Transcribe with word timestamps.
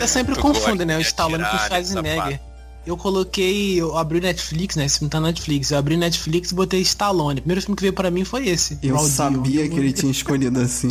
Eu 0.00 0.08
sempre 0.08 0.34
confundo, 0.36 0.84
né? 0.84 0.96
O 0.98 1.00
Stallone 1.00 1.44
com 1.44 1.56
o 1.56 1.58
Schwarzenegger. 1.58 2.40
Eu 2.86 2.96
coloquei, 2.96 3.78
eu 3.78 3.96
abri 3.98 4.18
o 4.18 4.20
Netflix, 4.22 4.74
né? 4.76 4.86
Esse 4.86 4.98
filme 4.98 5.10
tá 5.10 5.20
na 5.20 5.26
Netflix. 5.28 5.70
Eu 5.70 5.78
abri 5.78 5.94
o 5.94 5.98
Netflix 5.98 6.52
e 6.52 6.54
botei 6.54 6.80
Stallone. 6.80 7.38
O 7.38 7.42
primeiro 7.42 7.60
filme 7.60 7.76
que 7.76 7.82
veio 7.82 7.92
pra 7.92 8.10
mim 8.10 8.24
foi 8.24 8.48
esse. 8.48 8.78
Eu 8.82 8.96
Deal. 8.96 9.04
sabia 9.08 9.68
que 9.68 9.74
ele 9.76 9.92
tinha 9.92 10.10
escolhido 10.10 10.58
assim. 10.60 10.88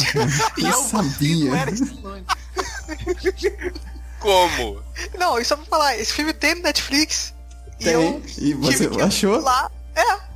E 0.57 0.61
Eu 0.63 0.69
eu 0.69 0.83
sabia. 0.83 1.45
não 1.49 1.55
era 1.55 1.71
Stallone. 1.71 2.23
Como? 4.19 4.81
Não, 5.17 5.39
e 5.39 5.45
só 5.45 5.55
pra 5.55 5.65
falar, 5.65 5.97
esse 5.97 6.13
filme 6.13 6.33
tem 6.33 6.55
no 6.55 6.61
Netflix. 6.61 7.33
E 7.79 7.83
Tem. 7.85 7.93
eu 7.93 8.21
E 8.37 8.53
você 8.53 8.89
achou? 9.01 9.39
Lá. 9.39 9.69
É. 9.95 10.26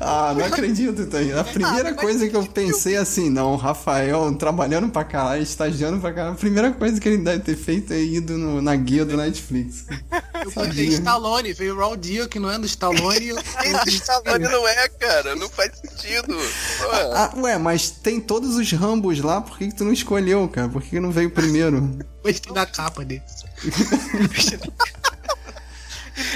Ah, 0.00 0.34
não 0.36 0.44
acredito, 0.44 1.06
Thaís. 1.06 1.34
A 1.36 1.44
primeira 1.44 1.90
mas 1.92 2.00
coisa 2.00 2.28
que 2.28 2.36
eu 2.36 2.44
pensei 2.46 2.96
assim, 2.96 3.28
não, 3.30 3.52
o 3.52 3.56
Rafael 3.56 4.34
trabalhando 4.34 4.88
pra 4.88 5.04
caralho, 5.04 5.42
estagiando 5.42 6.00
pra 6.00 6.12
caralho, 6.12 6.34
a 6.34 6.38
primeira 6.38 6.70
coisa 6.72 7.00
que 7.00 7.08
ele 7.08 7.18
deve 7.18 7.40
ter 7.42 7.56
feito 7.56 7.92
é 7.92 8.00
ido 8.00 8.36
no- 8.38 8.62
na 8.62 8.74
guia 8.76 9.04
do 9.04 9.16
Netflix. 9.16 9.84
Eu 10.44 10.50
botei 10.50 10.66
Sabia. 10.66 10.88
Stallone, 10.98 11.52
veio 11.54 11.76
Raw 11.76 11.96
Deal, 11.96 12.28
que 12.28 12.38
não 12.38 12.50
é 12.50 12.58
do 12.58 12.66
Stallone. 12.66 13.28
eu- 13.28 13.38
Stallone 13.88 14.44
não 14.44 14.68
é, 14.68 14.88
cara. 14.88 15.34
Não 15.36 15.48
faz 15.48 15.72
sentido. 15.78 16.34
Pô. 16.34 16.90
Ah, 17.14 17.32
ué, 17.38 17.56
mas 17.56 17.90
tem 17.90 18.20
todos 18.20 18.56
os 18.56 18.70
Rambos 18.72 19.20
lá, 19.20 19.40
por 19.40 19.56
que, 19.56 19.68
que 19.68 19.74
tu 19.74 19.84
não 19.84 19.92
escolheu, 19.92 20.46
cara? 20.48 20.68
Por 20.68 20.82
que, 20.82 20.90
que 20.90 21.00
não 21.00 21.10
veio 21.10 21.30
primeiro? 21.30 21.96
Gostei 22.22 22.52
da 22.52 22.66
capa 22.66 23.04
dele. 23.04 23.22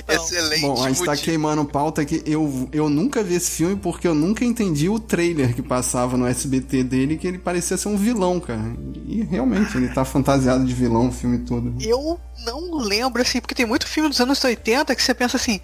Excelente. 0.09 0.61
Bom, 0.61 0.83
a 0.83 0.89
gente 0.89 1.05
tá 1.05 1.17
queimando 1.17 1.65
pauta 1.65 2.03
aqui. 2.03 2.23
Eu, 2.27 2.69
eu 2.73 2.89
nunca 2.89 3.23
vi 3.23 3.35
esse 3.35 3.51
filme 3.51 3.77
porque 3.77 4.07
eu 4.07 4.15
nunca 4.15 4.45
entendi 4.45 4.89
o 4.89 4.99
trailer 4.99 5.55
que 5.55 5.63
passava 5.63 6.17
no 6.17 6.27
SBT 6.27 6.85
dele, 6.85 7.17
que 7.17 7.27
ele 7.27 7.39
parecia 7.39 7.77
ser 7.77 7.89
um 7.89 7.97
vilão, 7.97 8.41
cara. 8.41 8.75
E 9.07 9.23
realmente, 9.23 9.77
ele 9.77 9.89
tá 9.89 10.05
fantasiado 10.05 10.65
de 10.65 10.75
vilão 10.75 11.09
o 11.09 11.13
filme 11.13 11.39
todo. 11.39 11.75
Eu 11.81 12.19
não 12.45 12.79
lembro, 12.79 13.23
assim, 13.23 13.41
porque 13.41 13.55
tem 13.55 13.67
muito 13.67 13.87
filme 13.87 14.09
dos 14.09 14.21
anos 14.21 14.43
80 14.43 14.95
que 14.95 15.03
você 15.03 15.15
pensa 15.15 15.37
assim, 15.37 15.61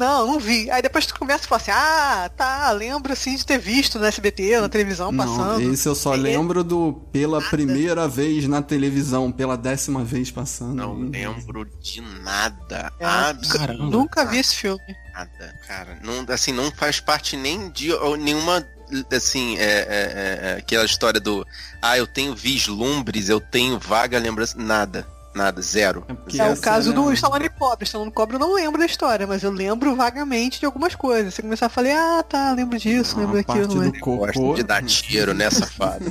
não, 0.00 0.26
não 0.26 0.40
vi. 0.40 0.70
Aí 0.70 0.82
depois 0.82 1.06
tu 1.06 1.16
começa 1.18 1.44
e 1.44 1.48
fala 1.48 1.60
assim, 1.60 1.70
ah, 1.70 2.30
tá, 2.36 2.70
lembro 2.72 3.12
assim 3.12 3.36
de 3.36 3.46
ter 3.46 3.58
visto 3.58 3.98
no 3.98 4.04
SBT, 4.06 4.60
na 4.60 4.68
televisão 4.68 5.12
Não, 5.12 5.24
passando. 5.24 5.60
esse 5.72 5.86
eu 5.88 5.94
só 5.94 6.14
E- 6.16 6.18
lembro 6.18 6.64
do 6.64 6.94
pela 7.12 7.40
primeira 7.40 8.08
vez 8.08 8.48
na 8.48 8.60
televisão, 8.62 9.30
pela 9.30 9.56
décima 9.56 10.02
vez 10.02 10.30
passando. 10.30 10.74
Não 10.74 10.94
lembro 10.94 11.64
de 11.80 12.00
nada. 12.00 12.92
É, 12.98 13.04
Absolutamente 13.04 13.58
Caramba. 13.78 13.96
Nunca 13.96 14.24
vi 14.24 14.38
esse 14.38 14.56
filme. 14.56 14.80
nada, 15.14 15.54
cara. 15.68 15.98
Não, 16.02 16.24
assim, 16.34 16.52
não 16.52 16.70
faz 16.72 16.98
parte 17.00 17.36
nem 17.36 17.68
de 17.70 17.92
ou 17.92 18.16
nenhuma. 18.16 18.66
Assim, 19.14 19.56
é, 19.56 19.62
é, 19.62 19.66
é, 19.68 20.40
é, 20.50 20.56
aquela 20.58 20.84
história 20.84 21.20
do. 21.20 21.46
Ah, 21.80 21.96
eu 21.96 22.06
tenho 22.08 22.34
vislumbres, 22.34 23.28
eu 23.28 23.40
tenho 23.40 23.78
vaga 23.78 24.18
lembrança. 24.18 24.56
Nada. 24.58 25.06
Nada, 25.32 25.62
zero. 25.62 26.02
porque 26.08 26.40
É 26.40 26.50
o 26.52 26.56
caso 26.56 26.90
era- 26.90 27.00
do 27.00 27.12
Stallone 27.12 27.48
Pobre. 27.50 27.84
Stallone 27.84 28.10
Pobre 28.10 28.34
eu 28.34 28.40
não 28.40 28.52
lembro 28.52 28.80
da 28.80 28.84
história, 28.86 29.26
mas 29.28 29.44
eu 29.44 29.50
lembro 29.52 29.94
vagamente 29.94 30.58
de 30.58 30.66
algumas 30.66 30.94
coisas. 30.96 31.32
Você 31.34 31.40
começar 31.42 31.66
a 31.66 31.68
falar, 31.68 32.18
ah, 32.18 32.22
tá, 32.24 32.52
lembro 32.52 32.76
disso, 32.78 33.14
Ah, 33.16 33.20
lembro 33.20 33.36
daquilo. 33.36 33.66
do 33.68 33.76
Mas... 33.76 34.00
cocô. 34.00 34.16
Gosta 34.26 34.54
de 34.54 34.62
dar 34.64 34.82
tiro, 34.82 35.32
né, 35.32 35.48
safado? 35.48 36.04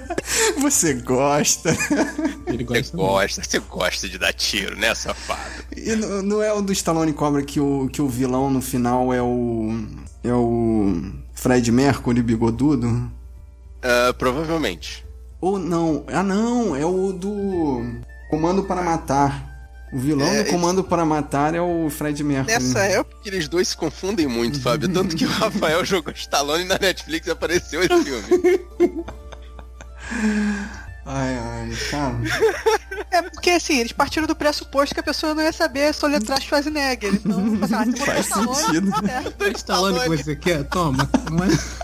Você 0.60 0.94
gosta. 0.94 1.70
Ele 2.46 2.64
Você 2.64 2.80
gosta. 2.82 2.96
gosta, 2.96 3.42
você 3.44 3.58
gosta 3.60 4.08
de 4.08 4.18
dar 4.18 4.32
tiro, 4.32 4.76
né, 4.76 4.94
safado? 4.94 5.40
E 5.76 5.94
não 5.96 6.22
não 6.22 6.42
é 6.42 6.52
o 6.52 6.60
do 6.60 6.72
Stallone 6.72 7.12
Cobra 7.12 7.42
que 7.42 7.60
o, 7.60 7.88
que 7.92 8.02
o 8.02 8.08
vilão 8.08 8.50
no 8.50 8.60
final 8.60 9.12
é 9.12 9.22
o. 9.22 9.86
É 10.22 10.32
o. 10.32 11.12
Fred 11.34 11.70
Mercury 11.72 12.22
bigodudo? 12.22 13.10
Ah, 13.82 14.12
provavelmente. 14.18 15.04
Ou 15.40 15.58
não. 15.58 16.04
Ah, 16.08 16.22
não. 16.22 16.76
É 16.76 16.84
o 16.84 17.12
do. 17.12 17.82
Comando 18.30 18.62
para 18.64 18.82
Matar. 18.82 19.48
O 19.92 19.98
vilão 19.98 20.26
É, 20.28 20.44
do 20.44 20.50
Comando 20.50 20.84
para 20.84 21.04
Matar 21.04 21.52
é 21.54 21.60
o 21.60 21.90
Fred 21.90 22.22
Mercury. 22.22 22.52
Nessa 22.52 22.78
época, 22.84 23.16
eles 23.26 23.48
dois 23.48 23.68
se 23.68 23.76
confundem 23.76 24.28
muito, 24.28 24.60
Fábio. 24.60 24.88
Tanto 24.94 25.16
que 25.16 25.24
o 25.26 25.28
Rafael 25.28 25.84
jogou 25.84 26.12
Stallone 26.14 26.64
na 26.64 26.78
Netflix 26.78 27.26
e 27.26 27.30
apareceu 27.32 27.82
esse 27.82 28.04
filme. 28.04 28.64
Ai, 31.06 31.36
ai, 31.36 31.70
cara. 31.90 32.14
É 33.12 33.22
porque 33.22 33.50
assim, 33.50 33.78
eles 33.80 33.90
partiram 33.90 34.26
do 34.28 34.36
pressuposto 34.36 34.94
que 34.94 35.00
a 35.00 35.02
pessoa 35.02 35.34
não 35.34 35.42
ia 35.42 35.52
saber 35.52 35.92
soletrar 35.92 36.40
Schwarzenegger. 36.40 37.12
Então, 37.14 37.58
assim, 37.60 37.74
ah, 37.74 37.84
se 37.84 37.90
botar 37.90 38.04
Faz 38.06 38.26
Stallone, 38.26 38.54
sentido. 38.56 38.90
tá 38.92 39.02
certo. 39.02 39.56
Stallone 39.56 40.00
que 40.00 40.08
você 40.08 40.36
quer? 40.36 40.64
Toma. 40.64 41.10
Mas... 41.32 41.76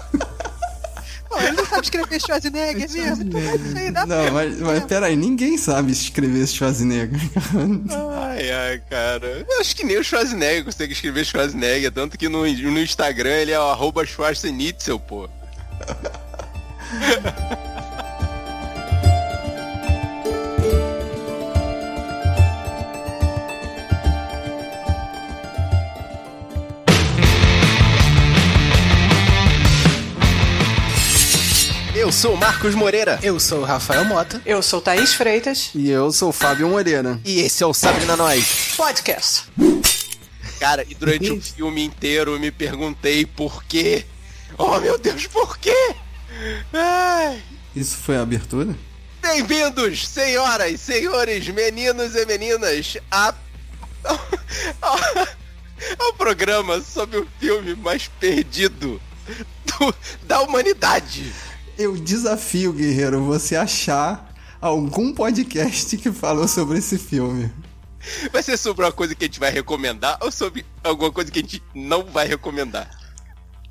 Pô, 1.36 1.42
ele 1.42 1.52
não 1.52 1.66
sabe 1.66 1.82
escrever 1.82 2.20
Schwarzenegger 2.20 2.90
mesmo. 2.90 3.24
Então 3.24 3.40
vai 3.40 3.58
Não, 4.06 4.32
mas, 4.32 4.58
mas 4.58 4.84
peraí, 4.84 5.16
ninguém 5.16 5.58
sabe 5.58 5.92
escrever 5.92 6.46
Schwarzenegger. 6.46 7.20
Ai, 8.18 8.50
ai, 8.50 8.82
cara. 8.88 9.44
Eu 9.46 9.60
acho 9.60 9.76
que 9.76 9.84
nem 9.84 9.98
o 9.98 10.04
Schwarzenegger 10.04 10.64
consegue 10.64 10.94
escrever 10.94 11.26
Schwarzenegger. 11.26 11.92
Tanto 11.92 12.16
que 12.16 12.28
no, 12.28 12.40
no 12.40 12.80
Instagram 12.80 13.34
ele 13.34 13.52
é 13.52 13.60
o 13.60 13.64
arroba 13.64 14.06
Schwarzenitzel, 14.06 14.98
pô. 14.98 15.28
Eu 32.06 32.12
sou 32.12 32.34
o 32.34 32.36
Marcos 32.36 32.72
Moreira. 32.72 33.18
Eu 33.20 33.40
sou 33.40 33.62
o 33.62 33.64
Rafael 33.64 34.04
Mota. 34.04 34.40
Eu 34.46 34.62
sou 34.62 34.80
Thaís 34.80 35.14
Freitas. 35.14 35.70
E 35.74 35.90
eu 35.90 36.12
sou 36.12 36.28
o 36.28 36.32
Fábio 36.32 36.68
Moreira. 36.68 37.20
E 37.24 37.40
esse 37.40 37.64
é 37.64 37.66
o 37.66 37.74
Sabrina 37.74 38.16
Nós. 38.16 38.74
Podcast. 38.76 39.46
Cara, 40.60 40.86
e 40.88 40.94
durante 40.94 41.32
o 41.32 41.42
filme 41.42 41.82
inteiro 41.82 42.34
eu 42.34 42.38
me 42.38 42.52
perguntei 42.52 43.26
por 43.26 43.64
quê. 43.64 44.06
Oh 44.56 44.78
meu 44.78 44.96
Deus, 44.96 45.26
por 45.26 45.58
quê? 45.58 45.96
Ai. 46.72 47.42
Isso 47.74 47.96
foi 47.96 48.16
a 48.16 48.22
abertura? 48.22 48.72
Bem-vindos, 49.20 50.06
senhoras, 50.06 50.80
senhores, 50.80 51.48
meninos 51.48 52.14
e 52.14 52.24
meninas, 52.24 52.98
a... 53.10 53.34
ao, 54.80 54.96
ao 55.98 56.12
programa 56.12 56.80
sobre 56.82 57.18
o 57.18 57.26
filme 57.40 57.74
mais 57.74 58.06
perdido 58.20 59.02
do- 59.64 59.94
da 60.22 60.40
humanidade. 60.42 61.32
Eu 61.78 61.94
desafio, 61.94 62.72
guerreiro, 62.72 63.22
você 63.22 63.54
achar 63.54 64.32
algum 64.62 65.12
podcast 65.12 65.96
que 65.98 66.10
falou 66.10 66.48
sobre 66.48 66.78
esse 66.78 66.96
filme. 66.96 67.52
Vai 68.32 68.42
ser 68.42 68.56
sobre 68.56 68.84
uma 68.84 68.92
coisa 68.92 69.14
que 69.14 69.24
a 69.24 69.26
gente 69.26 69.38
vai 69.38 69.50
recomendar 69.50 70.16
ou 70.22 70.32
sobre 70.32 70.64
alguma 70.82 71.12
coisa 71.12 71.30
que 71.30 71.38
a 71.38 71.42
gente 71.42 71.62
não 71.74 72.04
vai 72.04 72.26
recomendar? 72.26 72.88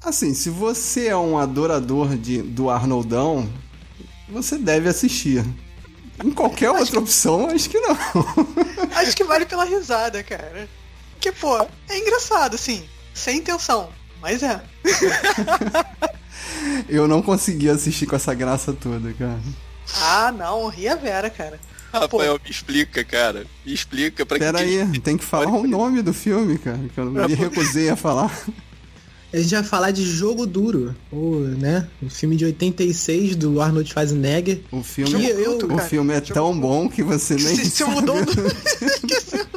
Assim, 0.04 0.36
se 0.36 0.52
você 0.52 1.08
é 1.08 1.18
um 1.18 1.36
adorador 1.36 2.16
de, 2.16 2.44
do 2.44 2.70
Arnoldão, 2.70 3.52
você 4.30 4.56
deve 4.56 4.88
assistir. 4.88 5.44
Em 6.24 6.30
qualquer 6.30 6.70
outra 6.70 7.00
opção, 7.00 7.50
acho 7.50 7.68
que 7.70 7.80
não. 7.80 7.98
Acho 8.96 9.18
que 9.18 9.24
vale 9.24 9.46
pela 9.46 9.66
risada, 9.66 10.24
cara. 10.24 10.70
Porque, 11.12 11.32
pô, 11.32 11.58
é 11.90 11.98
engraçado, 11.98 12.56
assim, 12.56 12.88
sem 13.14 13.40
intenção. 13.40 13.90
Mas 14.22 14.44
é. 14.44 14.64
Eu 16.90 17.08
não 17.08 17.22
consegui 17.22 17.70
assistir 17.70 18.06
com 18.06 18.16
essa 18.16 18.34
graça 18.34 18.74
toda, 18.74 19.12
cara. 19.14 19.40
Ah, 20.02 20.32
não, 20.38 20.68
ri 20.68 20.88
a 20.88 20.96
Vera, 20.96 21.30
cara. 21.30 21.60
Rafael, 21.94 22.40
me 22.44 22.52
explica, 22.52 23.04
cara. 23.04 23.46
Me 23.66 23.74
explica 23.74 24.26
pra 24.26 24.38
Pera 24.38 24.58
que 24.58 24.64
aí, 24.82 25.00
tem 25.00 25.18
que 25.18 25.24
falar 25.24 25.48
o 25.52 25.66
nome 25.68 26.02
do 26.02 26.14
filme, 26.14 26.58
cara, 26.58 26.80
que 26.94 27.00
eu 27.00 27.06
me 27.06 27.34
recusei 27.36 27.90
a 27.90 27.96
falar. 27.96 28.32
A 29.34 29.38
gente 29.38 29.54
vai 29.54 29.64
falar 29.64 29.92
de 29.92 30.04
Jogo 30.04 30.46
Duro, 30.46 30.96
o, 31.12 31.40
né? 31.40 31.88
O 32.02 32.10
filme 32.10 32.36
de 32.36 32.46
86 32.46 33.36
do 33.36 33.60
Arnold 33.62 33.90
Schwarzenegger. 33.90 34.62
O 34.72 34.82
filme, 34.84 35.12
Jogo 35.12 35.24
eu- 35.26 35.44
bruto, 35.52 35.66
o 35.66 35.70
cara. 35.78 35.82
filme 35.90 36.14
é 36.14 36.22
tão 36.22 36.58
bom 36.58 36.88
que 36.90 37.04
você 37.04 37.36
nem 37.40 37.56
sabe. 37.66 37.92
mudou 37.92 38.24
do. 38.24 38.34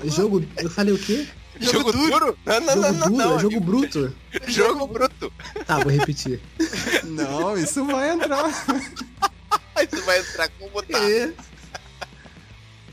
Jogo. 0.11 0.44
Eu 0.56 0.70
falei 0.70 0.93
o 0.94 0.99
quê? 0.99 1.26
Jogo 1.72 1.93
duro? 1.93 2.38
Não, 2.46 2.60
não, 2.60 2.75
Jogo 2.75 2.81
não, 2.81 2.93
não, 2.93 2.99
duro? 2.99 3.16
não. 3.16 3.37
é 3.37 3.40
jogo 3.40 3.60
bruto? 3.60 4.14
Jogo 4.46 4.87
bruto. 4.87 5.32
Tá, 5.66 5.78
vou 5.78 5.93
repetir. 5.93 6.40
Não, 7.05 7.56
isso 7.56 7.84
vai 7.84 8.10
entrar. 8.10 8.49
Isso 8.49 10.02
vai 10.05 10.20
entrar 10.20 10.49
como 10.58 10.82
tá. 10.82 10.99
É. 10.99 11.32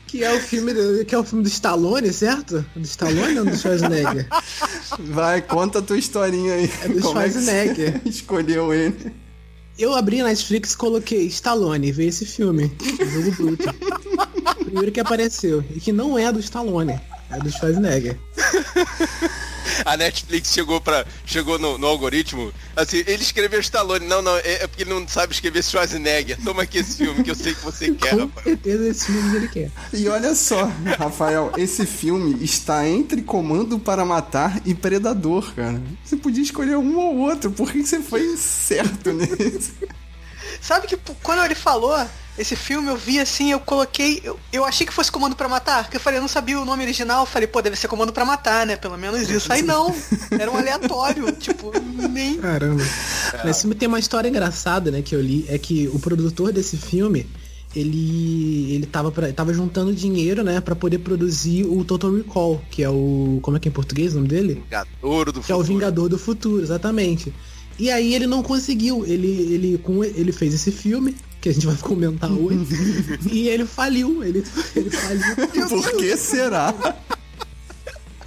Que 0.06 0.24
é 0.24 0.32
o 0.32 0.40
filme 0.40 0.72
do, 0.72 1.04
que 1.04 1.14
é 1.14 1.18
o 1.18 1.24
filme 1.24 1.42
do 1.42 1.48
Stallone, 1.48 2.12
certo? 2.12 2.64
Do 2.74 2.84
Stallone 2.84 3.38
ou 3.40 3.44
do 3.44 3.56
Schwarzenegger? 3.56 4.28
Vai, 4.98 5.42
conta 5.42 5.80
a 5.80 5.82
tua 5.82 5.98
historinha 5.98 6.54
aí. 6.54 6.70
É 6.82 6.88
do 6.88 7.00
Como 7.00 7.18
é 7.20 7.24
que 7.24 7.30
Schwarzenegger. 7.32 8.00
você 8.02 8.08
escolheu 8.08 8.72
ele? 8.72 9.12
Eu 9.78 9.94
abri 9.94 10.18
na 10.18 10.28
Netflix 10.28 10.72
e 10.72 10.76
coloquei 10.76 11.26
Stallone 11.26 11.88
e 11.88 11.92
veio 11.92 12.08
esse 12.08 12.24
filme. 12.24 12.72
Jogo 13.12 13.30
Bruto. 13.32 13.74
Primeiro 14.64 14.92
que 14.92 15.00
apareceu. 15.00 15.62
E 15.74 15.80
que 15.80 15.92
não 15.92 16.18
é 16.18 16.32
do 16.32 16.40
Stallone. 16.40 16.98
É 17.30 17.38
do 17.38 17.50
Schwarzenegger. 17.50 18.16
A 19.84 19.96
Netflix 19.96 20.52
chegou 20.52 20.80
para 20.80 21.04
chegou 21.24 21.58
no, 21.58 21.76
no, 21.76 21.86
algoritmo, 21.86 22.52
assim, 22.74 22.98
ele 23.06 23.22
escreveu 23.22 23.60
Stallone. 23.60 24.06
Não, 24.06 24.22
não, 24.22 24.36
é, 24.36 24.62
é, 24.62 24.66
porque 24.66 24.84
ele 24.84 24.94
não 24.94 25.06
sabe 25.08 25.32
escrever 25.32 25.62
Schwarzenegger. 25.62 26.38
Toma 26.42 26.62
aqui 26.62 26.78
esse 26.78 26.96
filme 26.96 27.22
que 27.22 27.30
eu 27.30 27.34
sei 27.34 27.54
que 27.54 27.64
você 27.64 27.92
quer, 27.92 28.10
Com 28.10 28.20
rapaz. 28.20 28.44
certeza 28.44 28.88
esse 28.88 29.06
filme 29.06 29.36
ele 29.36 29.48
quer. 29.48 29.70
E 29.92 30.08
olha 30.08 30.34
só, 30.34 30.70
Rafael, 30.98 31.52
esse 31.56 31.84
filme 31.84 32.42
está 32.42 32.86
entre 32.86 33.22
Comando 33.22 33.78
para 33.78 34.04
Matar 34.04 34.60
e 34.64 34.74
Predador, 34.74 35.52
cara. 35.54 35.82
Você 36.04 36.16
podia 36.16 36.42
escolher 36.42 36.76
um 36.76 36.96
ou 36.96 37.18
outro, 37.18 37.50
por 37.50 37.72
que 37.72 37.84
você 37.84 38.00
foi 38.00 38.36
certo 38.36 39.12
nesse? 39.14 39.72
Sabe 40.60 40.86
que 40.86 40.96
quando 41.22 41.44
ele 41.44 41.54
falou 41.54 41.96
esse 42.38 42.54
filme, 42.54 42.88
eu 42.88 42.96
vi 42.96 43.18
assim, 43.18 43.50
eu 43.50 43.60
coloquei. 43.60 44.20
Eu, 44.22 44.38
eu 44.52 44.64
achei 44.64 44.86
que 44.86 44.92
fosse 44.92 45.10
Comando 45.10 45.34
para 45.34 45.48
Matar, 45.48 45.84
porque 45.84 45.96
eu 45.96 46.00
falei, 46.00 46.18
eu 46.18 46.20
não 46.20 46.28
sabia 46.28 46.60
o 46.60 46.64
nome 46.64 46.82
original. 46.82 47.22
Eu 47.22 47.26
falei, 47.26 47.48
pô, 47.48 47.62
deve 47.62 47.76
ser 47.76 47.88
Comando 47.88 48.12
para 48.12 48.24
Matar, 48.24 48.66
né? 48.66 48.76
Pelo 48.76 48.98
menos 48.98 49.28
isso. 49.28 49.50
Aí 49.52 49.62
não, 49.62 49.94
era 50.38 50.50
um 50.50 50.56
aleatório, 50.56 51.32
tipo, 51.32 51.72
nem. 52.10 52.36
Caramba. 52.36 52.82
É. 53.42 53.50
Esse 53.50 53.62
filme 53.62 53.74
tem 53.74 53.88
uma 53.88 53.98
história 53.98 54.28
engraçada, 54.28 54.90
né, 54.90 55.00
que 55.00 55.14
eu 55.14 55.20
li, 55.20 55.46
é 55.48 55.58
que 55.58 55.88
o 55.88 55.98
produtor 55.98 56.52
desse 56.52 56.76
filme. 56.76 57.26
Ele, 57.74 58.72
ele 58.72 58.86
tava, 58.86 59.12
pra, 59.12 59.30
tava 59.34 59.52
juntando 59.52 59.92
dinheiro, 59.92 60.42
né, 60.42 60.62
para 60.62 60.74
poder 60.74 60.98
produzir 61.00 61.64
o 61.64 61.84
Total 61.84 62.10
Recall, 62.10 62.62
que 62.70 62.82
é 62.82 62.88
o. 62.88 63.38
Como 63.42 63.56
é 63.56 63.60
que 63.60 63.68
é 63.68 63.70
em 63.70 63.72
português 63.72 64.12
o 64.12 64.16
nome 64.16 64.28
dele? 64.28 64.54
Vingador 64.54 65.26
do 65.26 65.40
que 65.40 65.40
Futuro. 65.40 65.42
Que 65.42 65.52
é 65.52 65.56
o 65.56 65.62
Vingador 65.62 66.08
do 66.08 66.18
Futuro, 66.18 66.62
exatamente. 66.62 67.34
E 67.78 67.90
aí 67.90 68.14
ele 68.14 68.26
não 68.26 68.42
conseguiu. 68.42 69.04
Ele, 69.06 69.28
ele, 69.28 69.78
com, 69.78 70.02
ele 70.02 70.32
fez 70.32 70.54
esse 70.54 70.72
filme, 70.72 71.16
que 71.40 71.48
a 71.48 71.52
gente 71.52 71.66
vai 71.66 71.76
comentar 71.76 72.32
hoje, 72.32 72.66
e 73.30 73.48
ele 73.48 73.66
faliu. 73.66 74.22
Ele, 74.24 74.44
ele 74.74 74.90
faliu. 74.90 75.68
Por 75.68 75.96
que 75.96 76.16
será? 76.16 76.74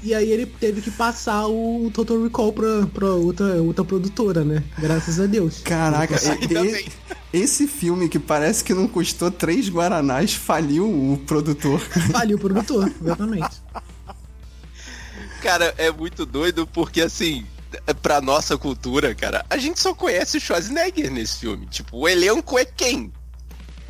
E 0.01 0.13
aí 0.13 0.31
ele 0.31 0.46
teve 0.46 0.81
que 0.81 0.92
passar 0.92 1.46
o 1.48 1.92
Total 1.94 2.24
Recall 2.24 2.54
pra, 2.54 2.88
pra 2.94 3.07
outra, 3.07 3.62
outra 3.62 3.84
produtora, 3.84 4.46
né? 4.46 4.63
Graças 4.78 5.19
a 5.19 5.25
Deus. 5.25 5.60
Caraca, 5.60 6.16
e, 6.16 6.90
esse 7.34 7.68
filme 7.68 8.07
que 8.07 8.18
parece 8.18 8.63
que 8.63 8.74
não 8.74 8.88
custou 8.88 9.30
três 9.30 9.68
Guaranás 9.69 10.34
faliu 10.34 10.86
o 10.86 11.18
produtor. 11.28 11.80
Faliu 12.12 12.38
o 12.38 12.40
produtor, 12.40 12.92
exatamente. 13.02 13.62
Cara, 15.42 15.74
é 15.78 15.92
muito 15.92 16.25
doido 16.25 16.66
porque 16.66 17.02
assim, 17.02 17.45
pra 18.01 18.21
nossa 18.21 18.57
cultura, 18.57 19.13
cara, 19.13 19.45
a 19.50 19.57
gente 19.57 19.80
só 19.80 19.94
conhece 19.94 20.38
o 20.38 20.42
Schwarzenegger 20.42 21.12
nesse 21.12 21.39
filme. 21.39 21.66
Tipo, 21.68 21.98
o 21.98 22.07
elenco 22.07 22.57
é 22.57 22.66
quem? 22.66 23.12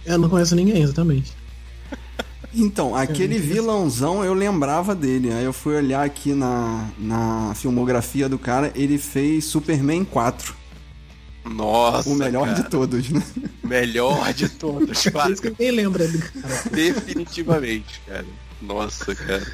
Eu 0.06 0.18
não 0.18 0.30
conheço 0.30 0.56
ninguém, 0.56 0.81
exatamente. 0.81 1.38
Então, 2.52 2.96
aquele 2.96 3.38
vilãozão 3.38 4.24
eu 4.24 4.34
lembrava 4.34 4.96
dele. 4.96 5.31
Aí 5.31 5.44
eu 5.44 5.54
fui 5.54 5.76
olhar 5.76 6.04
aqui 6.04 6.34
na, 6.34 6.90
na 6.98 7.54
filmografia 7.54 8.28
do 8.28 8.40
cara, 8.40 8.72
ele 8.74 8.98
fez 8.98 9.46
Superman 9.46 10.04
4. 10.04 10.56
Nossa. 11.46 12.10
O 12.10 12.16
melhor 12.16 12.48
cara. 12.48 12.56
de 12.56 12.70
todos, 12.70 13.10
né? 13.10 13.24
Melhor 13.64 14.34
de 14.34 14.50
todos, 14.50 15.04
cara. 15.04 15.30
Isso 15.31 15.44
que 15.44 15.50
ninguém 15.52 15.72
lembra 15.72 16.08
do 16.08 16.18
cara. 16.18 16.64
Definitivamente, 16.72 18.02
cara. 18.08 18.26
Nossa, 18.60 19.14
cara. 19.14 19.46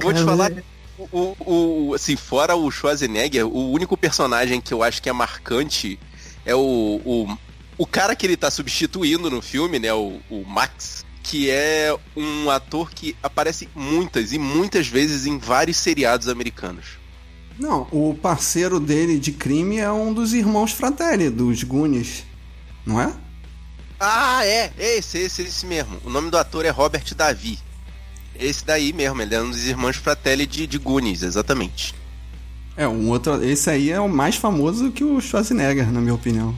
Vou 0.00 0.12
te 0.12 0.22
falar, 0.22 0.52
é 0.52 0.62
o, 0.98 1.36
o, 1.40 1.94
assim, 1.94 2.16
fora 2.16 2.54
o 2.54 2.70
Schwarzenegger, 2.70 3.46
o 3.46 3.70
único 3.70 3.96
personagem 3.96 4.60
que 4.60 4.72
eu 4.72 4.82
acho 4.82 5.02
que 5.02 5.08
é 5.08 5.12
marcante 5.12 5.98
é 6.44 6.54
o, 6.54 7.00
o, 7.04 7.38
o 7.78 7.86
cara 7.86 8.14
que 8.14 8.26
ele 8.26 8.36
tá 8.36 8.50
substituindo 8.50 9.30
no 9.30 9.40
filme, 9.40 9.78
né? 9.78 9.92
O, 9.92 10.20
o 10.30 10.44
Max, 10.46 11.04
que 11.22 11.50
é 11.50 11.96
um 12.16 12.50
ator 12.50 12.90
que 12.90 13.16
aparece 13.22 13.68
muitas 13.74 14.32
e 14.32 14.38
muitas 14.38 14.86
vezes 14.86 15.26
em 15.26 15.38
vários 15.38 15.76
seriados 15.76 16.28
americanos. 16.28 17.00
Não, 17.58 17.86
o 17.92 18.14
parceiro 18.14 18.80
dele 18.80 19.18
de 19.18 19.32
crime 19.32 19.78
é 19.78 19.90
um 19.90 20.12
dos 20.12 20.32
irmãos 20.32 20.72
Fratelli, 20.72 21.30
dos 21.30 21.62
Goonies, 21.62 22.24
não 22.84 23.00
é? 23.00 23.12
Ah, 24.00 24.44
é, 24.44 24.72
esse, 24.78 25.18
esse, 25.18 25.42
esse 25.42 25.66
mesmo. 25.66 26.00
O 26.04 26.10
nome 26.10 26.30
do 26.30 26.36
ator 26.36 26.64
é 26.64 26.70
Robert 26.70 27.14
Davi. 27.14 27.58
Esse 28.38 28.64
daí 28.64 28.92
mesmo, 28.92 29.22
ele 29.22 29.34
é 29.34 29.40
um 29.40 29.50
dos 29.50 29.66
irmãos 29.66 29.96
Fratelli 29.96 30.46
de, 30.46 30.66
de 30.66 30.78
Goonies, 30.78 31.22
exatamente. 31.22 31.94
É, 32.76 32.88
um 32.88 33.10
outro. 33.10 33.42
Esse 33.44 33.70
aí 33.70 33.90
é 33.90 34.00
o 34.00 34.08
mais 34.08 34.36
famoso 34.36 34.90
que 34.90 35.04
o 35.04 35.20
Schwarzenegger, 35.20 35.92
na 35.92 36.00
minha 36.00 36.14
opinião. 36.14 36.56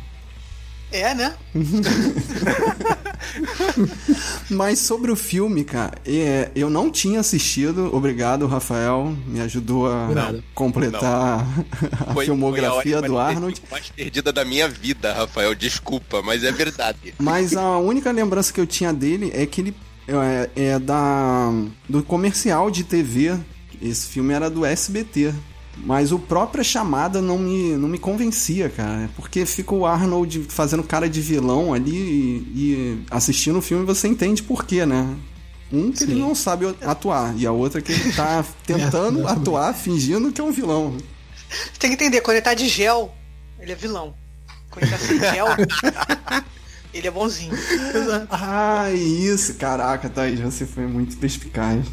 É, 0.95 1.13
né? 1.13 1.35
Mas 4.49 4.79
sobre 4.79 5.11
o 5.11 5.17
filme, 5.17 5.65
cara, 5.65 5.95
é, 6.07 6.53
eu 6.55 6.71
não 6.71 6.89
tinha 6.89 7.19
assistido. 7.19 7.93
Obrigado, 7.93 8.47
Rafael. 8.47 9.13
Me 9.27 9.41
ajudou 9.41 9.91
a 9.91 10.33
completar 10.55 11.45
não. 11.45 11.65
a 12.11 12.15
foi, 12.15 12.27
filmografia 12.27 12.99
foi 12.99 13.05
a 13.05 13.09
do 13.09 13.19
Arnold. 13.19 13.61
mais 13.69 13.91
perdida 13.91 14.33
da 14.33 14.45
minha 14.45 14.69
vida, 14.69 15.13
Rafael. 15.13 15.53
Desculpa, 15.53 16.23
mas 16.23 16.45
é 16.45 16.53
verdade. 16.53 17.13
Mas 17.19 17.57
a 17.57 17.77
única 17.79 18.13
lembrança 18.13 18.53
que 18.53 18.61
eu 18.61 18.67
tinha 18.67 18.93
dele 18.93 19.33
é 19.35 19.45
que 19.47 19.61
ele 19.61 19.75
é, 20.07 20.51
é 20.57 20.79
da 20.79 21.51
do 21.89 22.03
comercial 22.03 22.71
de 22.71 22.85
TV. 22.85 23.39
Esse 23.81 24.07
filme 24.09 24.33
era 24.33 24.49
do 24.49 24.65
SBT. 24.65 25.35
Mas 25.77 26.13
o 26.13 26.19
própria 26.19 26.63
chamada 26.63 27.21
não 27.21 27.37
me, 27.37 27.77
não 27.77 27.89
me 27.89 27.99
convencia, 27.99 28.69
cara. 28.71 29.11
Porque 29.17 29.45
fica 29.45 29.75
o 29.75 29.85
Arnold 29.85 30.47
fazendo 30.49 30.85
cara 30.85 31.09
de 31.09 31.21
vilão 31.21 31.75
ali 31.75 31.91
e, 31.91 32.53
e 32.55 33.05
assistindo 33.11 33.59
o 33.59 33.63
filme 33.63 33.85
você 33.85 34.07
entende 34.07 34.43
por 34.43 34.65
quê, 34.65 34.87
né? 34.87 35.17
Um 35.73 35.91
que 35.91 35.99
Sim. 35.99 36.05
ele 36.05 36.21
não 36.21 36.35
sabe 36.35 36.67
atuar, 36.83 37.35
e 37.37 37.47
a 37.47 37.51
outra 37.51 37.81
que 37.81 37.91
ele 37.91 38.13
tá 38.13 38.45
tentando 38.65 39.27
é, 39.27 39.33
atuar, 39.33 39.75
fingindo 39.75 40.31
que 40.31 40.41
é 40.41 40.45
um 40.45 40.53
vilão. 40.53 40.97
Você 41.51 41.79
tem 41.79 41.91
que 41.91 41.95
entender, 41.95 42.21
quando 42.21 42.37
ele 42.37 42.45
tá 42.45 42.55
de 42.55 42.69
gel, 42.69 43.13
ele 43.59 43.73
é 43.73 43.75
vilão. 43.75 44.15
Quando 44.71 44.85
ele 44.85 44.93
tá 44.93 44.99
sem 44.99 45.19
gel, 45.19 45.47
ele 46.95 47.09
é 47.09 47.11
bonzinho. 47.11 47.53
ah, 48.31 48.91
isso. 48.93 49.55
Caraca, 49.55 50.09
Thaís, 50.09 50.41
você 50.41 50.65
foi 50.65 50.87
muito 50.87 51.17
perspicaz. 51.17 51.85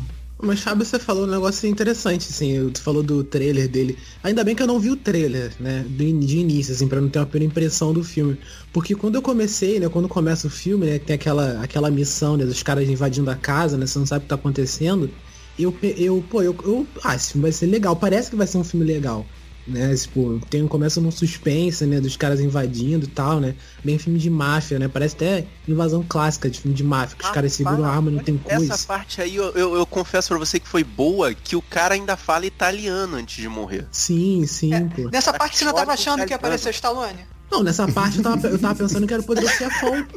Mas, 0.43 0.61
Fábio, 0.61 0.83
você 0.83 0.97
falou 0.97 1.25
um 1.25 1.29
negócio 1.29 1.69
interessante, 1.69 2.27
assim, 2.27 2.63
você 2.63 2.81
falou 2.81 3.03
do 3.03 3.23
trailer 3.23 3.67
dele. 3.67 3.95
Ainda 4.23 4.43
bem 4.43 4.55
que 4.55 4.63
eu 4.63 4.67
não 4.67 4.79
vi 4.79 4.89
o 4.89 4.95
trailer, 4.95 5.51
né, 5.59 5.85
de, 5.87 6.11
de 6.13 6.37
início, 6.39 6.73
assim, 6.73 6.87
pra 6.87 6.99
não 6.99 7.09
ter 7.09 7.19
uma 7.19 7.27
primeira 7.27 7.51
impressão 7.51 7.93
do 7.93 8.03
filme. 8.03 8.35
Porque 8.73 8.95
quando 8.95 9.15
eu 9.15 9.21
comecei, 9.21 9.79
né, 9.79 9.87
quando 9.87 10.09
começa 10.09 10.47
o 10.47 10.49
filme, 10.49 10.87
né, 10.87 10.97
tem 10.97 11.13
aquela, 11.13 11.61
aquela 11.61 11.91
missão, 11.91 12.37
né, 12.37 12.45
dos 12.45 12.63
caras 12.63 12.89
invadindo 12.89 13.29
a 13.29 13.35
casa, 13.35 13.77
né, 13.77 13.85
você 13.85 13.99
não 13.99 14.05
sabe 14.07 14.19
o 14.19 14.23
que 14.23 14.29
tá 14.29 14.35
acontecendo. 14.35 15.11
Eu, 15.59 15.75
eu 15.83 16.23
pô, 16.27 16.41
eu, 16.41 16.55
eu, 16.63 16.87
ah, 17.03 17.15
esse 17.15 17.33
filme 17.33 17.43
vai 17.43 17.51
ser 17.51 17.67
legal, 17.67 17.95
parece 17.95 18.31
que 18.31 18.35
vai 18.35 18.47
ser 18.47 18.57
um 18.57 18.63
filme 18.63 18.85
legal 18.85 19.25
né? 19.67 19.95
Tipo, 19.95 20.39
tem, 20.49 20.67
começa 20.67 20.99
num 20.99 21.11
suspense, 21.11 21.85
né? 21.85 21.99
Dos 21.99 22.17
caras 22.17 22.39
invadindo 22.39 23.05
e 23.05 23.09
tal, 23.09 23.39
né? 23.39 23.55
Bem 23.83 23.97
filme 23.97 24.19
de 24.19 24.29
máfia, 24.29 24.79
né? 24.79 24.87
Parece 24.87 25.15
até 25.15 25.45
invasão 25.67 26.03
clássica 26.07 26.49
de 26.49 26.59
filme 26.59 26.75
de 26.75 26.83
máfia, 26.83 27.17
que 27.17 27.25
ah, 27.25 27.27
os 27.27 27.33
caras 27.33 27.53
seguram 27.53 27.85
a 27.85 27.89
arma 27.89 28.11
não 28.11 28.19
tem 28.19 28.37
coisa. 28.37 28.73
Essa 28.73 28.87
parte 28.87 29.21
aí, 29.21 29.35
eu, 29.35 29.51
eu, 29.51 29.75
eu, 29.75 29.85
confesso 29.85 30.29
pra 30.29 30.37
você 30.37 30.59
que 30.59 30.67
foi 30.67 30.83
boa, 30.83 31.33
que 31.33 31.55
o 31.55 31.61
cara 31.61 31.93
ainda 31.93 32.17
fala 32.17 32.45
italiano 32.45 33.17
antes 33.17 33.41
de 33.41 33.47
morrer. 33.47 33.87
Sim, 33.91 34.45
sim, 34.45 34.73
é, 34.73 34.81
pô. 34.81 35.09
Nessa 35.09 35.33
parte 35.33 35.57
você 35.57 35.65
não 35.65 35.73
tava 35.73 35.93
achando 35.93 36.25
que 36.25 36.33
ia 36.33 36.37
aparecer 36.37 36.69
o 36.69 36.71
Stallone? 36.71 37.19
Não, 37.51 37.63
nessa 37.63 37.85
parte 37.87 38.17
eu 38.17 38.23
tava, 38.23 38.47
eu 38.47 38.57
tava 38.57 38.75
pensando 38.75 39.05
que 39.05 39.13
era 39.13 39.21
poder 39.21 39.47
ser 39.49 39.65
a 39.65 39.69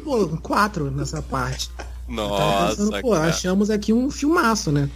pô, 0.03 0.29
4 0.41 0.91
nessa 0.93 1.21
parte. 1.21 1.69
Nossa, 2.07 2.77
pensando, 2.77 3.01
pô, 3.01 3.13
cara. 3.13 3.29
achamos 3.29 3.71
aqui 3.71 3.93
um 3.93 4.11
filmaço, 4.11 4.71
né? 4.71 4.91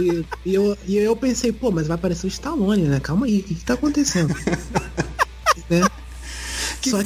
E, 0.00 0.26
e, 0.44 0.54
eu, 0.54 0.76
e 0.86 0.96
eu 0.96 1.14
pensei, 1.14 1.52
pô, 1.52 1.70
mas 1.70 1.86
vai 1.86 1.94
aparecer 1.94 2.26
o 2.26 2.28
Stallone, 2.28 2.82
né? 2.82 3.00
Calma 3.00 3.26
aí, 3.26 3.40
o 3.40 3.42
que, 3.42 3.54
que 3.54 3.64
tá 3.64 3.74
acontecendo? 3.74 4.34
né? 5.70 5.82
Que 6.80 6.90
que 6.90 6.96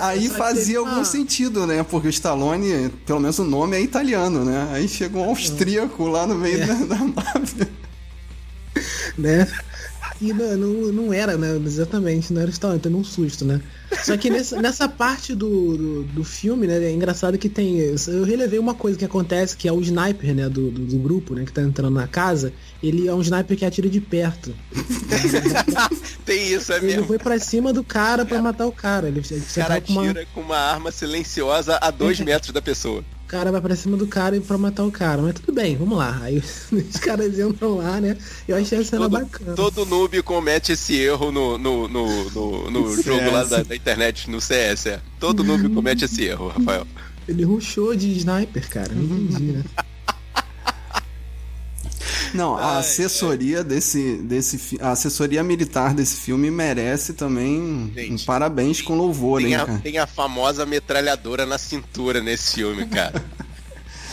aí 0.00 0.28
fazia 0.28 0.78
algum 0.78 0.92
uma... 0.92 1.04
sentido, 1.04 1.66
né? 1.66 1.82
Porque 1.82 2.06
o 2.06 2.10
Stallone, 2.10 2.88
pelo 3.04 3.18
menos 3.18 3.36
o 3.40 3.44
nome 3.44 3.76
é 3.76 3.80
italiano, 3.80 4.44
né? 4.44 4.68
Aí 4.72 4.86
chega 4.86 5.18
um 5.18 5.24
austríaco 5.24 6.06
lá 6.06 6.24
no 6.24 6.36
meio 6.36 6.62
é. 6.62 6.66
da, 6.66 6.74
da 6.74 6.98
máfia. 6.98 7.68
Né? 9.18 9.48
E 10.20 10.32
não, 10.32 10.56
não, 10.56 10.92
não, 10.92 11.12
era, 11.12 11.36
né? 11.36 11.60
Exatamente, 11.66 12.32
não 12.32 12.40
era 12.40 12.50
Stallone, 12.50 12.80
teve 12.80 12.94
um 12.94 13.02
susto, 13.02 13.44
né? 13.44 13.60
Só 14.02 14.16
que 14.16 14.30
nessa, 14.30 14.60
nessa 14.60 14.88
parte 14.88 15.34
do, 15.34 15.76
do, 15.76 16.02
do, 16.04 16.24
filme, 16.24 16.66
né, 16.66 16.82
é 16.84 16.90
engraçado 16.92 17.36
que 17.36 17.48
tem. 17.48 17.78
Eu 17.78 18.24
relevei 18.24 18.58
uma 18.58 18.74
coisa 18.74 18.98
que 18.98 19.04
acontece, 19.04 19.56
que 19.56 19.68
é 19.68 19.72
o 19.72 19.80
sniper, 19.80 20.34
né, 20.34 20.48
do, 20.48 20.70
do, 20.70 20.86
do 20.86 20.98
grupo, 20.98 21.34
né, 21.34 21.44
que 21.44 21.52
tá 21.52 21.62
entrando 21.62 21.94
na 21.94 22.06
casa, 22.06 22.52
ele 22.82 23.08
é 23.08 23.14
um 23.14 23.20
sniper 23.20 23.56
que 23.56 23.64
atira 23.64 23.88
de 23.88 24.00
perto. 24.00 24.54
tem 26.24 26.52
isso, 26.52 26.72
é 26.72 26.76
ele 26.76 26.86
mesmo. 26.86 27.00
Ele 27.00 27.06
foi 27.06 27.18
pra 27.18 27.38
cima 27.38 27.72
do 27.72 27.82
cara 27.82 28.24
pra 28.24 28.40
matar 28.40 28.66
o 28.66 28.72
cara. 28.72 29.08
Ele, 29.08 29.20
ele 29.30 29.40
o 29.40 29.54
cara 29.54 29.74
atira 29.74 29.94
com 29.94 30.00
uma... 30.00 30.26
com 30.34 30.40
uma 30.40 30.58
arma 30.58 30.90
silenciosa 30.92 31.78
a 31.80 31.90
dois 31.90 32.18
metros 32.20 32.52
da 32.52 32.62
pessoa 32.62 33.04
cara 33.34 33.50
vai 33.50 33.60
pra 33.60 33.74
cima 33.74 33.96
do 33.96 34.06
cara 34.06 34.36
e 34.36 34.40
pra 34.40 34.56
matar 34.56 34.84
o 34.84 34.92
cara. 34.92 35.20
Mas 35.20 35.34
tudo 35.34 35.52
bem, 35.52 35.76
vamos 35.76 35.98
lá. 35.98 36.20
Aí 36.22 36.38
os 36.70 36.96
caras 37.00 37.36
entram 37.36 37.78
lá, 37.78 38.00
né? 38.00 38.16
Eu 38.46 38.56
achei 38.56 38.78
a 38.78 38.84
cena 38.84 39.02
todo, 39.02 39.20
bacana. 39.20 39.54
Todo 39.56 39.84
noob 39.84 40.22
comete 40.22 40.70
esse 40.70 40.94
erro 40.96 41.32
no, 41.32 41.58
no, 41.58 41.88
no, 41.88 42.30
no, 42.30 42.70
no 42.70 42.94
jogo 43.02 43.30
lá 43.32 43.42
da, 43.42 43.64
da, 43.64 43.74
internet, 43.74 44.30
no 44.30 44.40
CS. 44.40 44.86
É. 44.86 45.00
Todo 45.18 45.42
noob 45.42 45.68
comete 45.70 46.04
esse 46.04 46.22
erro, 46.24 46.48
Rafael. 46.48 46.86
Ele 47.26 47.42
ruxou 47.42 47.96
de 47.96 48.16
sniper, 48.18 48.68
cara. 48.70 48.94
Não 48.94 49.02
entendi, 49.02 49.52
né? 49.52 49.64
Não, 52.32 52.56
a 52.56 52.78
assessoria 52.78 53.62
desse, 53.64 54.16
desse 54.18 54.58
fi- 54.58 54.78
a 54.80 54.90
assessoria 54.92 55.42
militar 55.42 55.94
desse 55.94 56.16
filme 56.16 56.50
merece 56.50 57.12
também 57.12 57.60
um 57.60 57.90
Gente, 57.94 58.24
parabéns 58.24 58.80
com 58.82 58.96
louvor, 58.96 59.40
Tem 59.40 59.48
hein, 59.50 59.54
a, 59.56 59.66
tem 59.78 59.98
a 59.98 60.06
famosa 60.06 60.64
metralhadora 60.66 61.46
na 61.46 61.58
cintura 61.58 62.20
nesse 62.20 62.54
filme, 62.54 62.86
cara. 62.86 63.22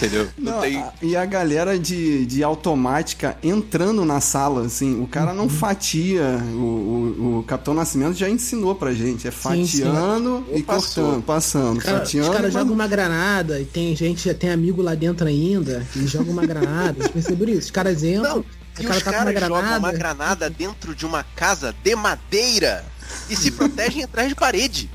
Entendeu? 0.02 0.28
Não, 0.38 0.54
Não, 0.54 0.62
tem. 0.62 0.78
a- 0.82 0.94
e 1.02 1.16
a 1.16 1.26
galera 1.26 1.78
de, 1.78 2.26
de 2.26 2.44
automática 2.44 3.38
entrando 3.44 4.04
na 4.04 4.20
sala, 4.20 4.66
assim, 4.66 5.00
o 5.00 5.06
cara 5.06 5.30
Uhum. 5.32 5.38
não 5.38 5.50
fatia, 5.50 6.40
o, 6.54 6.58
o, 6.58 7.38
o 7.40 7.44
Capitão 7.44 7.74
Nascimento 7.76 8.16
já 8.16 8.28
ensinou 8.28 8.74
pra 8.74 8.94
gente, 8.94 9.28
é 9.28 9.32
Sim, 9.32 9.66
sim. 9.66 9.82
fatiando 9.84 10.46
e 10.54 10.64
Passou. 10.64 11.04
cortando, 11.04 11.24
passando, 11.24 11.82
Cara, 11.82 11.98
os 11.98 12.00
fatiando. 12.04 12.32
caras 12.32 12.50
e 12.50 12.54
jogam 12.54 12.74
uma 12.74 12.88
granada 12.88 13.60
e 13.60 13.66
tem 13.66 13.96
gente, 13.96 14.34
tem 14.34 14.50
amigo 14.50 14.82
lá 14.82 14.96
dentro 14.96 15.28
ainda, 15.28 15.86
e 15.96 16.08
joga 16.08 16.32
uma 16.32 16.46
granada. 16.46 16.94
Vocês 16.98 17.12
perceberam 17.12 17.52
isso? 17.54 17.62
Os 17.66 17.72
caras 17.72 18.04
entram, 18.04 18.38
Não, 18.38 18.46
e 18.80 18.84
cara 18.84 18.98
os 18.98 19.04
tá 19.04 19.12
caras 19.12 19.34
jogam 19.36 19.50
granada. 19.60 19.78
uma 19.80 19.92
granada 19.92 20.50
dentro 20.50 20.96
de 20.96 21.06
uma 21.06 21.24
casa 21.36 21.76
de 21.84 21.96
madeira 21.96 22.84
e 23.30 23.36
se 23.36 23.52
protegem 23.54 24.04
atrás 24.04 24.30
de 24.30 24.36
parede. 24.36 24.90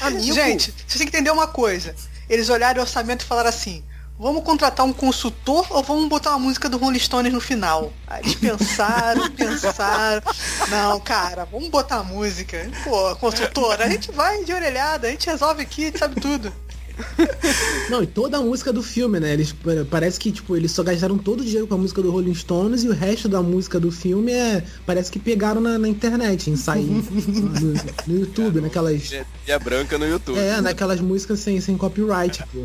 Amigo, 0.00 0.32
Gente, 0.34 0.72
você 0.86 0.98
tem 0.98 1.06
que 1.08 1.14
entender 1.16 1.30
uma 1.30 1.46
coisa. 1.48 1.94
Eles 2.30 2.48
olharam 2.48 2.78
o 2.78 2.82
orçamento 2.82 3.22
e 3.22 3.24
falaram 3.26 3.48
assim: 3.48 3.82
vamos 4.18 4.42
contratar 4.42 4.84
um 4.84 4.92
consultor 4.92 5.66
ou 5.70 5.82
vamos 5.82 6.08
botar 6.08 6.30
uma 6.30 6.38
música 6.40 6.68
do 6.68 6.76
Rolling 6.78 6.98
Stones 6.98 7.32
no 7.32 7.40
final? 7.40 7.92
Aí 8.06 8.22
eles 8.22 8.34
pensaram, 8.34 9.30
pensaram. 9.32 10.22
Não, 10.68 11.00
cara, 11.00 11.44
vamos 11.44 11.68
botar 11.68 11.98
a 11.98 12.02
música. 12.04 12.68
Pô, 12.84 13.14
consultor, 13.16 13.80
a 13.80 13.88
gente 13.88 14.10
vai 14.12 14.44
de 14.44 14.52
orelhada, 14.52 15.06
a 15.08 15.10
gente 15.10 15.26
resolve 15.28 15.62
aqui, 15.62 15.82
a 15.82 15.86
gente 15.86 15.98
sabe 15.98 16.20
tudo. 16.20 16.52
Não, 17.88 18.02
e 18.02 18.08
toda 18.08 18.38
a 18.38 18.40
música 18.40 18.72
do 18.72 18.82
filme, 18.82 19.20
né? 19.20 19.32
Eles 19.32 19.52
pa- 19.52 19.70
parece 19.88 20.18
que 20.18 20.32
tipo 20.32 20.56
eles 20.56 20.72
só 20.72 20.82
gastaram 20.82 21.16
todo 21.16 21.40
o 21.42 21.44
dinheiro 21.44 21.64
com 21.68 21.74
a 21.74 21.78
música 21.78 22.02
do 22.02 22.10
Rolling 22.10 22.34
Stones 22.34 22.82
e 22.82 22.88
o 22.88 22.92
resto 22.92 23.28
da 23.28 23.40
música 23.40 23.78
do 23.78 23.92
filme 23.92 24.32
é 24.32 24.64
parece 24.84 25.08
que 25.08 25.20
pegaram 25.20 25.60
na, 25.60 25.78
na 25.78 25.88
internet, 25.88 26.50
em 26.50 26.56
sair 26.56 26.82
no, 26.90 27.72
no 28.08 28.20
YouTube, 28.20 28.60
naquelas 28.60 29.12
e 29.46 29.52
a 29.52 29.58
branca 29.60 29.96
no 29.96 30.08
YouTube. 30.08 30.40
é, 30.40 30.60
naquelas 30.60 31.00
músicas 31.00 31.38
sem, 31.38 31.60
sem 31.60 31.76
copyright, 31.78 32.42
pô. 32.52 32.64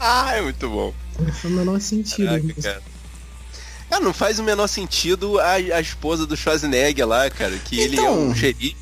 Ah, 0.00 0.34
é 0.34 0.40
muito 0.40 0.68
bom. 0.68 0.94
Não 1.18 1.26
faz 1.32 1.44
o 1.44 1.50
menor 1.50 1.80
sentido. 1.80 2.26
Caraca, 2.26 2.62
cara. 2.62 2.82
Ah, 3.90 4.00
não 4.00 4.14
faz 4.14 4.38
o 4.38 4.42
menor 4.42 4.66
sentido 4.66 5.38
a, 5.40 5.52
a 5.52 5.80
esposa 5.80 6.26
do 6.26 6.36
Schwarzenegger 6.36 7.06
lá, 7.06 7.28
cara, 7.28 7.56
que 7.58 7.78
ele 7.78 7.96
é 7.96 8.00
Então. 8.00 8.28
um 8.28 8.34
xerife. 8.34 8.76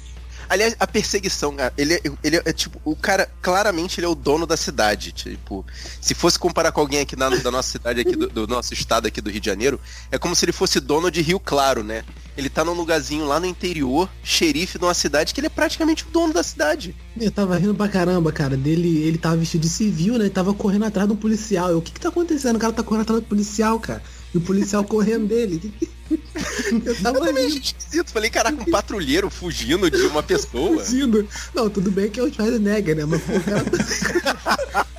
Aliás, 0.49 0.75
a 0.81 0.87
perseguição, 0.87 1.55
cara, 1.55 1.73
ele, 1.77 1.95
é- 1.95 2.03
ele 2.25 2.37
é, 2.37 2.43
é, 2.47 2.53
tipo, 2.53 2.81
o 2.85 2.97
cara, 2.97 3.29
claramente 3.43 3.99
ele 4.01 4.07
é 4.07 4.09
o 4.09 4.15
dono 4.15 4.47
da 4.47 4.57
cidade, 4.57 5.13
tipo, 5.13 5.65
se 6.01 6.15
fosse 6.15 6.39
comparar 6.39 6.73
com 6.73 6.81
alguém 6.81 7.01
aqui 7.01 7.15
na, 7.17 7.29
da 7.29 7.51
nossa 7.51 7.71
cidade 7.71 8.01
aqui, 8.01 8.17
do, 8.17 8.29
do 8.29 8.47
nosso 8.47 8.73
estado 8.73 9.07
aqui 9.07 9.21
do 9.21 9.31
Rio 9.31 9.41
de 9.41 9.47
Janeiro, 9.47 9.81
é 10.11 10.19
como 10.19 10.35
se 10.35 10.45
ele 10.45 10.53
fosse 10.53 10.81
dono 10.81 11.11
de 11.11 11.21
Rio 11.21 11.39
Claro, 11.39 11.83
né? 11.83 12.05
Ele 12.37 12.49
tá 12.49 12.65
num 12.65 12.73
lugarzinho 12.73 13.27
lá 13.27 13.41
no 13.41 13.47
interior, 13.47 14.09
xerife 14.23 14.79
de 14.79 14.85
uma 14.85 14.95
cidade 14.95 15.35
que 15.35 15.41
ele 15.41 15.49
é 15.49 15.51
praticamente 15.51 16.05
o 16.05 16.11
dono 16.11 16.33
da 16.33 16.43
cidade. 16.43 16.95
Eu 17.21 17.33
tava 17.33 17.57
rindo 17.59 17.75
pra 17.75 17.89
caramba, 17.89 18.31
cara, 18.31 18.57
dele, 18.57 18.99
ele 19.03 19.19
tava 19.19 19.37
vestido 19.37 19.63
de 19.63 19.69
civil, 19.69 20.15
né? 20.15 20.21
Ele 20.27 20.31
tava 20.31 20.55
correndo 20.55 20.85
atrás 20.85 21.09
de 21.09 21.15
um 21.15 21.17
policial. 21.17 21.69
Eu, 21.71 21.79
o 21.79 21.83
que 21.83 21.91
que 21.93 22.01
tá 22.01 22.11
acontecendo? 22.11 22.55
O 22.57 22.59
cara 22.61 22.73
tá 22.73 22.83
correndo 22.85 23.03
atrás 23.03 23.21
do 23.23 23.27
policial, 23.27 23.81
cara. 23.81 24.03
E 24.33 24.39
o 24.39 24.41
policial 24.41 24.85
correndo 24.85 25.27
dele. 25.27 25.73
Eu 26.85 26.95
tava 27.03 27.19
Eu 27.19 27.25
também 27.27 27.45
rindo. 27.47 27.59
achei 27.59 27.75
esquisito, 27.77 28.11
falei, 28.13 28.31
caraca, 28.31 28.61
um 28.63 28.65
patrulheiro 28.71 29.31
fugindo 29.31 29.91
de 29.91 30.03
uma 30.07 30.23
pessoa. 30.23 30.83
fugindo. 30.85 31.27
Não, 31.55 31.69
tudo 31.71 31.91
bem 31.91 32.09
que 32.11 32.21
é 32.21 32.23
o 32.23 32.33
Schwarzenegger, 32.33 32.97
né? 32.97 33.05
Mas 33.05 33.21
pô, 33.23 33.33
o 33.37 33.41
cara 33.41 33.65
tá 33.65 33.85
fugindo. 33.85 34.79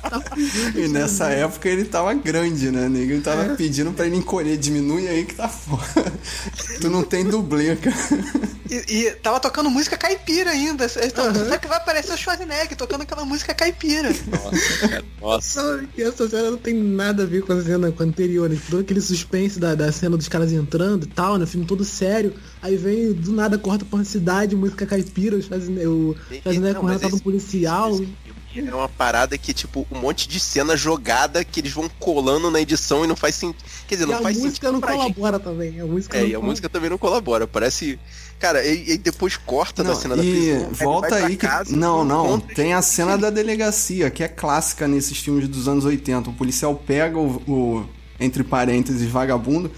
E 0.74 0.88
nessa 0.88 1.28
época 1.28 1.68
ele 1.68 1.84
tava 1.84 2.12
grande, 2.14 2.70
né? 2.70 2.88
Nego 2.88 3.12
Ele 3.12 3.20
tava 3.20 3.44
É. 3.44 3.54
pedindo 3.54 3.92
pra 3.92 4.06
ele 4.06 4.16
encolher, 4.16 4.56
diminui 4.56 5.06
aí 5.06 5.24
que 5.24 5.34
tá 5.34 5.48
foda. 5.48 6.12
tu 6.80 6.90
não 6.90 7.02
tem 7.04 7.24
dublê, 7.24 7.76
cara. 7.76 7.96
E, 8.68 9.06
e 9.06 9.10
tava 9.22 9.38
tocando 9.38 9.70
música 9.70 9.96
caipira 9.96 10.50
ainda. 10.50 10.86
Então, 11.04 11.32
Sabe 11.34 11.58
que 11.58 11.68
vai 11.68 11.76
aparecer 11.76 12.12
o 12.12 12.16
Schwarzenegger 12.16 12.76
tocando 12.76 13.02
aquela 13.02 13.24
música 13.24 13.54
caipira. 13.54 14.08
Nossa, 14.08 14.88
cara, 14.88 15.04
nossa. 15.20 15.62
Não, 15.76 15.88
e 15.96 16.02
essa 16.02 16.28
cena 16.28 16.50
não 16.50 16.58
tem 16.58 16.74
nada 16.74 17.22
a 17.22 17.26
ver 17.26 17.42
com 17.42 17.52
a 17.52 17.62
cena 17.62 17.92
com 17.92 18.02
a 18.02 18.06
anterior, 18.06 18.48
né? 18.48 18.58
Todo 18.68 18.80
aquele 18.80 19.00
suspense 19.00 19.60
da, 19.60 19.74
da 19.74 19.92
cena 19.92 20.16
dos 20.16 20.28
caras 20.28 20.50
entrando 20.52 21.04
e 21.04 21.08
tal, 21.08 21.29
né? 21.38 21.44
O 21.44 21.46
filme 21.46 21.66
todo 21.66 21.84
sério. 21.84 22.34
Aí 22.62 22.76
vem, 22.76 23.12
do 23.12 23.32
nada, 23.32 23.58
corta 23.58 23.84
pra 23.84 23.98
uma 23.98 24.04
cidade, 24.04 24.54
música 24.56 24.84
caipira, 24.86 25.36
o 25.36 25.42
Schwarzenegger, 25.42 25.88
o 25.90 26.16
Schwarzenegger 26.42 26.82
Não, 26.82 26.92
esse- 26.94 27.22
policial. 27.22 27.94
esse 27.94 28.08
É 28.68 28.74
uma 28.74 28.88
parada 28.88 29.38
que, 29.38 29.54
tipo, 29.54 29.86
um 29.92 30.00
monte 30.00 30.28
de 30.28 30.40
cena 30.40 30.76
jogada 30.76 31.44
que 31.44 31.60
eles 31.60 31.72
vão 31.72 31.88
colando 32.00 32.50
na 32.50 32.60
edição 32.60 33.04
e 33.04 33.06
não 33.06 33.14
faz 33.14 33.36
sentido. 33.36 33.62
Quer 33.86 33.94
dizer, 33.94 34.08
E 34.08 34.10
não 34.10 34.18
a 34.18 34.22
faz 34.22 34.36
música 34.38 34.54
sentido 34.54 34.72
não 34.72 34.80
pra 34.80 34.92
gente. 34.92 35.14
colabora 35.14 35.38
também. 35.38 35.80
A 35.80 35.86
música 35.86 36.16
É, 36.16 36.20
não 36.20 36.26
e 36.26 36.30
a 36.30 36.32
colabora. 36.34 36.50
música 36.50 36.68
também 36.68 36.90
não 36.90 36.98
colabora. 36.98 37.46
Parece. 37.46 37.98
Cara, 38.40 38.64
e, 38.66 38.92
e 38.94 38.98
depois 38.98 39.36
corta 39.36 39.84
da 39.84 39.90
Não, 39.90 39.96
cena 40.00 40.16
da 40.16 40.24
e 40.24 40.30
prisão. 40.32 40.70
volta 40.72 41.14
aí 41.14 41.36
que. 41.36 41.46
Não, 41.76 42.04
não. 42.04 42.40
Tem 42.40 42.72
a 42.74 42.82
cena 42.82 43.16
da 43.16 43.30
delegacia, 43.30 44.10
que 44.10 44.24
é 44.24 44.28
clássica 44.28 44.88
nesses 44.88 45.18
filmes 45.18 45.46
dos 45.46 45.68
anos 45.68 45.84
80. 45.84 46.30
O 46.30 46.32
policial 46.32 46.74
pega 46.74 47.18
o, 47.18 47.36
o, 47.46 47.86
entre 48.18 48.42
parênteses, 48.42 49.08
vagabundo 49.08 49.70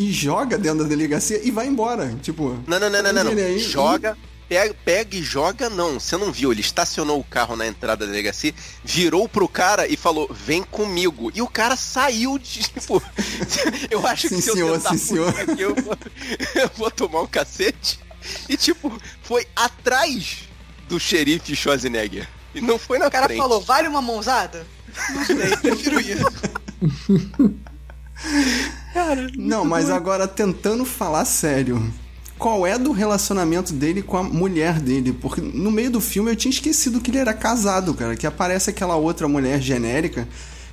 e 0.00 0.10
joga 0.12 0.56
dentro 0.56 0.82
da 0.84 0.88
delegacia 0.88 1.40
e 1.44 1.50
vai 1.50 1.66
embora. 1.66 2.14
Tipo. 2.22 2.58
Não, 2.66 2.80
não, 2.80 2.88
não, 2.88 3.02
não, 3.02 3.12
não. 3.12 3.24
não. 3.24 3.30
aí- 3.32 3.58
Joga. 3.58 4.16
Pega, 4.48 4.74
pega 4.84 5.16
e 5.16 5.22
joga, 5.22 5.70
não. 5.70 6.00
Você 6.00 6.16
não 6.16 6.32
viu. 6.32 6.50
Ele 6.50 6.60
estacionou 6.60 7.20
o 7.20 7.24
carro 7.24 7.54
na 7.54 7.66
entrada 7.68 8.04
da 8.04 8.10
delegacia, 8.10 8.52
virou 8.82 9.28
pro 9.28 9.46
cara 9.46 9.86
e 9.86 9.96
falou: 9.96 10.28
vem 10.32 10.62
comigo. 10.62 11.30
E 11.34 11.40
o 11.42 11.46
cara 11.46 11.76
saiu 11.76 12.36
de. 12.38 12.60
Tipo, 12.72 13.00
eu 13.90 14.04
acho 14.06 14.22
que 14.28 14.34
Sim, 14.36 14.40
se 14.40 14.48
eu 14.48 14.54
senhor, 14.54 14.72
tentar 14.78 14.90
sim, 14.90 14.98
senhor. 14.98 15.28
aqui, 15.38 15.60
eu 15.60 15.74
vou, 15.76 15.96
eu 16.62 16.70
vou 16.76 16.90
tomar 16.90 17.20
um 17.22 17.26
cacete. 17.26 18.00
E 18.48 18.56
tipo, 18.56 18.92
foi 19.22 19.46
atrás 19.54 20.48
do 20.88 20.98
xerife 20.98 21.54
Schwarzenegger. 21.54 22.26
E 22.54 22.60
não 22.60 22.78
foi 22.78 22.98
na 22.98 23.06
O 23.06 23.10
cara 23.10 23.26
frente. 23.26 23.38
falou, 23.38 23.60
vale 23.60 23.86
uma 23.86 24.02
mãozada? 24.02 24.66
Não 25.14 25.24
sei, 25.24 25.56
prefiro 25.58 26.00
ir. 28.24 29.32
Não, 29.36 29.64
mas 29.64 29.88
agora 29.90 30.26
tentando 30.28 30.84
falar 30.84 31.24
sério. 31.24 31.82
Qual 32.38 32.66
é 32.66 32.78
do 32.78 32.90
relacionamento 32.92 33.72
dele 33.72 34.00
com 34.02 34.16
a 34.16 34.22
mulher 34.22 34.80
dele? 34.80 35.12
Porque 35.12 35.40
no 35.42 35.70
meio 35.70 35.90
do 35.90 36.00
filme 36.00 36.30
eu 36.30 36.36
tinha 36.36 36.50
esquecido 36.50 37.00
que 37.00 37.10
ele 37.10 37.18
era 37.18 37.34
casado, 37.34 37.92
cara. 37.92 38.16
Que 38.16 38.26
aparece 38.26 38.70
aquela 38.70 38.96
outra 38.96 39.28
mulher 39.28 39.60
genérica 39.60 40.26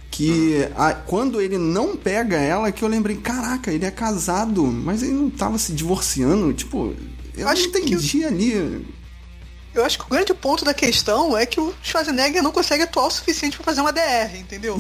que 0.10 0.66
a- 0.77 0.94
quando 0.94 1.42
ele 1.42 1.58
não 1.58 1.98
pega 1.98 2.38
ela, 2.38 2.72
que 2.72 2.82
eu 2.84 2.88
lembrei, 2.88 3.18
caraca, 3.18 3.72
ele 3.72 3.86
é 3.86 3.92
casado, 3.92 4.63
mas 4.66 5.04
ele 5.04 5.12
não 5.13 5.30
tava 5.30 5.58
se 5.58 5.74
divorciando. 5.74 6.54
Tipo, 6.54 6.94
eu 7.36 7.48
Acho 7.50 7.70
que 7.70 7.80
entendi 7.80 8.24
ali. 8.24 8.88
Eu 9.79 9.86
acho 9.86 10.00
que 10.00 10.05
o 10.05 10.10
grande 10.10 10.34
ponto 10.34 10.65
da 10.65 10.74
questão 10.74 11.38
é 11.38 11.46
que 11.46 11.60
o 11.60 11.74
Schwarzenegger 11.84 12.41
não 12.41 12.51
consegue 12.51 12.84
atuar 12.84 13.07
o 13.07 13.12
suficiente 13.12 13.57
pra 13.57 13.63
fazer 13.65 13.81
uma 13.81 13.91
DR, 13.91 14.36
entendeu? 14.36 14.77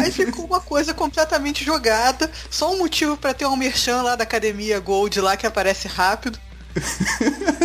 Aí 0.00 0.10
ficou 0.12 0.44
uma 0.44 0.60
coisa 0.60 0.94
completamente 0.94 1.64
jogada, 1.64 2.30
só 2.50 2.72
um 2.72 2.78
motivo 2.78 3.16
pra 3.16 3.34
ter 3.34 3.46
um 3.46 3.56
merchan 3.56 4.02
lá 4.02 4.14
da 4.14 4.22
academia 4.24 4.78
Gold 4.78 5.20
lá 5.20 5.36
que 5.36 5.46
aparece 5.46 5.88
rápido. 5.88 6.38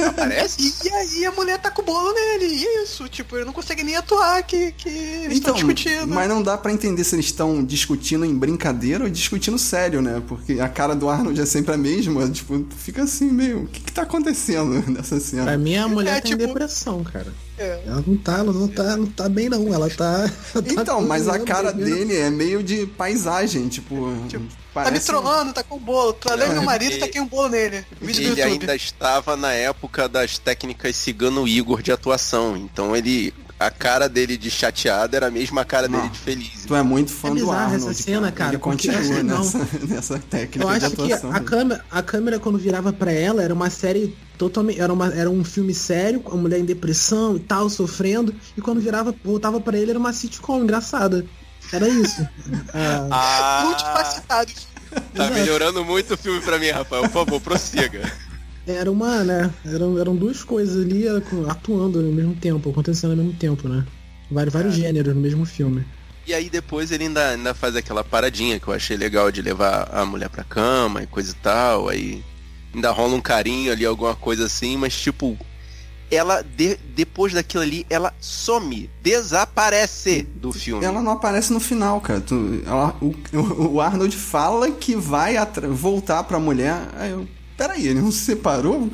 Aparece? 0.07 0.73
E 0.83 0.89
aí 0.89 1.25
a 1.25 1.31
mulher 1.31 1.57
tá 1.59 1.69
com 1.71 1.81
o 1.81 1.85
bolo 1.85 2.13
nele. 2.13 2.45
É 2.65 2.83
isso, 2.83 3.07
tipo, 3.09 3.35
ele 3.35 3.45
não 3.45 3.53
consegue 3.53 3.83
nem 3.83 3.95
atuar 3.95 4.41
que, 4.43 4.71
que 4.73 4.89
eles 4.89 5.37
Então, 5.37 5.55
estão 5.55 5.73
discutindo. 5.73 6.07
mas 6.07 6.27
não 6.29 6.41
dá 6.41 6.57
pra 6.57 6.71
entender 6.71 7.03
se 7.03 7.15
eles 7.15 7.25
estão 7.25 7.63
discutindo 7.63 8.25
em 8.25 8.33
brincadeira 8.35 9.03
ou 9.03 9.09
discutindo 9.09 9.57
sério, 9.57 10.01
né? 10.01 10.21
Porque 10.27 10.59
a 10.59 10.67
cara 10.69 10.95
do 10.95 11.09
Arnold 11.09 11.39
é 11.39 11.45
sempre 11.45 11.73
a 11.73 11.77
mesma, 11.77 12.29
tipo, 12.29 12.65
fica 12.77 13.03
assim 13.03 13.29
meio, 13.31 13.63
o 13.63 13.67
que 13.67 13.81
que 13.81 13.91
tá 13.91 14.03
acontecendo 14.03 14.83
nessa 14.91 15.19
cena? 15.19 15.43
Pra 15.43 15.57
mim 15.57 15.75
a 15.75 15.87
mulher 15.87 16.17
É, 16.17 16.21
tem 16.21 16.31
tipo- 16.31 16.47
depressão, 16.47 17.03
cara. 17.03 17.33
É. 17.57 17.83
Ela 17.85 18.03
não 18.07 18.17
tá, 18.17 18.37
ela 18.39 18.51
não 18.53 18.67
tá, 18.67 18.97
não 18.97 19.05
tá 19.05 19.29
bem 19.29 19.47
não. 19.47 19.71
Ela 19.73 19.87
tá. 19.89 20.31
ela 20.55 20.63
tá 20.63 20.81
Então, 20.81 21.01
mas 21.01 21.27
a 21.27 21.37
cara 21.39 21.71
dele 21.71 22.15
é 22.17 22.29
meio 22.29 22.63
de 22.63 22.87
paisagem, 22.87 23.67
tipo. 23.67 23.95
Tá 24.73 24.79
me 24.81 24.85
parece- 24.85 25.05
trollando, 25.07 25.53
tá 25.53 25.63
com 25.63 25.75
o 25.75 25.79
bolo. 25.79 26.13
Trolei 26.13 26.47
meu 26.49 26.63
marido, 26.63 26.91
Ele- 26.91 26.99
tá 26.99 27.05
aqui 27.05 27.19
um 27.19 27.27
bolo 27.27 27.49
nele. 27.49 27.85
Vídeo 27.99 28.31
Ele 28.31 28.41
ainda 28.41 28.75
estava 28.75 29.35
na 29.35 29.51
época 29.51 30.07
das 30.07 30.37
técnicas 30.37 30.95
cigano 30.95 31.47
Igor 31.47 31.81
de 31.81 31.91
atuação. 31.91 32.55
Então 32.55 32.95
ele. 32.95 33.33
A 33.59 33.69
cara 33.69 34.09
dele 34.09 34.37
de 34.37 34.49
chateado 34.49 35.15
era 35.15 35.27
a 35.27 35.29
mesma 35.29 35.63
cara 35.63 35.87
Não. 35.87 35.99
dele 35.99 36.09
de 36.11 36.17
feliz. 36.17 36.65
Tu 36.65 36.75
é 36.75 36.81
muito 36.81 37.11
fã 37.11 37.27
É 37.27 37.29
do 37.29 37.35
bizarra 37.35 37.65
Arnold. 37.65 37.91
essa 37.91 37.93
cena, 38.01 38.31
cara, 38.31 38.49
Ele 38.53 38.57
continua 38.57 38.97
assim, 38.99 39.21
nessa, 39.21 39.67
nessa 39.87 40.17
técnica 40.17 40.65
Eu 40.65 40.79
de 40.79 40.85
acho 40.85 40.95
que 40.95 41.01
atuação. 41.13 41.31
a 41.31 41.39
câmera, 41.39 41.85
a 41.91 42.01
câmera 42.01 42.39
quando 42.39 42.57
virava 42.57 42.91
pra 42.91 43.11
ela 43.11 43.43
era 43.43 43.53
uma 43.53 43.69
série 43.69 44.17
totalmente, 44.35 44.81
era, 44.81 44.91
uma, 44.91 45.13
era 45.13 45.29
um 45.29 45.43
filme 45.43 45.75
sério, 45.75 46.21
com 46.21 46.33
a 46.33 46.37
mulher 46.37 46.59
em 46.59 46.65
depressão 46.65 47.35
e 47.35 47.39
tal, 47.39 47.69
sofrendo, 47.69 48.33
e 48.57 48.61
quando 48.61 48.81
virava, 48.81 49.13
voltava 49.23 49.61
pra 49.61 49.77
ele 49.77 49.91
era 49.91 49.99
uma 49.99 50.11
sitcom 50.11 50.63
engraçada. 50.63 51.23
Era 51.71 51.87
isso. 51.87 52.27
Ah, 52.73 53.07
Ah, 53.11 53.63
Multifacetado. 53.65 54.51
tá 54.91 55.01
Exato. 55.15 55.33
melhorando 55.33 55.85
muito 55.85 56.13
o 56.13 56.17
filme 56.17 56.41
pra 56.41 56.59
mim, 56.59 56.69
Rafael. 56.69 57.03
Por 57.03 57.11
favor, 57.11 57.41
prossiga. 57.41 58.01
era 58.67 58.91
uma, 58.91 59.23
né? 59.23 59.49
Eram, 59.65 59.97
eram 59.99 60.15
duas 60.15 60.43
coisas 60.43 60.85
ali 60.85 61.07
eh, 61.07 61.21
atuando 61.49 61.99
ao 61.99 62.05
mesmo 62.05 62.35
tempo, 62.35 62.69
acontecendo 62.69 63.11
ao 63.11 63.17
mesmo 63.17 63.33
tempo, 63.33 63.67
né? 63.69 63.85
Vários, 64.29 64.53
vários 64.53 64.75
gêneros 64.75 65.13
no 65.15 65.21
mesmo 65.21 65.45
filme. 65.45 65.85
E 66.27 66.33
aí 66.33 66.49
depois 66.49 66.91
ele 66.91 67.05
ainda, 67.05 67.29
ainda 67.29 67.53
faz 67.53 67.75
aquela 67.75 68.03
paradinha 68.03 68.59
que 68.59 68.67
eu 68.67 68.73
achei 68.73 68.95
legal 68.95 69.31
de 69.31 69.41
levar 69.41 69.89
a 69.91 70.05
mulher 70.05 70.29
pra 70.29 70.43
cama 70.43 71.01
e 71.03 71.07
coisa 71.07 71.31
e 71.31 71.35
tal. 71.35 71.89
Aí 71.89 72.23
ainda 72.73 72.91
rola 72.91 73.15
um 73.15 73.21
carinho 73.21 73.71
ali, 73.71 73.85
alguma 73.85 74.15
coisa 74.15 74.45
assim, 74.45 74.77
mas 74.77 74.93
tipo, 74.95 75.37
ela, 76.11 76.41
de, 76.41 76.75
depois 76.95 77.33
daquilo 77.33 77.63
ali, 77.63 77.85
ela 77.89 78.13
some, 78.19 78.89
desaparece 79.01 80.23
do 80.35 80.51
filme. 80.51 80.83
Ela 80.83 81.01
não 81.01 81.13
aparece 81.13 81.53
no 81.53 81.59
final, 81.59 82.01
cara. 82.01 82.19
Tu, 82.21 82.61
ela, 82.65 82.95
o, 83.01 83.15
o 83.75 83.81
Arnold 83.81 84.15
fala 84.15 84.69
que 84.71 84.95
vai 84.95 85.35
voltar 85.69 86.23
pra 86.23 86.39
mulher. 86.39 86.89
Aí 86.97 87.11
eu, 87.11 87.27
peraí, 87.57 87.87
ele 87.87 88.01
não 88.01 88.11
se 88.11 88.19
separou? 88.19 88.89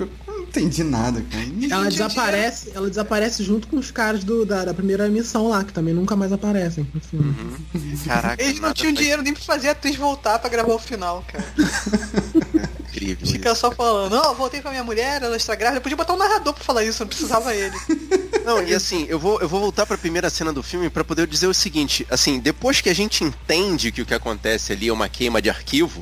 entendi 0.47 0.83
nada, 0.83 1.21
cara. 1.21 1.43
Ela 1.69 1.89
desaparece, 1.89 2.71
ela 2.73 2.89
desaparece 2.89 3.43
junto 3.43 3.67
com 3.67 3.77
os 3.77 3.91
caras 3.91 4.23
do, 4.23 4.45
da, 4.45 4.65
da 4.65 4.73
primeira 4.73 5.07
missão 5.09 5.49
lá, 5.49 5.63
que 5.63 5.73
também 5.73 5.93
nunca 5.93 6.15
mais 6.15 6.31
aparecem 6.31 6.87
no 6.93 6.99
filme. 7.01 7.35
Uhum. 7.73 7.97
Caraca, 8.05 8.41
Eles 8.41 8.59
não 8.59 8.73
tinham 8.73 8.93
dinheiro 8.93 9.21
nem 9.21 9.33
pra 9.33 9.43
fazer 9.43 9.69
a 9.69 9.71
atriz 9.71 9.95
voltar 9.95 10.39
pra 10.39 10.49
gravar 10.49 10.73
o 10.73 10.79
final, 10.79 11.23
cara. 11.27 11.45
Incrível. 12.97 13.27
Fica 13.27 13.55
só 13.55 13.71
falando, 13.71 14.11
não, 14.11 14.35
voltei 14.35 14.61
com 14.61 14.67
a 14.67 14.71
minha 14.71 14.83
mulher, 14.83 15.21
ela 15.21 15.37
está 15.37 15.55
grávida. 15.55 15.77
Eu 15.77 15.81
podia 15.81 15.97
botar 15.97 16.13
um 16.13 16.17
narrador 16.17 16.53
pra 16.53 16.63
falar 16.63 16.83
isso, 16.83 17.01
não 17.01 17.07
precisava 17.07 17.53
ele. 17.53 17.77
Não, 18.47 18.63
e 18.63 18.73
assim, 18.73 19.05
eu 19.09 19.19
vou, 19.19 19.41
eu 19.41 19.49
vou 19.49 19.59
voltar 19.59 19.85
pra 19.85 19.97
primeira 19.97 20.29
cena 20.29 20.53
do 20.53 20.63
filme 20.63 20.89
para 20.89 21.03
poder 21.03 21.27
dizer 21.27 21.47
o 21.47 21.53
seguinte, 21.53 22.07
assim, 22.09 22.39
depois 22.39 22.79
que 22.79 22.89
a 22.89 22.95
gente 22.95 23.21
entende 23.21 23.91
que 23.91 24.01
o 24.01 24.05
que 24.05 24.13
acontece 24.13 24.71
ali 24.71 24.87
é 24.87 24.93
uma 24.93 25.09
queima 25.09 25.41
de 25.41 25.49
arquivo, 25.49 26.01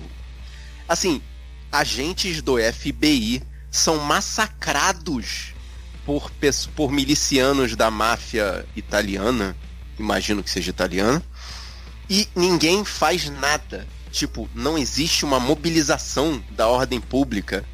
assim, 0.87 1.23
agentes 1.71 2.43
do 2.43 2.57
FBI 2.59 3.41
são 3.71 3.97
massacrados 3.97 5.55
por, 6.05 6.31
por 6.75 6.91
milicianos 6.91 7.75
da 7.75 7.89
máfia 7.89 8.63
italiana, 8.75 9.57
imagino 9.97 10.43
que 10.43 10.51
seja 10.51 10.69
italiana, 10.69 11.23
e 12.07 12.27
ninguém 12.35 12.85
faz 12.85 13.27
nada. 13.27 13.87
Tipo, 14.15 14.49
não 14.55 14.77
existe 14.77 15.25
uma 15.25 15.41
mobilização 15.41 16.41
da 16.51 16.69
ordem 16.69 17.01
pública 17.01 17.65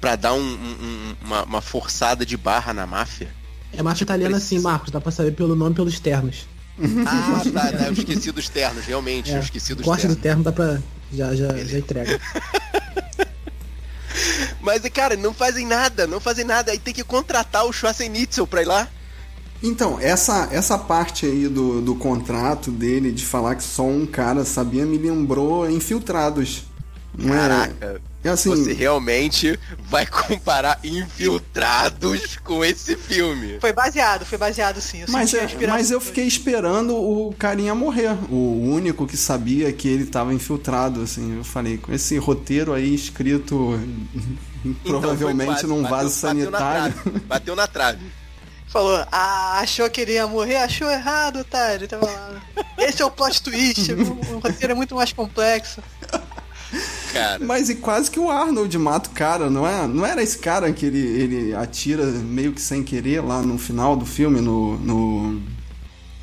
para 0.00 0.16
dar 0.16 0.32
um, 0.32 0.40
um, 0.40 1.14
uma, 1.22 1.42
uma, 1.44 1.60
forçada 1.60 2.24
de 2.24 2.34
barra 2.34 2.72
na 2.72 2.86
máfia. 2.86 3.28
É 3.74 3.82
máfia 3.82 4.04
italiana 4.04 4.40
sim, 4.40 4.58
Marcos, 4.58 4.90
dá 4.90 5.02
pra 5.02 5.12
saber 5.12 5.32
pelo 5.32 5.54
nome 5.54 5.74
pelos 5.74 6.00
ternos. 6.00 6.46
Ah, 7.06 7.42
tá, 7.52 7.72
tá, 7.72 7.84
eu 7.88 7.92
esqueci 7.92 8.32
dos 8.32 8.48
ternos, 8.48 8.86
realmente, 8.86 9.32
é, 9.32 9.36
eu 9.36 9.40
esqueci 9.40 9.74
dos 9.74 9.84
ternos. 9.84 10.16
do 10.16 10.16
terno 10.16 10.42
dá 10.42 10.50
pra. 10.50 10.80
Já, 11.12 11.34
já, 11.34 11.54
já 11.58 11.78
entrega. 11.78 12.18
Mas, 14.62 14.80
cara, 14.88 15.14
não 15.14 15.34
fazem 15.34 15.66
nada, 15.66 16.06
não 16.06 16.20
fazem 16.20 16.46
nada. 16.46 16.72
Aí 16.72 16.78
tem 16.78 16.94
que 16.94 17.04
contratar 17.04 17.66
o 17.66 17.72
Schwarzenegger 17.72 18.46
pra 18.46 18.62
ir 18.62 18.66
lá. 18.66 18.88
Então, 19.62 19.98
essa, 20.00 20.48
essa 20.50 20.76
parte 20.76 21.24
aí 21.24 21.46
do, 21.46 21.80
do 21.80 21.94
contrato 21.94 22.70
dele, 22.70 23.12
de 23.12 23.24
falar 23.24 23.54
que 23.54 23.62
só 23.62 23.84
um 23.84 24.04
cara 24.04 24.44
sabia, 24.44 24.84
me 24.84 24.98
lembrou 24.98 25.70
Infiltrados. 25.70 26.64
Caraca, 27.26 28.00
é, 28.24 28.28
assim, 28.30 28.50
você 28.50 28.72
realmente 28.72 29.58
vai 29.88 30.06
comparar 30.06 30.80
Infiltrados 30.82 32.36
com 32.42 32.64
esse 32.64 32.96
filme. 32.96 33.58
Foi 33.60 33.72
baseado, 33.72 34.24
foi 34.24 34.38
baseado 34.38 34.80
sim. 34.80 35.02
Eu 35.02 35.06
mas, 35.10 35.34
é, 35.34 35.46
mas 35.68 35.90
eu 35.90 36.00
fiquei 36.00 36.26
esperando 36.26 36.96
o 36.96 37.34
carinha 37.38 37.74
morrer. 37.74 38.16
O 38.30 38.62
único 38.64 39.06
que 39.06 39.16
sabia 39.16 39.72
que 39.72 39.88
ele 39.88 40.04
estava 40.04 40.32
infiltrado, 40.32 41.02
assim. 41.02 41.36
Eu 41.36 41.44
falei, 41.44 41.76
com 41.76 41.92
esse 41.92 42.16
roteiro 42.16 42.72
aí 42.72 42.94
escrito 42.94 43.78
então, 44.64 44.74
provavelmente 44.82 45.46
quase, 45.46 45.66
num 45.66 45.82
vaso 45.82 45.92
bateu, 45.92 46.10
sanitário. 46.10 46.94
Bateu 46.94 47.10
na 47.10 47.18
trave. 47.18 47.26
Bateu 47.26 47.56
na 47.56 47.66
trave. 47.66 48.21
Falou, 48.72 49.04
ah, 49.12 49.58
achou 49.60 49.88
que 49.90 50.00
ele 50.00 50.12
ia 50.12 50.26
morrer, 50.26 50.56
achou 50.56 50.90
errado, 50.90 51.40
otário. 51.40 51.86
Tava 51.86 52.06
lá. 52.06 52.42
Esse 52.78 53.02
é 53.02 53.04
o 53.04 53.10
plot 53.10 53.42
twist, 53.42 53.92
o, 53.92 54.36
o 54.36 54.38
roteiro 54.38 54.72
é 54.72 54.74
muito 54.74 54.94
mais 54.94 55.12
complexo. 55.12 55.82
Cara. 57.12 57.44
Mas 57.44 57.68
e 57.68 57.74
quase 57.74 58.10
que 58.10 58.18
o 58.18 58.30
Arnold 58.30 58.78
mata 58.78 59.10
o 59.10 59.12
cara, 59.12 59.50
não 59.50 59.66
é? 59.66 59.86
Não 59.86 60.06
era 60.06 60.22
esse 60.22 60.38
cara 60.38 60.72
que 60.72 60.86
ele, 60.86 60.98
ele 60.98 61.54
atira 61.54 62.06
meio 62.06 62.54
que 62.54 62.62
sem 62.62 62.82
querer 62.82 63.20
lá 63.20 63.42
no 63.42 63.58
final 63.58 63.94
do 63.94 64.06
filme, 64.06 64.40
no. 64.40 64.78
no... 64.78 65.42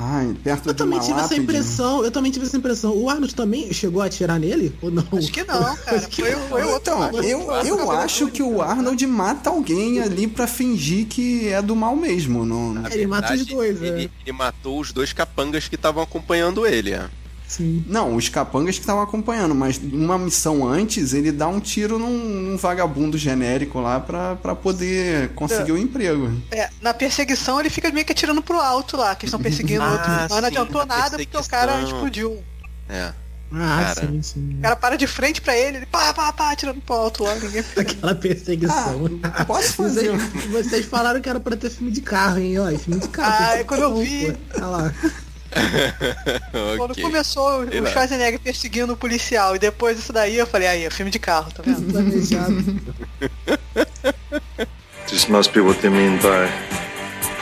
Ai, 0.02 0.34
perto 0.42 0.70
eu 0.70 0.74
de 0.74 0.78
também 0.78 0.98
tive 1.00 1.12
lápide. 1.12 1.34
essa 1.34 1.42
impressão, 1.44 2.06
eu 2.06 2.10
também 2.10 2.32
tive 2.32 2.46
essa 2.46 2.56
impressão. 2.56 2.96
O 2.96 3.10
Arnold 3.10 3.36
também 3.36 3.74
chegou 3.74 4.02
a 4.02 4.06
atirar 4.06 4.40
nele? 4.40 4.74
Ou 4.82 4.90
não? 4.90 5.06
Acho 5.12 5.30
que 5.30 5.44
não, 5.44 5.76
cara. 5.76 6.00
que 6.00 6.22
foi, 6.22 6.32
foi 6.32 6.64
outro. 6.64 6.94
Então, 6.94 7.22
eu, 7.22 7.52
eu 7.66 7.92
acho 7.92 8.28
que 8.28 8.42
o 8.42 8.62
Arnold 8.62 9.06
mata 9.06 9.50
alguém 9.50 10.00
ali 10.00 10.26
para 10.26 10.48
fingir 10.48 11.06
que 11.06 11.50
é 11.50 11.62
do 11.62 11.76
mal 11.76 11.98
mesmo. 11.98 12.46
Não... 12.46 12.72
ele 12.72 12.82
verdade, 12.82 13.08
mata 13.08 13.34
os 13.34 13.46
dois, 13.46 13.82
ele, 13.82 14.06
é. 14.06 14.10
ele 14.24 14.32
matou 14.32 14.80
os 14.80 14.94
dois 14.94 15.12
capangas 15.12 15.68
que 15.68 15.76
estavam 15.76 16.02
acompanhando 16.02 16.66
ele, 16.66 16.94
é. 16.94 17.10
Sim. 17.50 17.84
Não, 17.88 18.16
os 18.16 18.30
capangas 18.30 18.76
que 18.76 18.82
estavam 18.82 19.02
acompanhando, 19.02 19.56
mas 19.56 19.80
uma 19.80 20.20
missão 20.20 20.68
antes, 20.68 21.14
ele 21.14 21.32
dá 21.32 21.48
um 21.48 21.60
tiro 21.60 21.98
num, 21.98 22.16
num 22.16 22.58
vagabundo 22.58 23.18
genérico 23.18 23.82
lá 23.82 24.00
pra, 24.00 24.36
pra 24.36 24.56
poder 24.56 25.30
conseguir 25.30 25.72
o 25.72 25.76
é. 25.76 25.80
um 25.80 25.82
emprego. 25.82 26.32
É, 26.52 26.70
na 26.80 26.94
perseguição 26.94 27.60
ele 27.60 27.72
fica 27.72 27.90
meio 27.90 28.06
que 28.06 28.12
atirando 28.12 28.42
pro 28.44 28.60
alto 28.60 28.96
lá, 28.96 29.16
que 29.16 29.26
estão 29.26 29.40
perseguindo 29.40 29.82
ah, 29.84 29.92
outro. 29.94 30.12
Mas 30.12 30.30
não 30.30 30.46
adiantou 30.46 30.86
nada 30.86 31.18
porque 31.18 31.38
o 31.38 31.44
cara 31.44 31.82
explodiu. 31.82 32.44
É. 32.88 33.12
Ah, 33.52 33.94
cara. 33.96 34.08
sim, 34.08 34.22
sim. 34.22 34.58
O 34.60 34.62
cara 34.62 34.76
para 34.76 34.96
de 34.96 35.08
frente 35.08 35.42
pra 35.42 35.58
ele, 35.58 35.78
ele 35.78 35.86
pá, 35.88 36.14
pá, 36.14 36.32
pá, 36.32 36.56
tirando 36.56 36.80
pro 36.82 36.96
alto 36.96 37.24
lá. 37.24 37.34
Ninguém... 37.34 37.64
Aquela 37.76 38.14
perseguição. 38.14 39.10
Ah, 39.24 39.44
posso 39.44 39.74
fazer? 39.74 40.12
Vocês, 40.12 40.46
vocês, 40.52 40.86
falaram 40.86 41.20
que 41.20 41.28
era 41.28 41.40
pra 41.40 41.58
ter 41.58 41.72
filme 41.72 41.92
de 41.92 42.02
carro, 42.02 42.38
hein? 42.38 42.60
Ó, 42.60 42.70
filme 42.78 43.00
de 43.00 43.08
carro. 43.08 43.36
Ah, 43.40 43.58
é 43.58 43.64
quando 43.64 43.82
eu 43.82 43.98
vi. 43.98 44.38
Olha 44.54 44.66
lá. 44.68 44.94
Quando 46.78 46.92
okay. 46.92 47.04
começou 47.04 47.64
o 47.64 47.88
Schwarzenegger 47.88 48.40
perseguindo 48.40 48.94
o 48.94 48.98
policial 48.98 49.56
e 49.56 49.60
depois 49.60 49.98
isso 50.00 50.14
daí 50.14 50.38
eu 50.38 50.48
falei, 50.48 50.68
aí, 50.68 50.86
é 50.86 50.90
filme 50.90 51.12
de 51.12 51.20
carro, 51.20 51.52
tá 51.52 51.64
vendo? 51.64 51.80
This 55.10 55.26
must 55.26 55.52
be 55.54 55.60
what 55.60 55.82
they 55.82 55.90
mean 55.90 56.18
by 56.18 56.48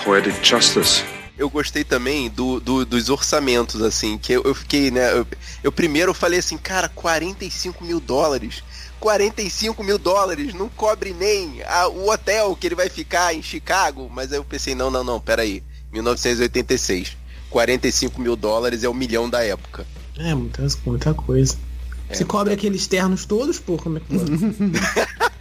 poetic 0.03 0.41
justice. 0.41 1.03
Eu 1.37 1.49
gostei 1.49 1.83
também 1.83 2.29
do, 2.29 2.59
do 2.59 2.85
dos 2.85 3.09
orçamentos, 3.09 3.81
assim, 3.81 4.17
que 4.17 4.31
eu, 4.33 4.41
eu 4.43 4.55
fiquei, 4.55 4.89
né? 4.89 5.11
Eu, 5.11 5.27
eu 5.61 5.71
primeiro 5.71 6.13
falei 6.13 6.39
assim, 6.39 6.57
cara, 6.57 6.87
45 6.89 7.83
mil 7.83 7.99
dólares. 7.99 8.63
45 8.99 9.83
mil 9.83 9.97
dólares, 9.99 10.53
não 10.53 10.69
cobre 10.69 11.13
nem 11.13 11.61
a, 11.63 11.87
o 11.87 12.09
hotel 12.09 12.55
que 12.55 12.67
ele 12.67 12.73
vai 12.73 12.89
ficar 12.89 13.35
em 13.35 13.43
Chicago. 13.43 14.09
Mas 14.11 14.31
aí 14.31 14.39
eu 14.39 14.45
pensei, 14.45 14.73
não, 14.73 14.89
não, 14.89 15.03
não, 15.03 15.19
peraí. 15.19 15.61
1986. 15.91 17.16
45 17.49 18.21
mil 18.21 18.35
dólares 18.35 18.83
é 18.83 18.89
o 18.89 18.93
milhão 18.93 19.29
da 19.29 19.43
época. 19.43 19.85
É, 20.17 20.33
muita, 20.33 20.65
muita 20.85 21.13
coisa. 21.13 21.55
É, 22.09 22.15
Você 22.15 22.25
cobre 22.25 22.53
aqueles 22.53 22.87
ternos 22.87 23.25
todos, 23.25 23.59
pô, 23.59 23.77
como 23.77 23.97
é 23.97 24.01
que 24.01 24.07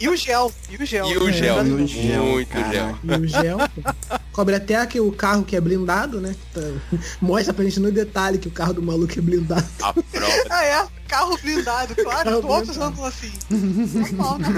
E 0.00 0.08
o 0.08 0.16
gel, 0.16 0.52
e 0.68 0.82
o 0.82 0.84
gel. 0.84 1.06
E 1.06 1.16
o 1.16 1.28
é, 1.28 1.32
gel, 1.32 1.64
e 1.64 1.72
o 1.72 1.86
gel 1.86 2.24
muito 2.24 2.48
cara. 2.48 2.72
gel. 2.72 2.98
E 3.04 3.12
o 3.12 3.28
gel, 3.28 3.58
pô. 3.58 4.18
Cobre 4.32 4.56
até 4.56 4.74
aqui 4.74 4.98
o 4.98 5.12
carro 5.12 5.44
que 5.44 5.54
é 5.54 5.60
blindado, 5.60 6.20
né? 6.20 6.34
Tá, 6.52 6.60
mostra 7.22 7.54
pra 7.54 7.64
gente 7.64 7.78
no 7.78 7.92
detalhe 7.92 8.38
que 8.38 8.48
o 8.48 8.50
carro 8.50 8.74
do 8.74 8.82
maluco 8.82 9.16
é 9.16 9.22
blindado. 9.22 9.64
A 9.80 9.92
prova. 9.92 10.32
ah, 10.50 10.64
é? 10.64 10.86
Carro 11.12 11.38
blindado, 11.42 11.94
claro, 11.94 12.24
carro 12.24 12.40
todos 12.40 12.68
blindado. 12.70 12.92
andam 12.92 13.04
assim. 13.04 13.30
Normal, 13.50 14.38
né? 14.38 14.48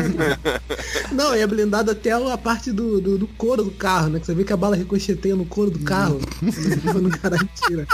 Não, 1.10 1.34
é 1.34 1.44
blindado 1.48 1.90
até 1.90 2.12
a 2.12 2.38
parte 2.38 2.70
do, 2.70 3.00
do, 3.00 3.18
do, 3.18 3.26
couro 3.26 3.64
do 3.64 3.72
carro, 3.72 4.08
né? 4.08 4.20
Que 4.20 4.26
você 4.26 4.34
vê 4.36 4.44
que 4.44 4.52
a 4.52 4.56
bala 4.56 4.76
ricocheteia 4.76 5.34
no 5.34 5.44
couro 5.44 5.72
do 5.72 5.80
carro. 5.80 6.20
no 7.02 7.10
cara 7.10 7.36
tira. 7.56 7.88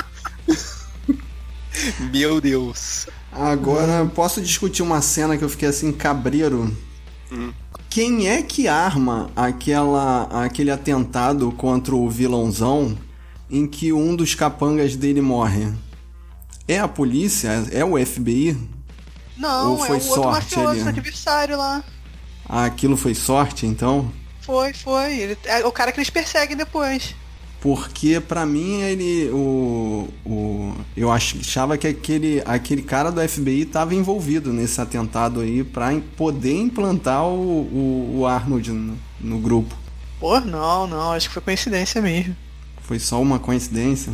Meu 2.12 2.38
Deus. 2.38 3.06
Agora, 3.32 4.04
posso 4.14 4.42
discutir 4.42 4.82
uma 4.82 5.00
cena 5.00 5.38
que 5.38 5.44
eu 5.44 5.48
fiquei 5.48 5.70
assim, 5.70 5.90
cabreiro? 5.90 6.70
Hum. 7.32 7.54
Quem 7.88 8.28
é 8.28 8.42
que 8.42 8.68
arma 8.68 9.30
aquela, 9.34 10.24
aquele 10.44 10.70
atentado 10.70 11.50
contra 11.52 11.96
o 11.96 12.10
vilãozão 12.10 12.94
em 13.50 13.66
que 13.66 13.90
um 13.90 14.14
dos 14.14 14.34
capangas 14.34 14.96
dele 14.96 15.22
morre? 15.22 15.72
É 16.70 16.78
a 16.78 16.86
polícia? 16.86 17.66
É 17.72 17.84
o 17.84 17.98
FBI? 18.06 18.56
Não, 19.36 19.72
Ou 19.72 19.78
foi 19.78 19.96
é 19.96 19.98
o 19.98 20.00
sorte 20.00 20.18
outro 20.18 20.30
mafioso, 20.30 20.80
ali? 20.82 20.88
adversário 20.88 21.58
lá. 21.58 21.82
Ah, 22.48 22.64
aquilo 22.64 22.96
foi 22.96 23.12
sorte, 23.12 23.66
então? 23.66 24.12
Foi, 24.40 24.72
foi. 24.72 25.18
Ele, 25.18 25.38
é 25.46 25.66
o 25.66 25.72
cara 25.72 25.90
que 25.90 25.98
eles 25.98 26.10
perseguem 26.10 26.56
depois. 26.56 27.16
Porque 27.60 28.20
para 28.20 28.46
mim 28.46 28.82
ele 28.82 29.28
o, 29.30 30.08
o 30.24 30.74
eu 30.96 31.10
achava 31.10 31.76
que 31.76 31.88
aquele, 31.88 32.40
aquele 32.46 32.82
cara 32.82 33.10
do 33.10 33.20
FBI 33.28 33.62
estava 33.62 33.92
envolvido 33.92 34.52
nesse 34.52 34.80
atentado 34.80 35.40
aí 35.40 35.64
para 35.64 36.00
poder 36.16 36.56
implantar 36.56 37.24
o, 37.24 37.62
o, 37.62 38.18
o 38.20 38.26
Arnold 38.26 38.70
no, 38.70 38.96
no, 39.20 39.38
grupo. 39.40 39.74
Pô, 40.20 40.38
não, 40.38 40.86
não, 40.86 41.12
acho 41.12 41.26
que 41.26 41.34
foi 41.34 41.42
coincidência 41.42 42.00
mesmo. 42.00 42.36
Foi 42.82 43.00
só 43.00 43.20
uma 43.20 43.40
coincidência? 43.40 44.12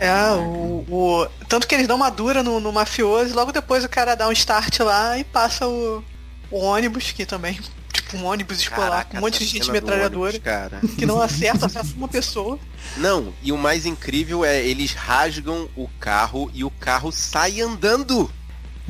É, 0.00 0.32
o, 0.32 0.84
o 0.88 1.26
tanto 1.46 1.66
que 1.66 1.74
eles 1.74 1.86
dão 1.86 1.96
uma 1.96 2.10
dura 2.10 2.42
no, 2.42 2.58
no 2.58 2.72
mafioso 2.72 3.30
e 3.30 3.34
logo 3.34 3.52
depois 3.52 3.84
o 3.84 3.88
cara 3.88 4.14
dá 4.14 4.26
um 4.26 4.32
start 4.32 4.80
lá 4.80 5.18
e 5.18 5.24
passa 5.24 5.68
o, 5.68 6.02
o 6.50 6.58
ônibus, 6.58 7.12
que 7.12 7.26
também 7.26 7.60
tipo 7.92 8.16
um 8.16 8.24
ônibus 8.24 8.60
escolar 8.60 8.90
Caraca, 8.90 9.10
com 9.10 9.16
um 9.18 9.20
monte 9.20 9.40
de 9.40 9.44
gente 9.44 9.70
metralhadora 9.70 10.36
ônibus, 10.36 10.94
que 10.96 11.04
não 11.04 11.20
acerta, 11.20 11.66
acerta 11.66 11.88
uma 11.94 12.08
pessoa. 12.08 12.58
Não, 12.96 13.34
e 13.42 13.52
o 13.52 13.58
mais 13.58 13.84
incrível 13.84 14.42
é 14.42 14.64
eles 14.64 14.94
rasgam 14.94 15.68
o 15.76 15.86
carro 16.00 16.50
e 16.54 16.64
o 16.64 16.70
carro 16.70 17.12
sai 17.12 17.60
andando. 17.60 18.32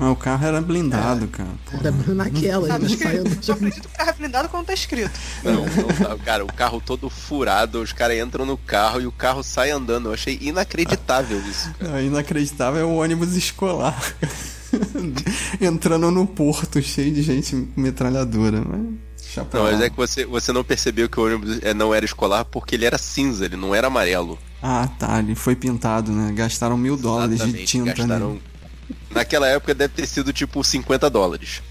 Mas 0.01 0.13
o 0.13 0.17
carro 0.17 0.47
era 0.47 0.63
blindado, 0.63 1.29
cara. 1.29 1.51
Era 1.75 1.93
naquela, 2.15 2.69
Tá 2.69 2.79
escrito. 2.79 3.45
Só 3.45 3.53
acredito 3.53 3.87
que 3.87 3.95
o 3.95 3.99
carro 3.99 4.09
é 4.09 4.13
blindado 4.15 4.49
quando 4.49 4.65
tá 4.65 4.73
escrito. 4.73 5.11
Não, 5.45 5.67
não 5.67 5.67
tá, 5.67 6.25
cara, 6.25 6.43
o 6.43 6.51
carro 6.51 6.81
todo 6.81 7.11
furado, 7.11 7.83
os 7.83 7.93
caras 7.93 8.17
entram 8.17 8.47
no 8.47 8.57
carro 8.57 9.03
e 9.03 9.07
o 9.07 9.13
carro 9.13 9.43
sai 9.43 9.71
andando. 9.71 10.09
Eu 10.09 10.15
achei 10.15 10.39
inacreditável 10.41 11.39
isso, 11.47 11.71
cara. 11.79 11.93
Não, 11.93 12.01
inacreditável 12.01 12.81
é 12.81 12.85
o 12.85 12.95
ônibus 12.95 13.37
escolar. 13.37 14.03
Entrando 15.61 16.11
no 16.11 16.27
porto, 16.27 16.81
cheio 16.81 17.13
de 17.13 17.21
gente 17.21 17.55
metralhadora. 17.77 18.63
Mas... 18.63 18.81
Não, 19.53 19.63
mas 19.65 19.83
é 19.83 19.91
que 19.91 19.97
você, 19.99 20.25
você 20.25 20.51
não 20.51 20.65
percebeu 20.65 21.11
que 21.11 21.21
o 21.21 21.27
ônibus 21.27 21.59
é, 21.61 21.75
não 21.75 21.95
era 21.95 22.07
escolar 22.07 22.47
porque 22.47 22.75
ele 22.75 22.87
era 22.87 22.97
cinza, 22.97 23.45
ele 23.45 23.57
não 23.57 23.75
era 23.75 23.89
amarelo. 23.89 24.39
Ah, 24.63 24.89
tá, 24.99 25.19
ele 25.19 25.35
foi 25.35 25.55
pintado, 25.55 26.11
né? 26.11 26.33
Gastaram 26.33 26.79
mil 26.79 26.97
dólares 26.97 27.37
de 27.37 27.43
Exatamente, 27.43 27.67
tinta 27.67 27.95
gastaram. 27.95 28.29
nele. 28.31 28.50
Naquela 29.11 29.49
época 29.49 29.75
deve 29.75 29.95
ter 29.95 30.07
sido 30.07 30.33
tipo 30.33 30.63
50 30.63 31.11
dólares. 31.11 31.63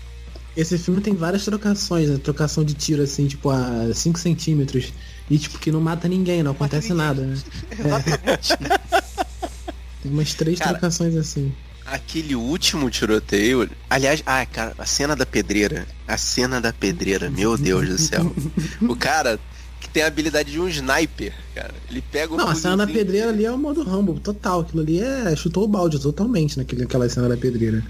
Esse 0.57 0.77
filme 0.77 0.99
tem 0.99 1.15
várias 1.15 1.45
trocações, 1.45 2.09
né? 2.09 2.17
Trocação 2.17 2.63
de 2.63 2.73
tiro, 2.73 3.01
assim, 3.01 3.27
tipo, 3.27 3.49
a 3.49 3.93
5 3.93 4.19
centímetros. 4.19 4.91
E, 5.29 5.37
tipo, 5.37 5.59
que 5.59 5.71
não 5.71 5.79
mata 5.79 6.07
ninguém, 6.07 6.43
não 6.43 6.51
acontece 6.51 6.89
ninguém. 6.89 7.05
nada, 7.05 7.21
né? 7.21 7.37
Exatamente. 7.79 8.57
Tem 10.01 10.11
umas 10.11 10.33
três 10.33 10.59
Cara, 10.59 10.71
trocações 10.71 11.15
assim. 11.15 11.53
Aquele 11.85 12.35
último 12.35 12.89
tiroteio. 12.89 13.69
Aliás, 13.89 14.21
ah, 14.25 14.45
cara, 14.45 14.73
a 14.77 14.85
cena 14.85 15.15
da 15.15 15.25
pedreira. 15.25 15.87
A 16.07 16.17
cena 16.17 16.61
da 16.61 16.71
pedreira, 16.71 17.29
meu 17.29 17.57
Deus 17.57 17.87
do 17.87 17.97
céu. 17.97 18.33
O 18.81 18.95
cara 18.95 19.39
que 19.79 19.89
tem 19.89 20.03
a 20.03 20.07
habilidade 20.07 20.51
de 20.51 20.59
um 20.59 20.67
sniper, 20.67 21.33
cara. 21.55 21.73
Ele 21.89 22.01
pega 22.01 22.33
o. 22.33 22.37
Não, 22.37 22.47
a 22.49 22.55
cena 22.55 22.77
da 22.77 22.87
pedreira 22.87 23.29
ali 23.29 23.45
é 23.45 23.51
o 23.51 23.57
modo 23.57 23.83
Rambo, 23.83 24.19
total. 24.19 24.61
Aquilo 24.61 24.81
ali 24.81 25.01
é. 25.01 25.35
chutou 25.35 25.63
o 25.63 25.67
balde 25.67 25.99
totalmente 25.99 26.57
naquele, 26.57 26.81
naquela 26.81 27.07
cena 27.09 27.29
da 27.29 27.37
pedreira. 27.37 27.83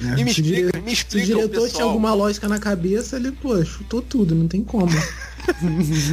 É, 0.00 0.20
E 0.20 0.24
me 0.24 0.32
se 0.32 0.40
o 0.40 0.42
dire- 0.42 0.60
explica, 0.66 0.78
me 0.84 0.90
Se 0.90 1.02
o 1.02 1.18
explica 1.18 1.26
diretor 1.26 1.68
tinha 1.70 1.84
alguma 1.84 2.12
lógica 2.12 2.46
na 2.48 2.58
cabeça, 2.58 3.16
ele, 3.16 3.32
pô, 3.32 3.64
chutou 3.64 4.02
tudo, 4.02 4.34
não 4.34 4.46
tem 4.46 4.62
como. 4.62 4.90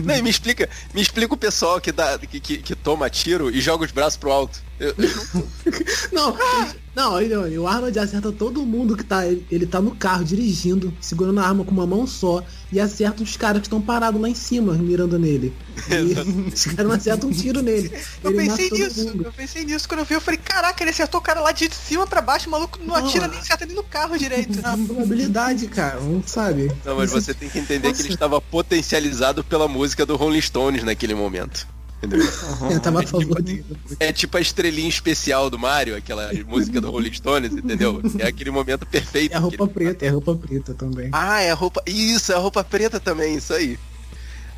Não, 0.06 0.15
e 0.15 0.21
me 0.21 0.30
explica, 0.30 0.69
me 0.93 1.02
explica 1.02 1.34
o 1.34 1.38
pessoal 1.38 1.82
que, 1.82 1.91
dá, 1.91 2.19
que, 2.19 2.39
que, 2.39 2.58
que 2.58 2.76
toma 2.76 3.10
tiro 3.10 3.49
e 3.49 3.60
joga 3.60 3.84
os 3.84 3.91
braços 3.91 4.15
pro 4.15 4.32
alto. 4.32 4.62
Eu- 4.79 4.93
Não, 6.12 6.36
não, 6.95 7.19
ele- 7.21 7.57
o 7.57 7.67
Arnold 7.67 7.97
acerta 7.97 8.31
todo 8.31 8.65
mundo 8.65 8.95
que 8.95 9.03
tá. 9.03 9.25
Ele, 9.25 9.45
ele 9.49 9.65
tá 9.65 9.81
no 9.81 9.95
carro 9.95 10.23
dirigindo, 10.23 10.93
segurando 11.01 11.39
a 11.39 11.47
arma 11.47 11.63
com 11.63 11.71
uma 11.71 11.88
mão 11.88 12.05
só, 12.05 12.43
e 12.71 12.79
acerta 12.79 13.23
os 13.23 13.36
caras 13.38 13.62
que 13.62 13.67
estão 13.67 13.81
parados 13.81 14.21
lá 14.21 14.29
em 14.29 14.36
cima, 14.36 14.73
mirando 14.73 15.17
nele. 15.17 15.53
E 15.89 16.51
os 16.53 16.65
caras 16.65 16.86
não 16.86 16.91
acertam 16.91 17.29
um 17.29 17.31
tiro 17.33 17.62
nele. 17.62 17.91
Eu 18.23 18.31
ele 18.31 18.47
pensei 18.49 18.69
nisso, 18.69 19.05
mundo. 19.05 19.23
eu 19.25 19.31
pensei 19.33 19.63
nisso 19.63 19.88
quando 19.88 19.99
eu 20.01 20.05
vi, 20.05 20.13
eu 20.15 20.21
falei, 20.21 20.39
caraca, 20.43 20.83
ele 20.83 20.91
acertou 20.91 21.19
o 21.19 21.23
cara 21.23 21.39
lá 21.39 21.51
de 21.51 21.69
cima 21.73 22.05
pra 22.05 22.21
baixo, 22.21 22.47
o 22.47 22.51
maluco 22.51 22.77
não 22.79 22.88
Não, 22.88 22.95
atira 22.95 23.25
é. 23.25 23.27
nem 23.27 23.39
acerta 23.39 23.65
nem 23.65 23.75
no 23.75 23.83
carro 23.83 24.17
direito. 24.17 24.59
A 24.63 24.77
probabilidade, 24.77 25.67
cara, 25.67 25.99
não 25.99 26.21
sabe. 26.25 26.71
Não, 26.86 26.95
mas 26.97 27.12
Isso- 27.12 27.21
você 27.21 27.33
tem 27.33 27.49
que 27.49 27.57
entender 27.59 27.91
que 27.91 28.01
ele 28.01 28.09
Nossa. 28.09 28.13
estava 28.13 28.39
potencializado 28.41 29.43
pela 29.43 29.67
música 29.67 30.05
do 30.05 30.15
Rolling 30.15 30.41
Stones 30.41 30.83
naquele 30.83 31.15
momento. 31.15 31.67
Entendeu? 32.04 32.28
Eu 32.72 32.80
tava 32.82 33.00
a 33.00 33.02
É 33.02 33.06
tipo- 33.06 33.22
favor 33.22 33.42
dele. 33.42 33.66
É 34.00 34.12
tipo 34.12 34.38
a 34.38 34.42
estrelinha 34.42 34.89
especial 34.89 35.50
do 35.50 35.58
Mario, 35.58 35.96
aquela 35.96 36.30
música 36.48 36.82
do 36.82 36.92
Rolling 36.92 37.13
Stones, 37.13 37.54
entendeu? 37.54 38.02
É 38.20 38.28
aquele 38.28 38.52
momento 38.52 38.86
perfeito. 38.86 39.32
É 39.34 39.38
a 39.38 39.39
roupa 39.39 39.58
que 39.58 39.63
ele- 39.63 39.74
preta, 39.74 40.06
é 40.06 40.10
a 40.10 40.12
roupa 40.12 40.36
preta 40.36 40.74
também. 40.74 41.10
Ah, 41.13 41.42
é 41.42 41.52
a 41.52 41.56
roupa. 41.56 41.82
Isso, 41.86 42.32
é 42.32 42.36
a 42.36 42.39
roupa 42.39 42.63
preta 42.63 43.00
também, 43.00 43.36
isso 43.36 43.54
aí. 43.54 43.80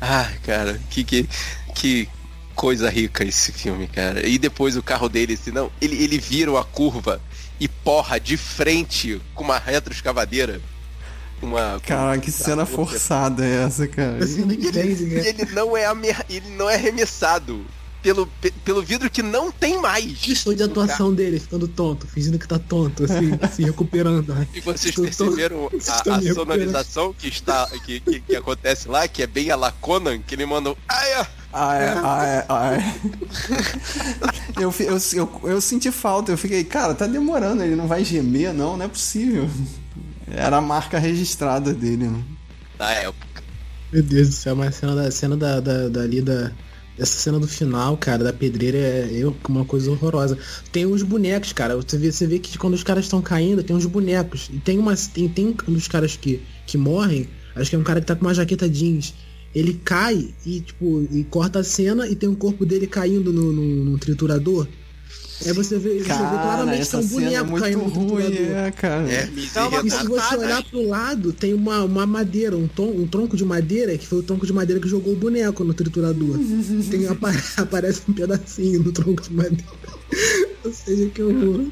Ah, 0.00 0.28
cara, 0.44 0.80
que, 0.90 1.04
que, 1.04 1.28
que 1.74 2.08
coisa 2.54 2.90
rica 2.90 3.24
esse 3.24 3.52
filme, 3.52 3.86
cara. 3.86 4.26
E 4.26 4.38
depois 4.38 4.76
o 4.76 4.82
carro 4.82 5.08
dele, 5.08 5.34
assim, 5.34 5.50
não, 5.52 5.70
ele, 5.80 6.02
ele 6.02 6.18
vira 6.18 6.50
uma 6.50 6.64
curva 6.64 7.20
e 7.60 7.68
porra 7.68 8.18
de 8.18 8.36
frente 8.36 9.20
com 9.34 9.44
uma 9.44 9.58
retroescavadeira. 9.58 10.60
Uma. 11.42 11.80
Cara, 11.84 12.18
que 12.18 12.30
cena 12.32 12.64
forçada 12.66 13.44
é 13.44 13.64
essa, 13.64 13.86
cara? 13.86 14.18
Você 14.26 14.40
não 14.44 14.52
entende, 14.52 15.04
E 15.04 15.06
né? 15.06 15.28
ele 15.28 15.44
não 15.52 15.76
é 15.76 15.86
amer... 15.86 16.24
ele 16.30 16.48
não 16.56 16.68
é 16.68 16.74
arremessado 16.76 17.64
pelo, 18.02 18.26
pe- 18.40 18.52
pelo 18.64 18.82
vidro 18.82 19.10
que 19.10 19.22
não 19.22 19.50
tem 19.50 19.80
mais. 19.80 20.24
Gostou 20.26 20.54
de 20.54 20.62
atuação 20.62 21.12
dele, 21.12 21.40
ficando 21.40 21.66
tonto, 21.66 22.06
fingindo 22.06 22.38
que 22.38 22.46
tá 22.46 22.58
tonto, 22.58 23.04
assim, 23.04 23.32
se 23.54 23.64
recuperando. 23.64 24.32
né? 24.34 24.46
E 24.54 24.60
vocês 24.60 24.94
perceberam 24.94 25.68
Vocês 25.72 25.88
a, 26.06 26.16
a 26.16 26.34
sonorização 26.34 27.12
que 27.12 27.28
está 27.28 27.66
que, 27.84 28.00
que, 28.00 28.20
que 28.20 28.36
acontece 28.36 28.88
lá, 28.88 29.06
que 29.08 29.22
é 29.22 29.26
bem 29.26 29.50
a 29.50 29.56
la 29.56 29.72
Conan, 29.72 30.18
que 30.20 30.34
ele 30.34 30.46
manda. 30.46 30.74
Ai, 30.88 31.12
ah, 31.14 31.26
Ai, 31.52 31.88
ai, 31.88 32.44
ai. 32.48 32.94
Eu, 34.60 34.72
eu, 34.80 34.98
eu, 35.14 35.40
eu 35.50 35.60
senti 35.60 35.90
falta, 35.90 36.30
eu 36.32 36.38
fiquei, 36.38 36.62
cara, 36.64 36.94
tá 36.94 37.06
demorando, 37.06 37.62
ele 37.62 37.74
não 37.76 37.86
vai 37.86 38.04
gemer, 38.04 38.52
não, 38.54 38.76
não 38.76 38.84
é 38.84 38.88
possível. 38.88 39.48
Era 40.28 40.56
a 40.56 40.60
marca 40.60 40.98
registrada 40.98 41.72
dele, 41.72 42.08
né? 42.08 42.22
Da 42.78 42.90
época. 42.90 43.42
Meu 43.92 44.02
Deus 44.02 44.28
do 44.28 44.34
céu, 44.34 44.56
mas 44.56 44.68
a 44.68 44.72
cena 44.72 44.94
da 44.94 45.10
cena 45.10 45.36
da, 45.36 45.60
da, 45.60 45.88
dali 45.88 46.20
da. 46.20 46.50
Essa 46.98 47.18
cena 47.18 47.38
do 47.38 47.46
final, 47.46 47.94
cara, 47.98 48.24
da 48.24 48.32
pedreira 48.32 48.78
é 48.78 49.08
eu, 49.12 49.36
uma 49.48 49.66
coisa 49.66 49.90
horrorosa. 49.90 50.38
Tem 50.72 50.86
uns 50.86 51.02
bonecos, 51.02 51.52
cara. 51.52 51.76
Você 51.76 51.98
vê, 51.98 52.10
você 52.10 52.26
vê 52.26 52.38
que 52.38 52.56
quando 52.56 52.72
os 52.72 52.82
caras 52.82 53.04
estão 53.04 53.20
caindo, 53.20 53.62
tem 53.62 53.76
uns 53.76 53.84
bonecos. 53.84 54.48
E 54.52 54.58
tem 54.58 54.78
umas. 54.78 55.06
Tem, 55.06 55.28
tem 55.28 55.54
um 55.68 55.72
dos 55.72 55.86
caras 55.86 56.16
que, 56.16 56.42
que 56.66 56.78
morrem, 56.78 57.28
acho 57.54 57.70
que 57.70 57.76
é 57.76 57.78
um 57.78 57.84
cara 57.84 58.00
que 58.00 58.06
tá 58.06 58.16
com 58.16 58.24
uma 58.24 58.34
jaqueta 58.34 58.68
jeans. 58.68 59.14
Ele 59.54 59.74
cai 59.84 60.34
e, 60.44 60.60
tipo, 60.60 61.06
e 61.10 61.24
corta 61.24 61.60
a 61.60 61.64
cena 61.64 62.08
e 62.08 62.14
tem 62.14 62.28
o 62.28 62.36
corpo 62.36 62.66
dele 62.66 62.86
caindo 62.86 63.32
no, 63.32 63.52
no, 63.52 63.84
no 63.84 63.98
triturador. 63.98 64.66
Aí 65.44 65.52
você 65.52 65.78
vê, 65.78 65.90
você 65.98 65.98
vê 65.98 66.04
Cara, 66.04 66.28
claramente 66.30 66.88
que 66.88 66.96
é 66.96 66.98
um 66.98 67.02
é 67.02 67.04
boneco 67.04 67.50
muito 67.50 67.62
caindo 67.62 67.78
no 67.78 67.88
ruim, 67.88 68.24
triturador. 68.24 68.56
é, 68.56 68.70
cara. 68.70 69.12
É, 69.12 69.28
Dá 69.52 69.68
uma 69.68 69.86
E 69.86 69.90
se 69.90 70.06
você 70.06 70.36
olhar 70.36 70.62
pro 70.64 70.88
lado, 70.88 71.32
tem 71.32 71.52
uma, 71.52 71.84
uma 71.84 72.06
madeira, 72.06 72.56
um, 72.56 72.66
tom, 72.66 72.88
um 72.90 73.06
tronco 73.06 73.36
de 73.36 73.44
madeira, 73.44 73.96
que 73.98 74.06
foi 74.06 74.18
o 74.18 74.22
tronco 74.22 74.46
de 74.46 74.52
madeira 74.52 74.80
que 74.80 74.88
jogou 74.88 75.12
o 75.12 75.16
boneco 75.16 75.62
no 75.62 75.74
triturador. 75.74 76.38
tem, 76.90 77.06
apa- 77.06 77.32
aparece 77.58 78.02
um 78.08 78.12
pedacinho 78.14 78.82
no 78.82 78.92
tronco 78.92 79.22
de 79.22 79.32
madeira. 79.32 79.64
Ou 80.64 80.72
seja, 80.72 81.08
que 81.10 81.22
horror. 81.22 81.66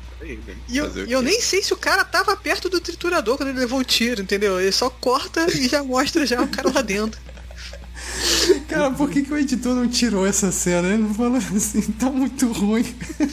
E 0.69 0.77
eu, 0.79 1.07
e 1.07 1.13
eu 1.13 1.21
nem 1.23 1.41
sei 1.41 1.63
se 1.63 1.73
o 1.73 1.77
cara 1.77 2.05
tava 2.05 2.37
perto 2.37 2.69
do 2.69 2.81
triturador 2.81 3.37
quando 3.37 3.49
ele 3.51 3.59
levou 3.59 3.81
o 3.81 3.85
tiro, 3.85 4.23
entendeu? 4.23 4.61
Ele 4.61 4.71
só 4.73 4.89
corta 4.89 5.47
e 5.53 5.69
já 5.69 5.83
mostra 5.83 6.25
já 6.27 6.41
o 6.43 6.49
cara 6.49 6.71
lá 6.73 6.81
dentro. 6.83 7.19
Cara, 8.69 8.91
por 8.91 9.11
que, 9.11 9.23
que 9.23 9.33
o 9.33 9.37
editor 9.39 9.75
não 9.75 9.89
tirou 9.89 10.27
essa 10.27 10.51
cena? 10.51 10.89
Ele 10.89 11.03
não 11.03 11.15
falou 11.15 11.37
assim, 11.37 11.81
tá 11.93 12.11
muito 12.11 12.51
ruim. 12.53 12.85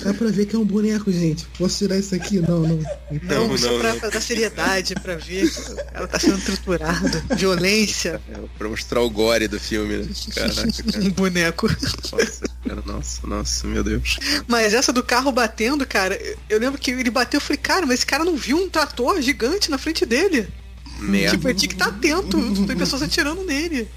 Dá 0.03 0.13
pra 0.13 0.27
ver 0.27 0.45
que 0.45 0.55
é 0.55 0.59
um 0.59 0.65
boneco, 0.65 1.11
gente. 1.11 1.45
Posso 1.57 1.77
tirar 1.79 1.97
isso 1.97 2.13
aqui? 2.13 2.39
Não, 2.39 2.59
não. 2.59 2.77
Não, 3.23 3.47
Não, 3.47 3.57
não, 3.57 3.75
é 3.75 3.79
pra, 3.79 3.93
não. 3.93 3.99
pra 3.99 4.09
dar 4.09 4.21
seriedade, 4.21 4.93
pra 4.95 5.15
ver 5.15 5.49
que 5.49 5.75
cara 5.91 6.07
tá 6.07 6.19
sendo 6.19 6.39
triturado. 6.41 7.23
Violência, 7.35 8.21
É, 8.29 8.37
pra 8.57 8.69
mostrar 8.69 9.01
o 9.01 9.09
gore 9.09 9.47
do 9.47 9.59
filme, 9.59 9.97
né? 9.97 10.07
Caraca, 10.35 10.83
cara. 10.91 11.03
um 11.05 11.09
boneco. 11.11 11.67
Nossa, 12.11 12.45
cara, 12.67 12.83
nossa, 12.85 13.27
nossa, 13.27 13.67
meu 13.67 13.83
Deus. 13.83 14.19
Mas 14.47 14.73
essa 14.73 14.91
do 14.93 15.03
carro 15.03 15.31
batendo, 15.31 15.85
cara, 15.85 16.15
eu- 16.15 16.37
eu 16.49 16.59
lembro 16.59 16.79
que 16.79 16.91
ele 16.91 17.09
bateu, 17.09 17.37
eu 17.37 17.41
falei, 17.41 17.57
cara, 17.57 17.85
mas 17.85 17.95
esse 17.99 18.05
cara 18.05 18.23
não 18.23 18.35
viu 18.35 18.57
um 18.57 18.69
trator 18.69 19.21
gigante 19.21 19.71
na 19.71 19.77
frente 19.77 20.05
dele. 20.05 20.47
Merda. 20.99 21.31
Tipo, 21.35 21.47
ele 21.49 21.57
tinha 21.57 21.69
que 21.69 21.75
estar 21.75 21.87
atento, 21.87 22.65
tem 22.67 22.77
pessoas 22.77 23.01
atirando 23.01 23.43
nele. 23.43 23.87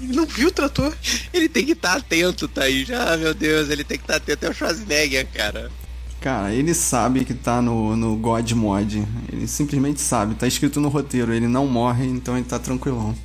Ele 0.00 0.14
não 0.14 0.26
viu 0.26 0.48
o 0.48 0.52
trator. 0.52 0.92
Ele 1.32 1.48
tem 1.48 1.64
que 1.64 1.72
estar 1.72 1.96
atento, 1.96 2.48
tá 2.48 2.62
aí 2.62 2.84
já, 2.84 3.16
meu 3.16 3.34
Deus, 3.34 3.68
ele 3.68 3.84
tem 3.84 3.98
que 3.98 4.04
estar 4.04 4.16
atento 4.16 4.46
ao 4.46 4.54
Schwarzenegger, 4.54 5.26
cara. 5.32 5.70
Cara, 6.20 6.52
ele 6.52 6.74
sabe 6.74 7.24
que 7.24 7.32
tá 7.32 7.62
no, 7.62 7.96
no 7.96 8.16
God 8.16 8.50
Mod. 8.52 9.06
Ele 9.32 9.46
simplesmente 9.46 10.00
sabe, 10.00 10.34
tá 10.34 10.46
escrito 10.46 10.80
no 10.80 10.88
roteiro, 10.88 11.32
ele 11.32 11.48
não 11.48 11.66
morre, 11.66 12.06
então 12.06 12.36
ele 12.36 12.46
tá 12.46 12.58
tranquilão. 12.58 13.16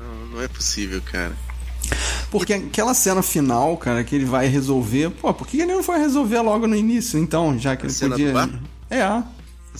Não, 0.00 0.26
não 0.32 0.42
é 0.42 0.48
possível, 0.48 1.00
cara. 1.02 1.36
Porque 2.30 2.52
aquela 2.54 2.94
cena 2.94 3.22
final, 3.22 3.76
cara, 3.76 4.02
que 4.04 4.14
ele 4.14 4.24
vai 4.24 4.46
resolver, 4.46 5.10
pô, 5.10 5.32
por 5.32 5.46
que 5.46 5.60
ele 5.60 5.72
não 5.72 5.82
foi 5.82 5.98
resolver 5.98 6.40
logo 6.40 6.66
no 6.66 6.76
início, 6.76 7.18
então, 7.18 7.58
já 7.58 7.76
que 7.76 7.84
A 7.84 7.86
ele 7.86 7.94
cena 7.94 8.10
podia. 8.12 8.28
do 8.28 8.32
bar? 8.34 8.50
É, 8.90 9.22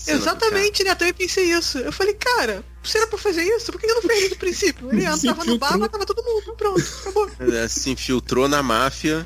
Exatamente, 0.07 0.83
né? 0.83 0.91
Eu 0.91 0.95
também 0.95 1.13
pensei 1.13 1.51
isso. 1.51 1.77
Eu 1.77 1.91
falei, 1.91 2.13
cara, 2.13 2.63
se 2.83 2.97
era 2.97 3.07
pra 3.07 3.17
fazer 3.17 3.43
isso, 3.43 3.71
por 3.71 3.79
que 3.81 3.87
eu 3.87 3.95
não 3.95 4.01
fez 4.01 4.19
desde 4.19 4.35
o 4.35 4.39
princípio? 4.39 4.91
Ele 4.91 5.03
entrava 5.05 5.43
no 5.43 5.57
bar, 5.57 5.77
matava 5.77 6.05
todo 6.05 6.17
mundo, 6.17 6.18
pronto, 6.59 6.83
acabou. 7.01 7.29
É, 7.55 7.67
Se 7.67 7.89
infiltrou 7.89 8.47
na 8.47 8.61
máfia 8.61 9.25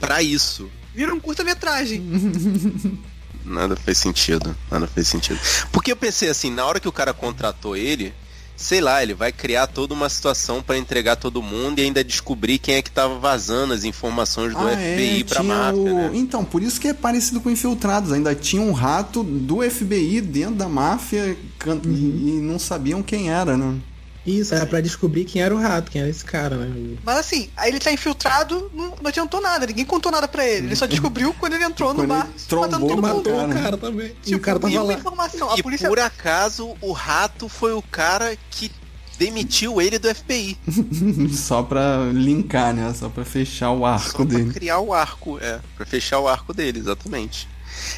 pra 0.00 0.22
isso. 0.22 0.70
Vira 0.94 1.12
um 1.12 1.20
curta-metragem. 1.20 2.00
Nada 3.44 3.74
fez 3.76 3.98
sentido. 3.98 4.56
Nada 4.70 4.86
fez 4.86 5.08
sentido. 5.08 5.38
Porque 5.72 5.92
eu 5.92 5.96
pensei 5.96 6.28
assim, 6.28 6.50
na 6.50 6.64
hora 6.64 6.78
que 6.80 6.88
o 6.88 6.92
cara 6.92 7.12
contratou 7.14 7.74
ele, 7.76 8.12
sei 8.56 8.80
lá, 8.80 9.02
ele 9.02 9.14
vai 9.14 9.32
criar 9.32 9.66
toda 9.66 9.94
uma 9.94 10.08
situação 10.08 10.62
pra 10.62 10.76
entregar 10.76 11.16
todo 11.16 11.40
mundo 11.42 11.78
e 11.78 11.82
ainda 11.82 12.04
descobrir 12.04 12.58
quem 12.58 12.74
é 12.74 12.82
que 12.82 12.90
tava 12.90 13.18
vazando 13.18 13.72
as 13.72 13.82
informações 13.84 14.52
do 14.52 14.58
Ah, 14.58 14.70
FBI 14.72 15.20
é, 15.20 15.24
pra 15.24 15.42
máfia, 15.42 15.80
o- 15.80 15.84
né? 15.94 16.10
Então, 16.14 16.44
por 16.44 16.62
isso 16.62 16.78
que 16.80 16.88
é 16.88 16.94
parecido 16.94 17.40
com 17.40 17.50
Infiltrados. 17.50 18.12
Ainda 18.12 18.34
tinha 18.34 18.60
um 18.62 18.72
rato 18.72 19.22
do 19.24 19.62
FBI 19.68 20.20
dentro 20.20 20.56
da 20.56 20.68
máfia 20.68 21.36
can- 21.58 21.76
Uhum. 21.76 21.80
e, 21.86 22.28
e 22.38 22.40
não 22.42 22.58
sabiam 22.58 23.02
quem 23.02 23.30
era, 23.30 23.56
né? 23.56 23.78
Isso, 24.26 24.54
era 24.54 24.66
pra 24.66 24.80
descobrir 24.80 25.24
quem 25.24 25.40
era 25.42 25.54
o 25.54 25.58
rato, 25.58 25.90
quem 25.90 26.00
era 26.02 26.10
esse 26.10 26.24
cara, 26.24 26.56
né? 26.56 26.96
Mas 27.04 27.16
assim, 27.18 27.48
aí 27.56 27.70
ele 27.70 27.78
tá 27.80 27.90
infiltrado, 27.90 28.70
não, 28.74 28.94
não 29.00 29.08
adiantou 29.08 29.40
nada, 29.40 29.66
ninguém 29.66 29.84
contou 29.84 30.12
nada 30.12 30.28
pra 30.28 30.46
ele. 30.46 30.66
Ele 30.66 30.76
só 30.76 30.84
descobriu 30.86 31.32
quando 31.34 31.54
ele 31.54 31.64
entrou 31.64 31.90
no 31.94 32.00
Quando 32.00 32.08
bar, 32.08 32.26
ele 32.28 32.44
trombou 32.46 32.68
matando 32.70 32.86
todo 32.86 32.98
o 32.98 33.02
mundo. 33.02 33.30
Matou 33.30 33.44
o 33.50 33.62
cara. 33.62 33.76
também. 33.78 34.06
e 34.08 34.10
o 34.10 34.14
Tipo, 34.22 34.40
cara 34.40 34.58
tava 34.60 34.82
lá. 34.82 34.92
informação. 34.94 35.50
A 35.50 35.56
e 35.58 35.62
polícia 35.62 35.88
por 35.88 35.98
acaso 35.98 36.76
o 36.82 36.92
rato 36.92 37.48
foi 37.48 37.72
o 37.72 37.80
cara 37.82 38.36
que 38.50 38.70
demitiu 39.18 39.80
ele 39.80 39.98
do 39.98 40.14
FBI. 40.14 40.58
Só 41.34 41.62
pra 41.62 42.10
linkar, 42.12 42.74
né? 42.74 42.92
Só 42.94 43.08
pra 43.08 43.24
fechar 43.24 43.70
o 43.72 43.84
arco 43.86 44.10
Só 44.10 44.16
pra 44.18 44.24
dele. 44.38 44.52
criar 44.52 44.80
o 44.80 44.92
arco, 44.92 45.38
é. 45.40 45.60
Pra 45.76 45.86
fechar 45.86 46.18
o 46.20 46.28
arco 46.28 46.52
dele, 46.52 46.78
exatamente. 46.78 47.48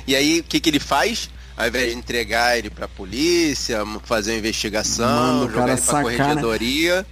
E 0.06 0.14
aí, 0.14 0.40
o 0.40 0.44
que, 0.44 0.60
que 0.60 0.70
ele 0.70 0.80
faz? 0.80 1.28
Ao 1.56 1.68
invés 1.68 1.90
de 1.92 1.98
entregar 1.98 2.56
ele 2.58 2.70
pra 2.70 2.88
polícia, 2.88 3.80
fazer 4.04 4.32
uma 4.32 4.38
investigação, 4.38 5.06
Manda 5.06 5.44
o 5.44 5.48
jogar 5.48 5.54
cara 5.60 5.72
ele 5.72 5.80
pra 5.82 5.86
sacar, 5.86 6.02
né? 6.04 6.16
corregedoria. 6.16 7.06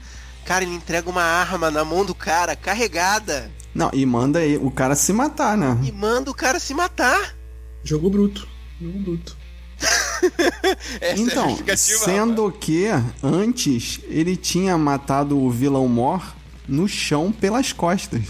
Cara, 0.46 0.64
ele 0.64 0.74
entrega 0.74 1.08
uma 1.10 1.22
arma 1.22 1.70
na 1.70 1.84
mão 1.84 2.04
do 2.04 2.14
cara, 2.14 2.56
carregada. 2.56 3.50
Não, 3.74 3.90
e 3.92 4.04
manda 4.06 4.42
ele- 4.42 4.56
o 4.56 4.70
cara 4.70 4.94
se 4.96 5.12
matar, 5.12 5.56
né? 5.56 5.78
E 5.84 5.92
manda 5.92 6.30
o 6.30 6.34
cara 6.34 6.58
se 6.58 6.74
matar. 6.74 7.34
Jogo 7.84 8.08
bruto. 8.10 8.48
Jogo 8.80 8.98
bruto. 8.98 9.36
Essa 11.00 11.04
é 11.04 11.10
a 11.12 11.16
Então, 11.16 11.54
rapaz. 11.56 11.80
sendo 11.80 12.50
que 12.52 12.86
antes 13.22 14.00
ele 14.08 14.36
tinha 14.36 14.76
matado 14.76 15.38
o 15.38 15.50
vilão 15.50 15.86
Mor 15.88 16.34
no 16.68 16.88
chão 16.88 17.30
pelas 17.32 17.72
costas. 17.72 18.22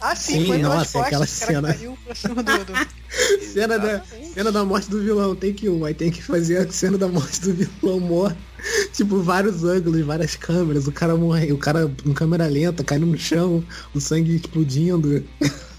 Ah, 0.00 0.16
sim, 0.16 0.40
Sim, 0.40 0.46
foi 0.46 0.58
nossa, 0.58 0.76
costas, 0.98 1.02
aquela 1.02 1.24
o 1.24 1.26
cara 1.26 1.26
cena. 1.26 1.74
caiu 1.74 1.98
pra 2.04 2.14
cima 2.14 2.42
do... 2.42 2.64
do- 2.64 3.00
Cena 3.52 3.78
da, 3.78 4.02
cena 4.32 4.52
da 4.52 4.64
morte 4.64 4.88
do 4.88 5.02
vilão, 5.02 5.34
tem 5.34 5.52
que 5.52 5.68
um. 5.68 5.84
Aí 5.84 5.92
tem 5.92 6.10
que 6.10 6.22
fazer 6.22 6.58
a 6.58 6.70
cena 6.72 6.96
da 6.96 7.08
morte 7.08 7.40
do 7.40 7.52
vilão 7.52 7.98
morre. 8.00 8.36
Tipo, 8.92 9.20
vários 9.22 9.64
ângulos, 9.64 10.00
várias 10.02 10.36
câmeras. 10.36 10.86
O 10.86 10.92
cara 10.92 11.16
morre, 11.16 11.52
o 11.52 11.58
cara 11.58 11.90
em 12.06 12.12
câmera 12.14 12.46
lenta, 12.46 12.84
caindo 12.84 13.06
no 13.06 13.18
chão, 13.18 13.64
o 13.94 14.00
sangue 14.00 14.36
explodindo. 14.36 15.24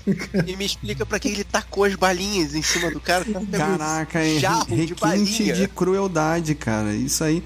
E 0.48 0.56
me 0.56 0.66
explica 0.66 1.06
pra 1.06 1.20
que 1.20 1.28
ele 1.28 1.44
tacou 1.44 1.84
as 1.84 1.94
balinhas 1.94 2.56
em 2.56 2.62
cima 2.64 2.90
do 2.90 3.00
cara. 3.00 3.24
Tá 3.24 3.40
Caraca, 3.56 4.20
é 4.20 4.40
jarro 4.40 4.66
de 4.66 4.74
requinte 4.76 4.96
balinha. 5.00 5.54
de 5.54 5.68
crueldade, 5.68 6.56
cara. 6.56 6.92
Isso 6.96 7.24
aí. 7.24 7.44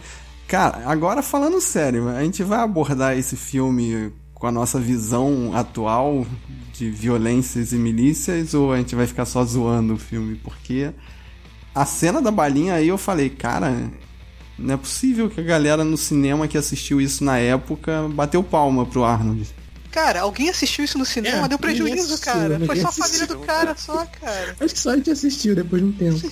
Cara, 0.48 0.84
agora 0.90 1.22
falando 1.22 1.60
sério, 1.60 2.08
a 2.08 2.24
gente 2.24 2.44
vai 2.44 2.60
abordar 2.60 3.18
esse 3.18 3.36
filme 3.36 4.10
com 4.46 4.50
a 4.50 4.52
nossa 4.52 4.80
visão 4.80 5.56
atual 5.56 6.24
de 6.72 6.92
violências 6.92 7.74
e 7.74 7.78
milícias 7.78 8.54
ou 8.54 8.72
a 8.72 8.78
gente 8.78 8.94
vai 8.94 9.08
ficar 9.08 9.26
só 9.26 9.44
zoando 9.44 9.96
o 9.96 9.98
filme? 9.98 10.36
Porque 10.36 10.92
a 11.74 11.84
cena 11.84 12.22
da 12.22 12.30
balinha 12.30 12.76
aí 12.76 12.90
eu 12.90 12.98
falei, 12.98 13.28
cara, 13.28 13.92
não 14.56 14.76
é 14.76 14.78
possível 14.78 15.32
que 15.32 15.40
a 15.40 15.44
galera 15.44 15.84
no 15.84 15.98
cinema 15.98 16.48
que 16.48 16.60
assistiu 16.60 17.02
isso 17.02 17.24
na 17.24 17.40
época 17.40 18.08
bateu 18.14 18.44
palma 18.44 18.86
pro 18.86 19.04
Arnold. 19.04 19.50
Cara, 19.90 20.22
alguém 20.22 20.48
assistiu 20.48 20.86
isso 20.86 21.00
no 21.00 21.06
cinema? 21.06 21.46
É, 21.46 21.48
deu 21.48 21.58
prejuízo, 21.58 22.14
assistiu, 22.14 22.34
cara. 22.34 22.60
Foi 22.68 22.76
só 22.76 22.90
a 22.90 22.92
família 22.92 23.24
assistiu, 23.24 23.40
do 23.40 23.46
cara, 23.48 23.76
só, 23.76 24.06
cara. 24.06 24.56
Acho 24.60 24.74
que 24.76 24.80
só 24.80 24.92
a 24.92 24.96
gente 24.96 25.10
assistiu 25.10 25.56
depois 25.56 25.82
de 25.82 25.88
um 25.88 25.92
tempo. 25.92 26.22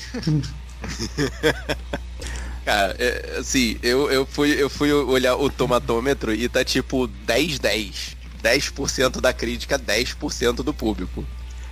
Cara, 2.65 2.95
é, 2.97 3.37
assim, 3.39 3.77
eu, 3.83 4.09
eu, 4.09 4.25
fui, 4.25 4.51
eu 4.51 4.69
fui 4.69 4.91
olhar 4.91 5.35
o 5.35 5.49
tomatômetro 5.49 6.33
e 6.33 6.47
tá 6.47 6.63
tipo 6.63 7.09
10-10. 7.27 8.15
10% 8.41 9.21
da 9.21 9.33
crítica, 9.33 9.77
10% 9.79 10.55
do 10.55 10.73
público. 10.73 11.25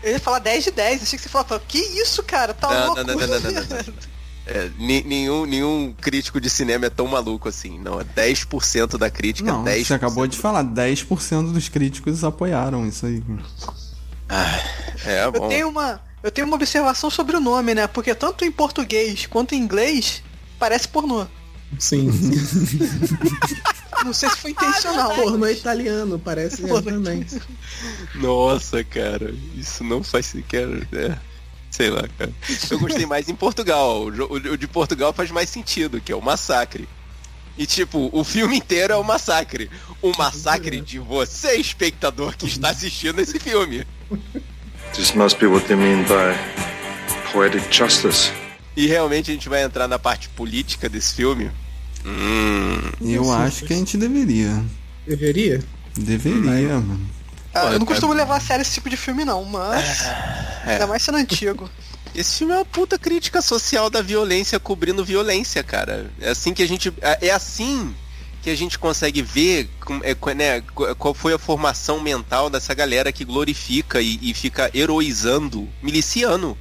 Eu 0.03 0.13
ia 0.13 0.19
falar 0.19 0.39
10 0.39 0.63
de 0.65 0.71
10, 0.71 1.03
achei 1.03 1.17
que 1.17 1.23
você 1.23 1.29
falava, 1.29 1.61
que 1.67 1.77
isso, 1.77 2.23
cara? 2.23 2.53
Tá 2.53 2.69
Não, 2.69 2.85
louco? 2.87 3.03
não, 3.03 3.15
não, 3.15 3.27
não, 3.27 3.39
não, 3.39 3.51
não, 3.51 3.61
não. 3.61 3.93
É, 4.43 4.71
nenhum, 4.79 5.45
nenhum 5.45 5.93
crítico 6.01 6.41
de 6.41 6.49
cinema 6.49 6.87
é 6.87 6.89
tão 6.89 7.05
maluco 7.05 7.47
assim. 7.47 7.77
Não, 7.79 8.01
é 8.01 8.03
10% 8.03 8.97
da 8.97 9.07
crítica, 9.07 9.51
Não, 9.51 9.63
10%. 9.63 9.85
você 9.85 9.93
acabou 9.93 10.25
de 10.25 10.35
falar, 10.35 10.63
10% 10.63 11.53
dos 11.53 11.69
críticos 11.69 12.23
apoiaram 12.23 12.87
isso 12.87 13.05
aí. 13.05 13.21
É, 15.05 15.25
Eu 15.25 15.31
bom. 15.31 15.47
tenho 15.47 15.69
uma. 15.69 16.01
Eu 16.23 16.31
tenho 16.31 16.47
uma 16.47 16.55
observação 16.55 17.09
sobre 17.09 17.35
o 17.35 17.39
nome, 17.39 17.75
né? 17.75 17.85
Porque 17.87 18.13
tanto 18.15 18.43
em 18.43 18.51
português 18.51 19.27
quanto 19.27 19.53
em 19.53 19.59
inglês 19.59 20.23
parece 20.61 20.87
pornô. 20.87 21.25
Sim. 21.79 22.11
Não 24.05 24.13
sei 24.13 24.29
se 24.29 24.37
foi 24.37 24.51
intencional. 24.51 25.15
Pornô 25.15 25.47
italiano, 25.47 26.19
parece 26.19 26.61
Pornô 26.61 26.81
também. 26.81 27.25
Nossa, 28.15 28.83
cara, 28.83 29.33
isso 29.55 29.83
não 29.83 30.03
faz 30.03 30.25
sequer. 30.25 30.67
É, 30.91 31.15
sei 31.69 31.89
lá, 31.89 32.03
cara. 32.17 32.31
Eu 32.69 32.79
gostei 32.79 33.05
mais 33.05 33.29
em 33.29 33.35
Portugal. 33.35 34.05
O, 34.05 34.57
de 34.57 34.67
Portugal 34.67 35.13
faz 35.13 35.29
mais 35.29 35.49
sentido, 35.49 36.01
que 36.01 36.11
é 36.11 36.15
o 36.15 36.21
massacre. 36.21 36.89
E 37.57 37.65
tipo, 37.67 38.09
o 38.11 38.23
filme 38.23 38.57
inteiro 38.57 38.93
é 38.93 38.97
o 38.97 39.03
massacre. 39.03 39.69
O 40.01 40.11
massacre 40.17 40.81
de 40.81 40.97
você, 40.97 41.57
espectador, 41.57 42.35
que 42.35 42.47
está 42.47 42.69
assistindo 42.69 43.19
esse 43.19 43.39
filme. 43.39 43.85
This 44.93 45.13
must 45.13 45.39
be 45.39 45.45
what 45.45 45.67
they 45.67 45.75
mean 45.75 46.03
by 46.03 46.35
poetic 47.31 47.71
justice. 47.71 48.31
E 48.75 48.87
realmente 48.87 49.31
a 49.31 49.33
gente 49.33 49.49
vai 49.49 49.63
entrar 49.63 49.87
na 49.87 49.99
parte 49.99 50.29
política 50.29 50.87
desse 50.87 51.15
filme. 51.15 51.51
Hum. 52.05 52.79
Eu 53.01 53.23
Isso, 53.23 53.31
acho 53.33 53.65
que 53.65 53.73
a 53.73 53.75
gente 53.75 53.97
deveria. 53.97 54.63
Deveria? 55.05 55.63
Deveria, 55.95 56.79
mano. 56.79 57.09
Ah, 57.53 57.73
eu 57.73 57.79
não 57.79 57.85
costumo 57.85 58.13
levar 58.13 58.37
a 58.37 58.39
sério 58.39 58.61
esse 58.61 58.73
tipo 58.73 58.89
de 58.89 58.95
filme, 58.95 59.25
não, 59.25 59.43
mas. 59.43 60.03
É. 60.65 60.73
Ainda 60.73 60.87
mais 60.87 61.03
sendo 61.03 61.17
antigo. 61.17 61.69
Esse 62.15 62.39
filme 62.39 62.53
é 62.53 62.57
uma 62.57 62.65
puta 62.65 62.97
crítica 62.97 63.41
social 63.41 63.89
da 63.89 64.01
violência 64.01 64.59
cobrindo 64.59 65.03
violência, 65.03 65.63
cara. 65.63 66.09
É 66.19 66.29
assim 66.29 66.53
que 66.53 66.63
a 66.63 66.67
gente. 66.67 66.93
É 67.01 67.27
é 67.27 67.31
assim 67.31 67.93
que 68.41 68.49
a 68.49 68.55
gente 68.55 68.79
consegue 68.79 69.21
ver 69.21 69.69
é, 70.03 70.33
né, 70.33 70.61
qual 70.97 71.13
foi 71.13 71.33
a 71.33 71.37
formação 71.37 72.01
mental 72.01 72.49
dessa 72.49 72.73
galera 72.73 73.11
que 73.11 73.23
glorifica 73.23 74.01
e, 74.01 74.17
e 74.21 74.33
fica 74.33 74.71
heroizando 74.73 75.69
miliciano. 75.81 76.57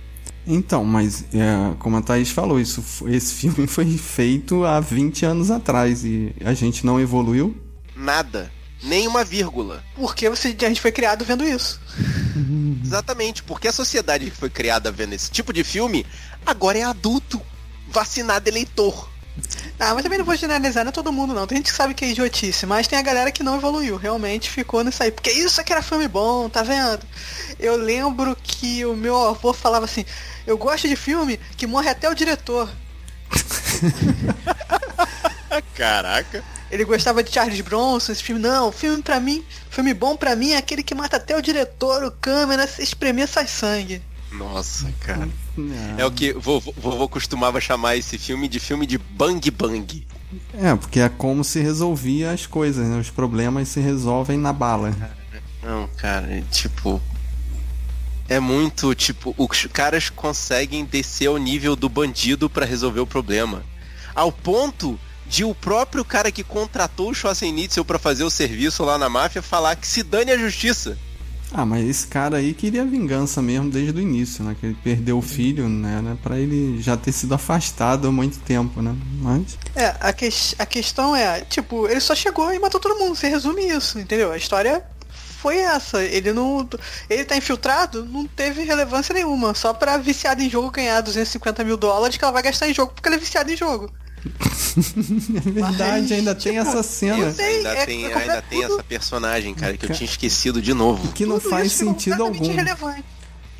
Então, 0.46 0.84
mas 0.84 1.24
é, 1.34 1.74
como 1.78 1.96
a 1.96 2.02
Thaís 2.02 2.30
falou, 2.30 2.60
isso, 2.60 2.82
esse 3.08 3.34
filme 3.40 3.66
foi 3.66 3.86
feito 3.96 4.64
há 4.64 4.80
20 4.80 5.26
anos 5.26 5.50
atrás 5.50 6.04
e 6.04 6.34
a 6.44 6.54
gente 6.54 6.84
não 6.84 7.00
evoluiu. 7.00 7.56
Nada. 7.94 8.50
Nem 8.82 9.06
uma 9.06 9.22
vírgula. 9.24 9.84
Porque 9.94 10.28
você, 10.30 10.56
a 10.58 10.68
gente 10.68 10.80
foi 10.80 10.90
criado 10.90 11.24
vendo 11.24 11.44
isso. 11.44 11.80
Exatamente. 12.82 13.42
Porque 13.42 13.68
a 13.68 13.72
sociedade 13.72 14.30
que 14.30 14.36
foi 14.36 14.48
criada 14.48 14.90
vendo 14.90 15.12
esse 15.12 15.30
tipo 15.30 15.52
de 15.52 15.62
filme 15.62 16.06
agora 16.46 16.78
é 16.78 16.82
adulto. 16.82 17.40
Vacinado 17.88 18.48
eleitor. 18.48 19.09
Ah, 19.78 19.94
mas 19.94 20.02
também 20.02 20.18
não 20.18 20.24
vou 20.24 20.36
generalizar, 20.36 20.84
não 20.84 20.90
é 20.90 20.92
todo 20.92 21.12
mundo 21.12 21.32
não. 21.32 21.46
Tem 21.46 21.56
gente 21.56 21.70
que 21.70 21.76
sabe 21.76 21.94
que 21.94 22.04
é 22.04 22.10
idiotice, 22.10 22.66
mas 22.66 22.86
tem 22.86 22.98
a 22.98 23.02
galera 23.02 23.32
que 23.32 23.42
não 23.42 23.56
evoluiu, 23.56 23.96
realmente 23.96 24.50
ficou 24.50 24.84
nisso 24.84 25.02
aí. 25.02 25.10
Porque 25.10 25.30
isso 25.30 25.60
aqui 25.60 25.72
era 25.72 25.82
filme 25.82 26.06
bom, 26.06 26.48
tá 26.48 26.62
vendo? 26.62 27.00
Eu 27.58 27.76
lembro 27.76 28.36
que 28.42 28.84
o 28.84 28.94
meu 28.94 29.16
avô 29.16 29.52
falava 29.52 29.84
assim, 29.84 30.04
eu 30.46 30.58
gosto 30.58 30.86
de 30.86 30.96
filme 30.96 31.40
que 31.56 31.66
morre 31.66 31.88
até 31.88 32.08
o 32.08 32.14
diretor. 32.14 32.68
Caraca. 35.74 36.44
Ele 36.70 36.84
gostava 36.84 37.22
de 37.22 37.32
Charles 37.32 37.60
Bronson, 37.60 38.12
esse 38.12 38.22
filme. 38.22 38.40
Não, 38.40 38.70
filme 38.70 39.02
pra 39.02 39.18
mim, 39.18 39.44
filme 39.68 39.92
bom 39.92 40.16
pra 40.16 40.36
mim 40.36 40.52
é 40.52 40.56
aquele 40.56 40.82
que 40.82 40.94
mata 40.94 41.16
até 41.16 41.36
o 41.36 41.42
diretor, 41.42 42.04
o 42.04 42.12
câmera, 42.12 42.66
se 42.66 42.82
espremer 42.82 43.26
sai 43.26 43.46
sangue. 43.46 44.00
Nossa, 44.32 44.92
cara. 45.00 45.28
É 45.98 46.04
o 46.04 46.10
que 46.10 46.32
vovô, 46.32 46.72
vovô 46.76 47.08
costumava 47.08 47.60
chamar 47.60 47.96
esse 47.96 48.16
filme 48.16 48.48
de 48.48 48.60
filme 48.60 48.86
de 48.86 48.96
bang 48.96 49.50
bang. 49.50 50.06
É, 50.54 50.74
porque 50.76 51.00
é 51.00 51.08
como 51.08 51.42
se 51.42 51.60
resolvia 51.60 52.30
as 52.30 52.46
coisas, 52.46 52.86
né? 52.86 52.98
Os 52.98 53.10
problemas 53.10 53.68
se 53.68 53.80
resolvem 53.80 54.38
na 54.38 54.52
bala. 54.52 54.94
Não, 55.62 55.88
cara, 55.96 56.26
é 56.32 56.42
tipo. 56.50 57.00
É 58.28 58.38
muito, 58.38 58.94
tipo, 58.94 59.34
os 59.36 59.66
caras 59.66 60.08
conseguem 60.08 60.84
descer 60.84 61.26
ao 61.26 61.36
nível 61.36 61.74
do 61.74 61.88
bandido 61.88 62.48
pra 62.48 62.64
resolver 62.64 63.00
o 63.00 63.06
problema. 63.06 63.64
Ao 64.14 64.30
ponto 64.30 64.98
de 65.26 65.44
o 65.44 65.52
próprio 65.52 66.04
cara 66.04 66.30
que 66.30 66.44
contratou 66.44 67.10
o 67.10 67.14
Schwarzenegger 67.14 67.84
pra 67.84 67.98
fazer 67.98 68.22
o 68.22 68.30
serviço 68.30 68.84
lá 68.84 68.96
na 68.96 69.08
máfia 69.08 69.42
falar 69.42 69.74
que 69.76 69.86
se 69.86 70.04
dane 70.04 70.30
a 70.30 70.38
justiça. 70.38 70.96
Ah, 71.52 71.66
mas 71.66 71.88
esse 71.88 72.06
cara 72.06 72.36
aí 72.36 72.54
queria 72.54 72.84
vingança 72.84 73.42
mesmo 73.42 73.70
desde 73.70 73.98
o 73.98 74.00
início, 74.00 74.44
né? 74.44 74.56
Que 74.58 74.66
ele 74.66 74.76
perdeu 74.82 75.18
o 75.18 75.22
filho, 75.22 75.68
né? 75.68 76.00
né? 76.00 76.16
Pra 76.22 76.38
ele 76.38 76.80
já 76.80 76.96
ter 76.96 77.12
sido 77.12 77.34
afastado 77.34 78.08
há 78.08 78.12
muito 78.12 78.38
tempo, 78.40 78.80
né? 78.80 78.94
Mas. 79.20 79.58
É, 79.74 79.94
a, 80.00 80.12
que, 80.12 80.28
a 80.58 80.66
questão 80.66 81.14
é, 81.14 81.40
tipo, 81.40 81.88
ele 81.88 82.00
só 82.00 82.14
chegou 82.14 82.52
e 82.52 82.58
matou 82.58 82.80
todo 82.80 82.98
mundo. 82.98 83.16
Você 83.16 83.28
resume 83.28 83.68
isso, 83.68 83.98
entendeu? 83.98 84.30
A 84.30 84.36
história 84.36 84.84
foi 85.40 85.58
essa. 85.58 86.02
Ele 86.04 86.32
não. 86.32 86.68
Ele 87.08 87.24
tá 87.24 87.36
infiltrado, 87.36 88.04
não 88.04 88.26
teve 88.26 88.62
relevância 88.62 89.12
nenhuma. 89.12 89.54
Só 89.54 89.72
pra 89.72 89.96
viciado 89.96 90.42
em 90.42 90.50
jogo 90.50 90.70
ganhar 90.70 91.00
250 91.00 91.64
mil 91.64 91.76
dólares 91.76 92.16
que 92.16 92.24
ela 92.24 92.32
vai 92.32 92.42
gastar 92.42 92.68
em 92.68 92.74
jogo 92.74 92.92
porque 92.94 93.08
ela 93.08 93.16
é 93.16 93.20
viciada 93.20 93.52
em 93.52 93.56
jogo. 93.56 93.90
É 95.36 95.50
verdade, 95.50 96.14
ainda 96.14 96.34
tem 96.34 96.52
tipo, 96.54 96.68
essa 96.68 96.82
cena. 96.82 97.32
sei, 97.32 97.56
Ainda 97.58 97.68
é- 97.70 97.86
tem, 97.86 98.04
é 98.06 98.14
ainda 98.14 98.42
tem 98.42 98.62
tudo- 98.62 98.74
essa 98.74 98.82
personagem, 98.84 99.54
cara, 99.54 99.76
que 99.76 99.86
eu 99.86 99.90
tinha 99.90 100.08
esquecido 100.08 100.60
de 100.62 100.72
novo. 100.74 101.12
Que 101.12 101.26
não 101.26 101.38
tudo 101.38 101.50
faz 101.50 101.72
ficou 101.72 101.92
sentido 101.92 102.22
algum. 102.22 102.44
irrelevante. 102.44 103.04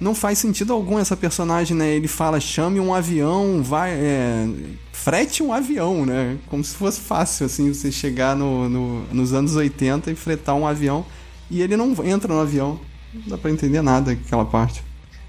não 0.01 0.15
faz 0.15 0.39
sentido 0.39 0.73
algum 0.73 0.99
essa 0.99 1.17
personagem, 1.17 1.77
né? 1.77 1.89
Ele 1.91 2.09
fala, 2.09 2.41
chame 2.41 2.79
um 2.81 2.95
avião, 2.95 3.63
vai. 3.63 3.91
É, 3.93 4.49
frete 4.93 5.43
um 5.43 5.53
avião, 5.53 6.05
né? 6.07 6.37
Como 6.47 6.63
se 6.65 6.75
fosse 6.75 7.01
fácil, 7.01 7.47
assim, 7.47 7.73
você 7.73 7.91
chegar 7.91 8.37
no, 8.37 8.69
no, 8.69 9.05
nos 9.13 9.33
anos 9.33 9.57
80 9.57 10.11
e 10.11 10.15
fretar 10.15 10.55
um 10.55 10.67
avião. 10.67 11.05
E 11.51 11.61
ele 11.63 11.77
não 11.77 11.95
entra 12.05 12.33
no 12.33 12.41
avião. 12.41 12.81
Não 13.13 13.23
dá 13.29 13.39
pra 13.39 13.51
entender 13.51 13.83
nada 13.83 14.13
aquela 14.13 14.45
parte. 14.45 14.83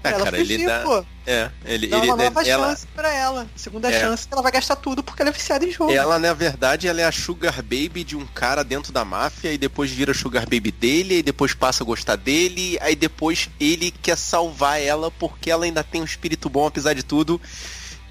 É, 0.04 0.08
ela 0.10 0.24
cara, 0.24 0.36
fugir, 0.38 0.54
ele 0.54 0.66
dá. 0.66 0.80
pô. 0.80 1.04
É, 1.26 1.50
ele. 1.64 1.86
Dá 1.86 1.98
ele 1.98 2.06
uma 2.06 2.16
nova 2.16 2.42
ela, 2.48 2.68
chance 2.70 2.86
pra 2.88 3.12
ela. 3.12 3.46
Segunda 3.54 3.90
É. 3.90 4.00
chance 4.00 4.26
que 4.26 4.34
ela 4.34 4.42
vai 4.42 4.50
gastar 4.50 4.76
tudo 4.76 5.02
porque 5.02 5.22
ela 5.22 5.30
é 5.30 5.32
viciada 5.32 5.64
em 5.64 5.70
jogo. 5.70 5.92
ela, 5.92 6.18
na 6.18 6.32
verdade, 6.34 6.88
ela 6.88 7.00
é 7.00 7.04
a 7.04 7.12
sugar 7.12 7.62
baby 7.62 8.02
de 8.04 8.16
um 8.16 8.26
cara 8.26 8.64
dentro 8.64 8.92
da 8.92 9.04
máfia 9.04 9.52
e 9.52 9.58
depois 9.58 9.90
vira 9.90 10.12
sugar 10.12 10.42
baby 10.42 10.72
dele, 10.72 11.18
e 11.18 11.22
depois 11.22 11.54
passa 11.54 11.84
a 11.84 11.86
gostar 11.86 12.16
dele, 12.16 12.76
aí 12.80 12.96
depois 12.96 13.48
ele 13.60 13.90
quer 13.90 14.16
salvar 14.16 14.80
ela 14.82 15.10
porque 15.10 15.50
ela 15.50 15.64
ainda 15.64 15.84
tem 15.84 16.00
um 16.00 16.04
espírito 16.04 16.48
bom 16.48 16.66
apesar 16.66 16.94
de 16.94 17.02
tudo. 17.02 17.40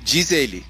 Diz 0.01 0.32
ele. 0.32 0.65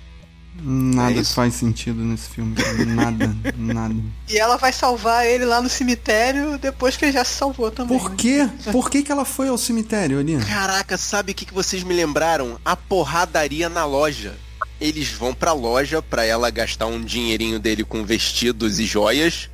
Nada 0.54 1.22
É 1.22 1.24
faz 1.24 1.56
sentido 1.56 2.04
nesse 2.04 2.30
filme. 2.30 2.56
Nada, 2.88 3.36
nada. 3.58 3.96
E 4.30 4.38
ela 4.38 4.58
vai 4.58 4.74
salvar 4.74 5.26
ele 5.26 5.46
lá 5.46 5.62
no 5.62 5.70
cemitério 5.70 6.58
depois 6.58 6.98
que 6.98 7.06
ele 7.06 7.14
já 7.14 7.24
se 7.24 7.34
salvou 7.34 7.72
também. 7.72 7.98
Por 7.98 8.10
né? 8.10 8.16
quê? 8.18 8.50
Por 8.72 8.90
que, 8.90 9.02
que 9.02 9.12
ela 9.12 9.24
foi 9.24 9.48
ao 9.48 9.58
cemitério 9.58 10.20
ali? 10.20 10.38
Caraca, 10.38 10.98
sabe 10.98 11.32
o 11.32 11.36
que, 11.36 11.46
que 11.46 11.54
vocês 11.54 11.84
me 11.84 11.94
lembraram? 11.94 12.60
A 12.66 12.76
porradaria 12.76 13.70
na 13.70 13.86
loja. 13.86 14.36
Eles 14.80 15.10
vão 15.10 15.34
pra 15.34 15.54
loja 15.54 16.02
pra 16.02 16.26
ela 16.26 16.50
gastar 16.50 16.88
um 16.88 17.02
dinheirinho 17.02 17.60
dele 17.60 17.84
com 17.84 18.04
vestidos 18.04 18.80
e 18.80 18.86
joias. 18.86 19.50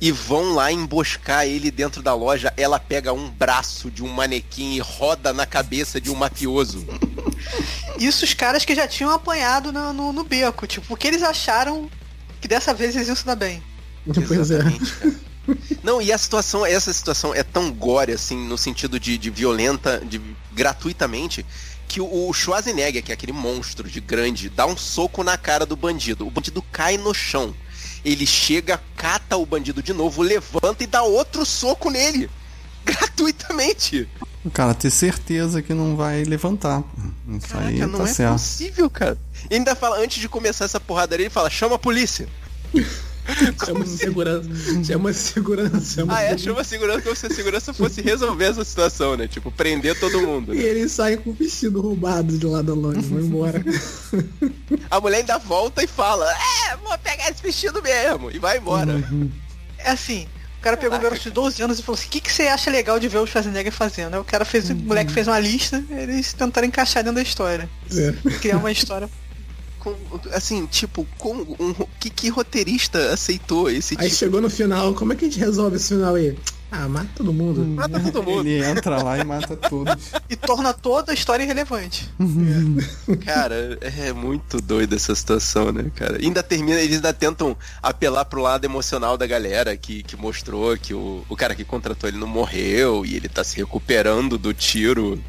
E 0.00 0.12
vão 0.12 0.54
lá 0.54 0.70
emboscar 0.70 1.46
ele 1.46 1.72
dentro 1.72 2.00
da 2.00 2.14
loja. 2.14 2.54
Ela 2.56 2.78
pega 2.78 3.12
um 3.12 3.28
braço 3.28 3.90
de 3.90 4.04
um 4.04 4.08
manequim 4.08 4.74
e 4.74 4.78
roda 4.78 5.32
na 5.32 5.44
cabeça 5.44 6.00
de 6.00 6.10
um 6.10 6.14
mafioso. 6.14 6.86
Isso 7.98 8.24
os 8.24 8.34
caras 8.34 8.64
que 8.64 8.74
já 8.74 8.86
tinham 8.86 9.10
apanhado 9.10 9.72
no, 9.72 9.92
no, 9.92 10.12
no 10.12 10.24
beco. 10.24 10.66
Tipo, 10.66 10.86
porque 10.86 11.08
eles 11.08 11.22
acharam 11.22 11.90
que 12.40 12.48
dessa 12.48 12.72
vez 12.72 12.94
eles 12.94 13.08
iam 13.08 13.16
se 13.16 13.26
dar 13.26 13.36
bem. 13.36 13.62
Pois 14.26 14.50
é. 14.50 14.58
Cara. 14.58 15.18
Não, 15.82 16.00
e 16.00 16.12
a 16.12 16.18
situação, 16.18 16.64
essa 16.64 16.92
situação 16.92 17.34
é 17.34 17.42
tão 17.42 17.72
gore, 17.72 18.12
assim, 18.12 18.36
no 18.46 18.58
sentido 18.58 19.00
de, 19.00 19.16
de 19.16 19.30
violenta, 19.30 19.98
de 20.04 20.20
gratuitamente, 20.52 21.44
que 21.86 22.00
o, 22.00 22.28
o 22.28 22.32
Schwarzenegger, 22.32 23.02
que 23.02 23.10
é 23.10 23.14
aquele 23.14 23.32
monstro 23.32 23.88
de 23.88 24.00
grande, 24.00 24.50
dá 24.50 24.66
um 24.66 24.76
soco 24.76 25.24
na 25.24 25.38
cara 25.38 25.64
do 25.64 25.74
bandido. 25.74 26.26
O 26.26 26.30
bandido 26.30 26.62
cai 26.70 26.98
no 26.98 27.14
chão. 27.14 27.54
Ele 28.04 28.26
chega, 28.26 28.80
cata 28.96 29.36
o 29.36 29.46
bandido 29.46 29.82
de 29.82 29.92
novo, 29.92 30.22
levanta 30.22 30.84
e 30.84 30.86
dá 30.86 31.02
outro 31.02 31.44
soco 31.46 31.90
nele. 31.90 32.28
Gratuitamente. 32.84 34.08
O 34.48 34.50
cara 34.50 34.72
ter 34.72 34.90
certeza 34.90 35.60
que 35.60 35.74
não 35.74 35.94
vai 35.94 36.24
levantar. 36.24 36.82
Isso 37.28 37.54
aí 37.58 37.78
Caraca, 37.78 37.86
não 37.86 37.98
tá 37.98 38.04
é 38.04 38.12
certo. 38.14 38.32
possível, 38.32 38.88
cara. 38.90 39.18
E 39.50 39.54
ainda 39.54 39.76
fala, 39.76 39.98
antes 39.98 40.20
de 40.20 40.28
começar 40.28 40.64
essa 40.64 40.80
porradaria, 40.80 41.26
ele 41.26 41.30
fala, 41.30 41.50
chama 41.50 41.76
a 41.76 41.78
polícia. 41.78 42.26
Chama 43.62 43.84
de 43.84 43.90
segurança. 43.90 44.48
Chama 44.84 45.12
segurança. 45.12 45.94
Chama 45.96 46.16
Ah, 46.16 46.22
é? 46.22 46.38
Chama 46.38 46.62
a 46.62 46.64
segurança 46.64 47.02
como 47.02 47.14
se 47.14 47.26
a 47.26 47.30
segurança 47.30 47.74
fosse 47.74 48.00
resolver 48.00 48.46
essa 48.46 48.64
situação, 48.64 49.18
né? 49.18 49.28
Tipo, 49.28 49.52
prender 49.52 50.00
todo 50.00 50.22
mundo. 50.22 50.54
E 50.54 50.56
né? 50.56 50.64
eles 50.64 50.92
saem 50.92 51.18
com 51.18 51.28
o 51.28 51.32
vestido 51.34 51.78
roubado 51.82 52.38
de 52.38 52.46
lá 52.46 52.62
da 52.62 52.72
loja, 52.72 53.02
vão 53.02 53.20
embora. 53.20 53.62
A 54.90 54.98
mulher 54.98 55.18
ainda 55.18 55.36
volta 55.36 55.84
e 55.84 55.86
fala, 55.86 56.26
é, 56.32 56.76
vou 56.78 56.96
pegar 57.00 57.28
esse 57.30 57.42
vestido 57.42 57.82
mesmo. 57.82 58.30
E 58.30 58.38
vai 58.38 58.56
embora. 58.56 59.04
É 59.76 59.90
assim, 59.90 60.26
o 60.58 60.62
cara 60.62 60.76
pegou 60.76 60.98
um 60.98 61.00
garoto 61.00 61.22
de 61.22 61.30
12 61.30 61.62
anos 61.62 61.78
e 61.78 61.82
falou 61.82 61.98
assim, 61.98 62.08
o 62.08 62.10
que, 62.10 62.20
que 62.20 62.32
você 62.32 62.42
acha 62.48 62.70
legal 62.70 62.98
de 62.98 63.08
ver 63.08 63.18
o 63.18 63.26
Schwarzenegger 63.26 63.72
fazendo? 63.72 64.14
Aí 64.14 64.20
o 64.20 64.24
cara 64.24 64.44
fez, 64.44 64.68
o 64.70 64.74
moleque 64.74 65.12
fez 65.12 65.28
uma 65.28 65.38
lista, 65.38 65.82
eles 65.90 66.32
tentaram 66.32 66.66
encaixar 66.66 67.02
dentro 67.02 67.16
da 67.16 67.22
história. 67.22 67.68
É. 67.92 68.12
Criar 68.40 68.56
uma 68.58 68.72
história. 68.72 69.08
Com- 69.78 69.94
assim, 70.32 70.66
tipo, 70.66 71.06
com 71.16 71.32
um, 71.60 71.74
que, 72.00 72.10
que 72.10 72.28
roteirista 72.28 73.12
aceitou 73.12 73.70
esse 73.70 73.94
Aí 73.98 74.06
tipo? 74.08 74.18
chegou 74.18 74.40
no 74.40 74.50
final, 74.50 74.92
como 74.94 75.12
é 75.12 75.16
que 75.16 75.24
a 75.26 75.28
gente 75.28 75.38
resolve 75.38 75.76
esse 75.76 75.88
final 75.90 76.16
aí? 76.16 76.36
Ah, 76.70 76.88
mata 76.88 77.08
todo 77.16 77.32
mundo. 77.32 77.64
Mata 77.64 78.00
todo 78.00 78.22
mundo. 78.22 78.46
Ele 78.46 78.64
entra 78.64 79.02
lá 79.02 79.18
e 79.18 79.24
mata 79.24 79.56
todos. 79.56 80.12
E 80.28 80.36
torna 80.36 80.74
toda 80.74 81.12
a 81.12 81.14
história 81.14 81.42
irrelevante. 81.42 82.08
Cara, 83.24 83.78
é 83.80 84.12
muito 84.12 84.60
doido 84.60 84.94
essa 84.94 85.14
situação, 85.14 85.72
né, 85.72 85.90
cara? 85.94 86.18
Ainda 86.18 86.42
termina, 86.42 86.80
eles 86.80 86.96
ainda 86.96 87.12
tentam 87.12 87.56
apelar 87.82 88.24
pro 88.26 88.42
lado 88.42 88.64
emocional 88.64 89.16
da 89.16 89.26
galera 89.26 89.76
que, 89.76 90.02
que 90.02 90.16
mostrou 90.16 90.76
que 90.76 90.92
o, 90.92 91.24
o 91.28 91.36
cara 91.36 91.54
que 91.54 91.64
contratou 91.64 92.08
ele 92.08 92.18
não 92.18 92.26
morreu 92.26 93.04
e 93.04 93.16
ele 93.16 93.28
tá 93.28 93.42
se 93.42 93.56
recuperando 93.56 94.36
do 94.36 94.52
tiro. 94.52 95.22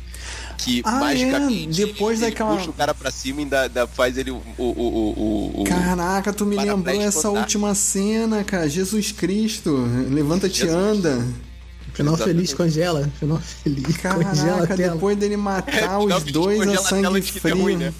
Que 0.61 0.81
Ah, 0.83 0.91
magicamente 0.99 1.81
é, 1.81 1.85
depois 1.85 2.21
ele 2.21 2.31
daquela- 2.31 2.57
puxa 2.57 2.69
o 2.69 2.73
cara 2.73 2.93
pra 2.93 3.09
cima 3.09 3.39
e 3.39 3.43
ainda, 3.43 3.61
ainda 3.61 3.87
faz 3.87 4.17
ele 4.17 4.29
o. 4.31 4.41
o, 4.57 4.63
o, 4.63 4.65
o, 5.57 5.61
o- 5.61 5.63
Caraca, 5.63 6.33
tu 6.33 6.45
me 6.45 6.57
lembrou 6.57 7.01
essa 7.01 7.29
última 7.29 7.73
cena, 7.73 8.43
cara. 8.43 8.67
Jesus 8.67 9.11
Cristo, 9.13 9.73
levanta-te 10.09 10.59
Jesus. 10.59 10.75
anda. 10.75 11.25
Final 11.93 12.13
Exatamente. 12.13 12.37
feliz 12.37 12.53
congela. 12.53 13.09
Final 13.19 13.39
feliz 13.39 13.97
congela 13.97 14.17
a 14.19 14.67
Caraca, 14.67 14.75
tela. 14.75 14.93
depois 14.95 15.17
dele 15.17 15.37
matar 15.37 15.97
os 15.99 16.03
Final 16.03 16.19
dois 16.21 16.59
a 16.61 16.65
congela 16.65 16.83
sangue 16.83 17.21
frio. 17.21 17.57
ruim, 17.57 17.77
né? 17.77 17.93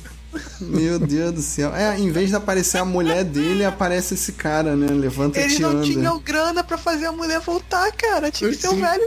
Meu 0.62 1.00
Deus 1.00 1.34
do 1.34 1.42
céu. 1.42 1.74
É, 1.74 1.98
em 1.98 2.12
vez 2.12 2.30
de 2.30 2.36
aparecer 2.36 2.78
a 2.78 2.86
mulher 2.86 3.24
dele, 3.24 3.64
aparece 3.66 4.14
esse 4.16 4.34
cara, 4.34 4.76
né? 4.76 4.86
Eles 4.88 5.00
Levanta-te 5.02 5.60
não 5.62 5.70
anda. 5.70 5.82
tinham 5.84 6.20
grana 6.20 6.64
pra 6.64 6.78
fazer 6.78 7.06
a 7.08 7.12
mulher 7.12 7.40
voltar, 7.40 7.90
cara. 7.94 8.30
Tinha 8.30 8.50
que 8.52 8.58
ser 8.58 8.68
um 8.68 8.76
Sim. 8.76 8.82
velho 8.82 9.04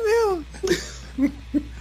mesmo. 1.18 1.62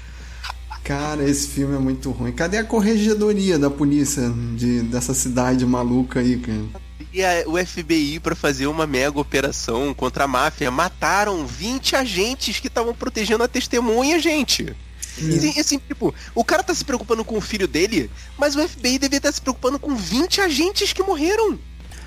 Cara, 0.84 1.24
esse 1.30 1.48
filme 1.48 1.76
é 1.76 1.80
muito 1.80 2.10
ruim. 2.12 2.32
Cadê 2.32 2.58
a 2.58 2.63
corregedoria 2.63 3.58
da 3.60 3.70
polícia 3.70 4.32
de, 4.56 4.82
dessa 4.82 5.13
cidade 5.13 5.65
maluca 5.65 6.20
aí, 6.20 6.38
cara? 6.38 6.82
E 7.13 7.24
a- 7.24 7.44
o 7.46 7.58
FBI 7.58 8.20
pra 8.20 8.36
fazer 8.36 8.67
uma 8.67 8.88
mega 8.88 9.20
operação 9.20 9.94
contra 9.94 10.24
a 10.24 10.28
máfia 10.28 10.72
mataram 10.72 11.46
20 11.46 11.96
agentes 11.96 12.60
que 12.60 12.67
estavam 12.67 12.94
protegendo 12.96 13.44
a 13.44 13.48
testemunha, 13.48 14.20
gente. 14.20 14.76
E, 15.20 15.60
assim, 15.60 15.78
tipo, 15.78 16.15
o 16.34 16.44
cara 16.44 16.63
tá 16.63 16.74
se 16.74 16.84
preocupando 16.86 17.24
com 17.24 17.38
o 17.38 17.41
filho 17.41 17.67
dele, 17.67 18.10
mas 18.38 18.56
o 18.56 18.67
FBI 18.67 18.98
devia 18.98 19.17
estar 19.17 19.32
se 19.32 19.41
preocupando 19.41 19.78
com 19.78 19.94
20 19.96 20.41
agentes 20.41 20.94
que 20.94 21.04
morreram. 21.04 21.60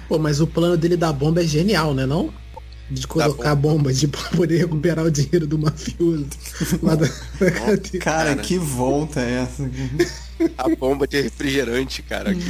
Pô, 0.09 0.19
mas 0.19 0.41
o 0.41 0.47
plano 0.47 0.77
dele 0.77 0.97
da 0.97 1.13
bomba 1.13 1.43
é 1.43 1.47
genial, 1.47 1.95
né 1.95 2.07
não? 2.07 2.33
De 2.91 3.07
colocar 3.07 3.51
a 3.51 3.55
bomba 3.55 3.93
de 3.93 4.07
pra 4.07 4.23
poder 4.31 4.59
recuperar 4.59 5.05
o 5.07 5.11
dinheiro 5.11 5.47
do 5.47 5.59
mafioso. 5.59 6.27
Lá 6.83 6.95
da... 6.95 7.09
Cara, 7.09 7.79
Cara. 8.01 8.37
que 8.37 8.59
volta 8.59 9.21
é 9.21 9.43
essa? 9.43 9.71
A 10.59 10.69
bomba 10.69 11.07
de 11.07 11.21
refrigerante, 11.21 12.03
cara. 12.03 12.35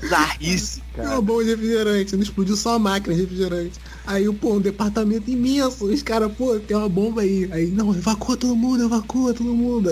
Bizarrice, 0.00 0.82
É 0.96 1.00
uma 1.00 1.08
cara. 1.08 1.20
bomba 1.20 1.44
de 1.44 1.50
refrigerante, 1.50 2.16
não 2.16 2.22
explodiu 2.22 2.56
só 2.56 2.74
a 2.74 2.78
máquina 2.78 3.14
de 3.14 3.22
refrigerante. 3.22 3.72
Aí, 4.06 4.32
pô, 4.32 4.54
um 4.54 4.60
departamento 4.60 5.30
imenso, 5.30 5.84
os 5.86 6.02
caras, 6.02 6.30
pô, 6.32 6.58
tem 6.58 6.76
uma 6.76 6.88
bomba 6.88 7.22
aí. 7.22 7.48
Aí, 7.52 7.66
não, 7.68 7.94
evacua 7.94 8.36
todo 8.36 8.54
mundo, 8.56 8.84
evacua 8.84 9.34
todo 9.34 9.52
mundo. 9.54 9.90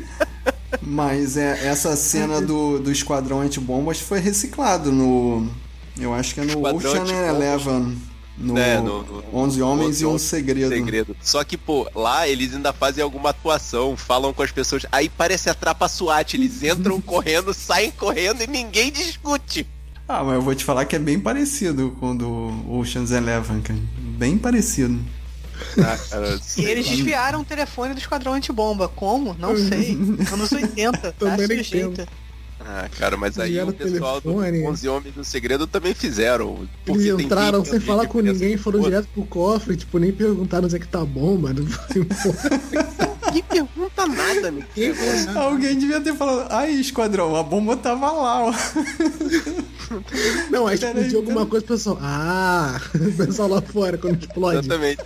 Mas 0.82 1.36
é, 1.36 1.66
essa 1.66 1.94
cena 1.96 2.40
do, 2.40 2.78
do 2.78 2.90
Esquadrão 2.92 3.40
Antibombas 3.40 4.00
foi 4.00 4.20
reciclado 4.20 4.90
no. 4.92 5.46
Eu 6.00 6.14
acho 6.14 6.34
que 6.34 6.40
é 6.40 6.44
no 6.44 6.50
Esquadrão 6.52 7.02
Ocean. 7.02 7.26
Eleven. 7.28 7.98
No, 8.40 8.56
É, 8.56 8.76
no- 8.80 9.02
no- 9.02 9.24
11 9.34 9.60
Homens 9.60 9.88
11 9.96 10.04
e 10.04 10.06
um 10.06 10.16
Segredo. 10.18 10.68
Segredo. 10.68 11.16
Só 11.20 11.42
que, 11.42 11.56
pô, 11.56 11.88
lá 11.94 12.28
eles 12.28 12.54
ainda 12.54 12.72
fazem 12.72 13.02
alguma 13.02 13.30
atuação, 13.30 13.96
falam 13.96 14.32
com 14.32 14.42
as 14.42 14.52
pessoas. 14.52 14.86
Aí 14.92 15.08
parece 15.08 15.50
a 15.50 15.54
trapa 15.54 15.88
SWAT. 15.88 16.34
Eles 16.34 16.62
entram 16.62 17.00
correndo, 17.02 17.52
saem 17.52 17.90
correndo 17.90 18.42
e 18.42 18.46
ninguém 18.46 18.92
discute. 18.92 19.66
Ah, 20.06 20.22
mas 20.22 20.36
eu 20.36 20.42
vou 20.42 20.54
te 20.54 20.64
falar 20.64 20.84
que 20.84 20.94
é 20.96 20.98
bem 20.98 21.18
parecido 21.18 21.96
com 21.98 22.12
o 22.12 22.16
do 22.16 22.78
Ocean's 22.78 23.10
Eleven, 23.10 23.60
cara. 23.60 23.78
Bem 23.98 24.38
parecido. 24.38 24.98
Ah, 25.76 25.98
cara, 26.08 26.38
E 26.56 26.64
eles 26.64 26.88
desviaram 26.88 27.40
o 27.40 27.44
telefone 27.44 27.92
do 27.92 27.98
esquadrão 27.98 28.32
antibomba. 28.34 28.88
Como? 28.88 29.34
Não 29.38 29.56
sei. 29.56 29.98
Anos 30.32 30.52
80, 30.52 30.98
tá 30.98 31.12
Também 31.12 31.48
não 31.48 31.56
sujeita. 31.64 32.06
Ah, 32.60 32.88
cara, 32.98 33.16
mas 33.16 33.38
aí 33.38 33.60
o 33.60 33.72
pessoal 33.72 34.20
telefone. 34.20 34.62
do 34.62 34.68
11 34.68 34.88
Homens 34.88 35.14
do 35.14 35.24
Segredo 35.24 35.66
também 35.66 35.94
fizeram. 35.94 36.68
Eles 36.86 37.06
entraram 37.18 37.64
sem 37.64 37.80
falar 37.80 38.06
com 38.06 38.20
ninguém, 38.20 38.56
foram 38.56 38.80
direto 38.80 39.08
pro 39.14 39.24
cofre, 39.24 39.76
tipo, 39.76 39.98
nem 39.98 40.12
perguntaram 40.12 40.64
onde 40.64 40.76
é 40.76 40.78
que 40.78 40.88
tá 40.88 41.00
a 41.00 41.04
bomba. 41.04 41.52
Não 41.54 41.66
foi. 41.66 42.02
Ninguém 43.26 43.42
pergunta 43.42 44.06
nada, 44.06 44.50
né? 44.50 44.66
Alguém 45.36 45.78
devia 45.78 46.00
ter 46.00 46.14
falado, 46.14 46.52
aí, 46.52 46.80
Esquadrão, 46.80 47.36
a 47.36 47.42
bomba 47.42 47.76
tava 47.76 48.10
lá, 48.10 48.46
ó. 48.46 48.52
Não, 50.50 50.66
aí 50.66 50.78
Peraí, 50.78 50.94
explodiu 50.94 51.18
alguma 51.18 51.46
coisa, 51.46 51.64
o 51.64 51.68
pessoal. 51.68 51.98
Ah, 52.00 52.80
o 52.94 53.12
pessoal 53.12 53.48
lá 53.48 53.62
fora 53.62 53.96
quando 53.98 54.20
explode. 54.20 54.58
Exatamente. 54.58 55.02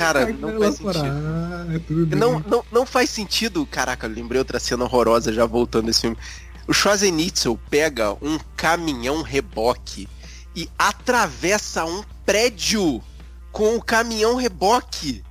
Cara, 0.00 0.26
não 0.32 0.58
faz 0.58 0.76
sentido. 0.76 1.04
Ah. 1.04 2.16
Não, 2.16 2.40
não, 2.40 2.64
não 2.72 2.86
faz 2.86 3.10
sentido. 3.10 3.66
Caraca, 3.66 4.06
eu 4.06 4.10
lembrei 4.12 4.38
outra 4.38 4.58
cena 4.58 4.84
horrorosa 4.84 5.32
já 5.32 5.44
voltando 5.44 5.88
esse 5.90 6.00
filme. 6.02 6.16
O 6.66 6.72
Schwarzenegger 6.72 7.56
pega 7.68 8.12
um 8.22 8.38
caminhão 8.56 9.22
reboque 9.22 10.08
e 10.54 10.68
atravessa 10.78 11.84
um 11.84 12.02
prédio 12.24 13.02
com 13.52 13.76
o 13.76 13.82
caminhão 13.82 14.36
reboque. 14.36 15.22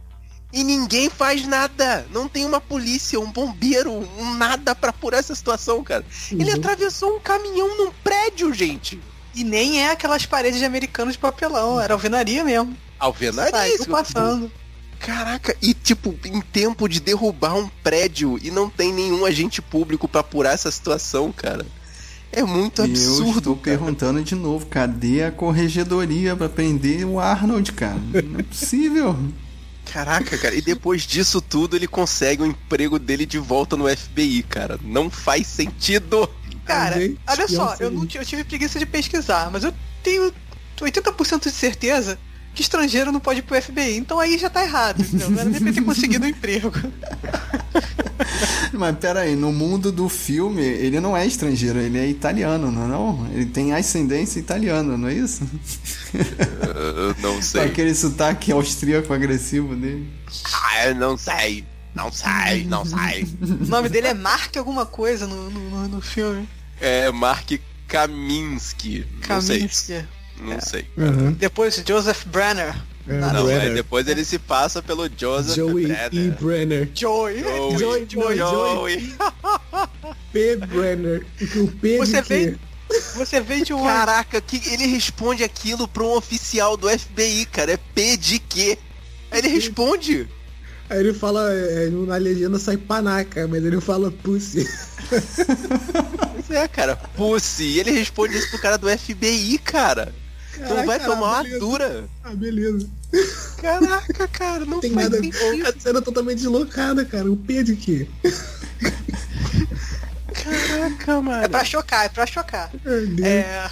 E 0.52 0.64
ninguém 0.64 1.10
faz 1.10 1.46
nada. 1.48 2.06
Não 2.12 2.28
tem 2.28 2.44
uma 2.46 2.60
polícia, 2.60 3.20
um 3.20 3.32
bombeiro, 3.32 3.92
um 4.18 4.34
nada 4.34 4.74
pra 4.76 4.90
apurar 4.90 5.20
essa 5.20 5.36
situação, 5.36 5.84
cara. 5.84 6.04
Ele 6.32 6.50
Uhum. 6.52 6.58
atravessou 6.58 7.16
um 7.16 7.20
caminhão 7.20 7.78
num 7.78 7.92
prédio, 8.04 8.52
gente. 8.54 9.00
E 9.36 9.44
nem 9.44 9.82
é 9.84 9.92
aquelas 9.92 10.26
paredes 10.26 10.60
de 10.60 10.66
americanos 10.66 11.14
de 11.14 11.20
papelão, 11.20 11.80
era 11.80 11.94
alvenaria 11.94 12.44
mesmo. 12.44 12.76
Alvenaria. 13.00 13.78
Passando. 13.90 14.52
Caraca, 15.00 15.56
e 15.62 15.74
tipo, 15.74 16.14
em 16.26 16.42
tempo 16.42 16.88
de 16.90 17.00
derrubar 17.00 17.56
um 17.56 17.70
prédio 17.82 18.38
e 18.44 18.52
não 18.52 18.70
tem 18.70 18.92
nenhum 18.94 19.26
agente 19.26 19.62
público 19.62 20.08
pra 20.10 20.20
apurar 20.22 20.54
essa 20.54 20.70
situação, 20.70 21.32
cara. 21.32 21.66
É 22.32 22.44
muito 22.44 22.82
E 22.82 22.86
eu 22.86 22.92
absurdo. 22.92 23.38
estou 23.38 23.56
cara. 23.56 23.78
perguntando 23.78 24.22
de 24.22 24.36
novo, 24.36 24.66
cadê 24.66 25.24
a 25.24 25.32
corregedoria 25.32 26.36
pra 26.36 26.50
prender 26.50 27.06
o 27.06 27.18
Arnold, 27.20 27.72
cara? 27.72 27.98
Não 28.24 28.40
é 28.40 28.44
possível. 28.44 29.18
Caraca, 29.92 30.38
cara, 30.38 30.54
e 30.54 30.62
depois 30.62 31.04
disso 31.04 31.42
tudo 31.42 31.76
ele 31.76 31.88
consegue 31.88 32.44
o 32.44 32.46
emprego 32.46 33.00
dele 33.00 33.26
de 33.26 33.40
volta 33.40 33.76
no 33.78 33.88
FBI, 33.90 34.44
cara. 34.44 34.78
Não 34.84 35.10
faz 35.10 35.48
sentido. 35.48 36.30
Cara, 36.66 36.98
olha 37.26 37.48
só, 37.48 37.76
eu, 37.80 37.90
não, 37.90 38.04
eu 38.14 38.26
tive 38.26 38.44
preguiça 38.44 38.78
de 38.78 38.86
pesquisar, 38.86 39.50
mas 39.50 39.64
eu 39.64 39.74
tenho 40.04 40.32
80% 40.78 41.44
de 41.44 41.52
certeza 41.52 42.20
que 42.60 42.64
estrangeiro 42.64 43.10
não 43.10 43.22
pode 43.22 43.40
ir 43.40 43.44
pro 43.44 43.62
FBI. 43.62 43.96
Então 43.96 44.20
aí 44.20 44.38
já 44.38 44.50
tá 44.50 44.62
errado, 44.62 45.02
entendeu? 45.02 45.30
Não 45.30 45.40
era 45.40 45.50
nem 45.50 45.62
pra 45.62 45.72
ter 45.72 45.82
conseguido 45.82 46.26
um 46.26 46.28
emprego. 46.28 46.70
Mas 48.74 48.98
pera 48.98 49.22
aí, 49.22 49.34
no 49.36 49.52
mundo 49.54 49.94
do 49.94 50.10
filme, 50.10 50.62
ele 50.62 51.00
não 51.00 51.16
é 51.16 51.26
estrangeiro, 51.26 51.80
ele 51.80 51.98
é 51.98 52.06
italiano, 52.08 52.70
não 52.70 52.84
é 52.84 52.88
não? 52.88 53.28
Ele 53.34 53.46
tem 53.46 53.74
ascendência 53.74 54.40
italiana, 54.40 54.98
não 54.98 55.08
é 55.08 55.14
isso? 55.14 55.42
Eu 56.14 57.16
não 57.22 57.36
Com 57.36 57.42
sei. 57.42 57.64
aquele 57.64 57.96
sotaque 57.96 58.52
austríaco 58.52 59.14
agressivo 59.14 59.74
dele. 59.76 60.10
Ah, 60.54 60.88
eu 60.88 60.96
não 60.96 61.18
sei. 61.18 61.64
Não 61.96 62.12
sei, 62.12 62.66
não 62.66 62.84
sei. 62.86 63.26
O 63.42 63.66
nome 63.68 63.88
dele 63.90 64.08
é 64.08 64.14
Mark 64.14 64.56
alguma 64.58 64.86
coisa 64.86 65.26
no, 65.26 65.50
no, 65.50 65.88
no- 65.88 66.02
filme. 66.02 66.48
É 66.82 67.10
Mark 67.12 67.52
Kaminsky. 67.88 69.06
Não. 70.40 70.54
Não 70.54 70.62
sei. 70.62 70.86
Aham. 70.98 71.32
Depois 71.34 71.82
Joseph 71.86 72.26
Brenner. 72.28 72.76
É, 73.08 73.14
Não, 73.20 73.46
Brenner. 73.46 73.64
mas 73.66 73.74
depois 73.74 74.08
ele 74.08 74.24
se 74.24 74.38
passa 74.38 74.82
pelo 74.84 75.10
Joseph 75.18 75.56
Joey 75.56 75.88
Brenner. 75.88 76.10
E. 76.14 76.30
Brenner. 76.32 76.90
Joey. 76.94 77.40
Joey, 77.40 77.78
Joey, 77.80 78.08
Joey, 78.10 78.38
Joey. 78.38 79.16
P. 80.32 80.56
Brenner. 80.58 81.26
O 81.58 81.68
P 81.68 81.98
Você 81.98 82.22
quê? 82.22 82.56
Você 83.16 83.40
veio 83.40 83.66
de 83.66 83.74
um 83.74 83.84
Caraca, 83.84 84.42
que 84.42 84.62
ele 84.74 84.88
responde 84.88 85.44
aquilo 85.44 85.88
pra 85.88 86.04
um 86.04 86.16
oficial 86.16 86.76
do 86.76 86.90
FBI, 86.90 87.46
cara. 87.46 87.74
É 87.74 87.78
P 87.78 88.18
de 88.18 88.40
quê? 88.40 88.78
Aí 89.32 89.40
ele 89.40 89.48
responde. 89.50 90.28
Aí 90.90 91.00
ele 91.00 91.14
fala, 91.14 91.52
é, 91.54 91.88
na 91.90 92.16
legenda 92.18 92.58
sai 92.58 92.78
panaca, 92.78 93.48
mas 93.48 93.64
ele 93.64 93.80
fala 93.80 94.10
pussy. 94.12 94.68
Pois 95.08 96.50
é, 96.50 96.68
cara. 96.68 96.96
Pussy. 96.96 97.64
E 97.64 97.80
ele 97.80 97.92
responde 97.92 98.36
isso 98.38 98.50
pro 98.50 98.60
cara 98.60 98.78
do 98.78 98.90
FBI, 98.90 99.60
cara. 99.60 100.14
Não 100.60 100.76
vai 100.86 101.00
Caraca, 101.00 101.06
tomar 101.06 101.28
uma 101.28 101.44
beleza. 101.44 101.60
dura. 101.60 102.10
Ah, 102.24 102.36
beleza. 102.36 102.90
Caraca, 103.62 104.28
cara, 104.28 104.66
não 104.66 104.80
tem 104.80 104.92
faz 104.94 105.10
nada. 105.10 105.22
sentido. 105.24 105.68
A 105.68 105.74
cena 105.80 106.02
totalmente 106.02 106.38
deslocada, 106.38 107.04
cara. 107.06 107.32
O 107.32 107.36
P 107.38 107.64
de 107.64 107.76
quê? 107.76 108.08
Caraca, 110.34 111.22
mano. 111.22 111.44
É 111.44 111.48
pra 111.48 111.64
chocar, 111.66 112.06
é 112.06 112.10
pra 112.10 112.26
chocar. 112.26 112.72
É... 113.24 113.70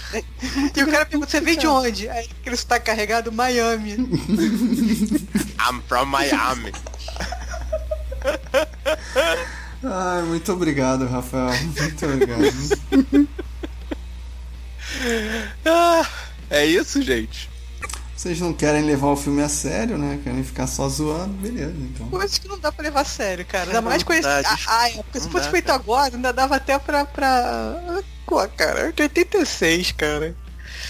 E 0.76 0.84
o 0.84 0.88
cara 0.92 1.06
pergunta, 1.06 1.30
você 1.32 1.40
veio 1.42 1.58
de 1.58 1.68
onde? 1.68 2.10
Aí 2.10 2.28
aquele 2.40 2.56
está 2.56 2.80
carregado 2.80 3.32
Miami. 3.32 3.94
I'm 5.60 5.82
from 5.88 6.06
Miami. 6.06 6.72
Ai, 9.84 10.22
muito 10.24 10.52
obrigado, 10.52 11.06
Rafael. 11.08 11.52
Muito 11.64 12.06
obrigado. 12.06 13.28
Ah, 15.66 16.08
é 16.50 16.66
isso, 16.66 17.02
gente. 17.02 17.50
Vocês 18.16 18.40
não 18.40 18.52
querem 18.52 18.84
levar 18.84 19.08
o 19.08 19.16
filme 19.16 19.44
a 19.44 19.50
sério, 19.50 19.96
né? 19.96 20.20
Querem 20.24 20.44
ficar 20.44 20.66
só 20.66 20.90
zoando, 20.90 21.34
beleza, 21.36 21.76
então. 21.78 22.10
Coisa 22.10 22.40
que 22.40 22.48
não 22.48 22.58
dá 22.58 22.72
pra 22.72 22.84
levar 22.84 23.02
a 23.02 23.06
sério, 23.06 23.46
cara. 23.46 23.66
Ainda 23.66 23.82
Não 23.82 23.90
mais 23.90 24.02
com 24.02 24.12
esse. 24.12 24.28
Ah, 24.28 24.58
ah, 24.68 24.90
é, 24.90 24.94
porque 25.04 25.20
se 25.20 25.26
Não 25.26 25.32
fosse 25.32 25.50
feito 25.52 25.66
cara. 25.68 25.80
agora, 25.80 26.16
ainda 26.16 26.34
dava 26.34 26.56
até 26.56 26.80
pra. 26.80 27.06
pra... 27.06 28.02
Pô, 28.26 28.46
cara, 28.50 28.92
de 28.92 29.04
86, 29.04 29.92
cara. 29.92 30.36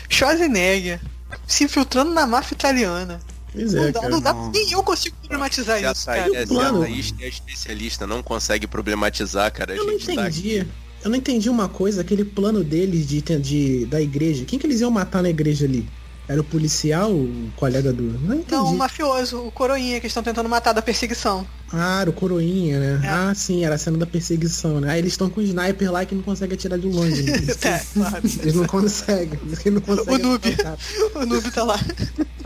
Schwarzenegger 0.10 1.02
se 1.46 1.66
infiltrando 1.66 2.14
na 2.14 2.26
máfia 2.26 2.56
italiana. 2.56 3.20
Pois 3.52 3.74
não 3.74 3.84
é, 3.84 3.92
dá, 3.92 4.00
cara. 4.00 4.10
não 4.12 4.22
dá, 4.22 4.34
não. 4.34 4.52
nem 4.52 4.72
eu 4.72 4.82
consigo 4.84 5.16
problematizar 5.18 5.76
a 5.76 5.92
isso, 5.92 6.06
cara. 6.06 6.30
se 6.30 6.38
a 6.38 6.48
plano. 6.48 6.82
Thaís 6.82 7.14
é 7.20 7.28
especialista, 7.28 8.08
não 8.08 8.24
consegue 8.24 8.68
problematizar, 8.68 9.52
cara. 9.52 9.74
A 9.74 9.76
Eu 9.76 9.86
não 9.86 10.00
gente 10.00 10.16
tá 10.16 10.24
aqui. 10.26 10.40
entendi. 10.60 10.68
Eu 11.08 11.10
não 11.10 11.18
entendi 11.18 11.50
uma 11.50 11.70
coisa, 11.70 12.02
aquele 12.02 12.26
plano 12.26 12.66
deles 12.66 13.08
de, 13.08 13.22
de 13.22 13.86
da 13.86 14.02
igreja. 14.02 14.44
Quem 14.44 14.60
que 14.60 14.68
eles 14.68 14.82
iam 14.82 14.92
matar 14.92 15.24
na 15.24 15.30
igreja 15.30 15.64
ali? 15.64 15.88
Era 16.28 16.42
o 16.42 16.44
policial, 16.44 17.14
o 17.14 17.50
colega 17.56 17.94
do. 17.94 18.04
Não 18.04 18.36
entendi. 18.36 18.52
Não, 18.52 18.74
o 18.74 18.78
mafioso, 18.78 19.40
o 19.40 19.50
coroinha 19.50 20.02
que 20.02 20.08
estão 20.08 20.22
tentando 20.22 20.50
matar 20.50 20.74
da 20.74 20.82
perseguição. 20.82 21.48
Ah, 21.72 22.02
era 22.02 22.10
o 22.10 22.14
coroinha, 22.14 22.78
né? 22.78 23.02
É. 23.06 23.08
Ah, 23.08 23.34
sim, 23.34 23.64
era 23.64 23.76
a 23.76 23.78
cena 23.78 23.98
da 23.98 24.06
perseguição, 24.06 24.82
né? 24.82 24.92
Aí 24.92 25.00
eles 25.00 25.14
estão 25.14 25.30
com 25.30 25.40
o 25.40 25.44
sniper 25.44 25.90
lá 25.90 26.04
que 26.04 26.14
não 26.14 26.22
consegue 26.22 26.56
atirar 26.56 26.78
de 26.78 26.88
longe. 26.88 27.24
Né? 27.24 27.56
É, 27.62 27.82
claro. 27.94 28.22
Eles 28.42 28.56
não 28.56 28.68
conseguem. 28.68 29.40
Eles 29.44 29.74
não 29.74 29.82
conseguem. 29.82 30.16
O 30.16 30.28
noob. 30.28 30.58
O 31.16 31.26
noob 31.26 31.52
tá 31.52 31.64
lá. 31.64 31.80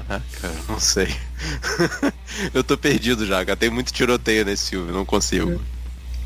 Ah, 0.07 0.22
cara, 0.39 0.53
não 0.70 0.80
sei. 0.80 1.07
eu 2.53 2.64
tô 2.64 2.78
perdido 2.78 3.26
já, 3.26 3.43
cara. 3.43 3.57
Tem 3.57 3.72
muito 3.72 3.91
tiroteio 3.91 4.45
nesse 4.45 4.70
filme, 4.70 4.91
não 4.91 5.03
consigo. 5.03 5.59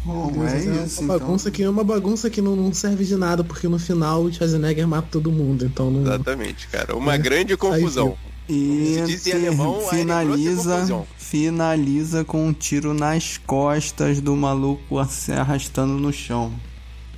Bom, 0.05 0.31
Deus, 0.31 0.53
é 0.53 0.65
é 0.67 0.71
uma 0.71 0.83
isso, 0.85 1.03
bagunça 1.03 1.49
então. 1.49 1.51
que 1.55 1.63
é 1.63 1.69
uma 1.69 1.83
bagunça 1.83 2.29
que 2.29 2.41
não, 2.41 2.55
não 2.55 2.71
serve 2.71 3.03
de 3.03 3.15
nada, 3.15 3.43
porque 3.43 3.67
no 3.67 3.79
final 3.79 4.21
o 4.23 4.31
Schwarzenegger 4.31 4.87
mata 4.87 5.07
todo 5.11 5.31
mundo, 5.31 5.65
então 5.65 5.89
não. 5.89 6.01
Exatamente, 6.01 6.67
cara. 6.67 6.95
Uma 6.95 7.15
É. 7.15 7.17
grande 7.17 7.57
confusão. 7.57 8.15
E 8.47 8.97
Se 8.99 9.05
diz 9.07 9.33
alemão, 9.33 9.79
aí 9.89 9.97
finaliza, 9.97 11.05
finaliza 11.17 12.23
com 12.23 12.47
um 12.47 12.53
tiro 12.53 12.93
nas 12.93 13.37
costas 13.39 14.21
do 14.21 14.35
maluco 14.35 15.03
se 15.05 15.31
arrastando 15.31 15.93
no 15.93 16.13
chão. 16.13 16.53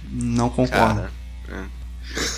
Não 0.10 0.50
concordo. 0.50 1.02
Cara, 1.02 1.12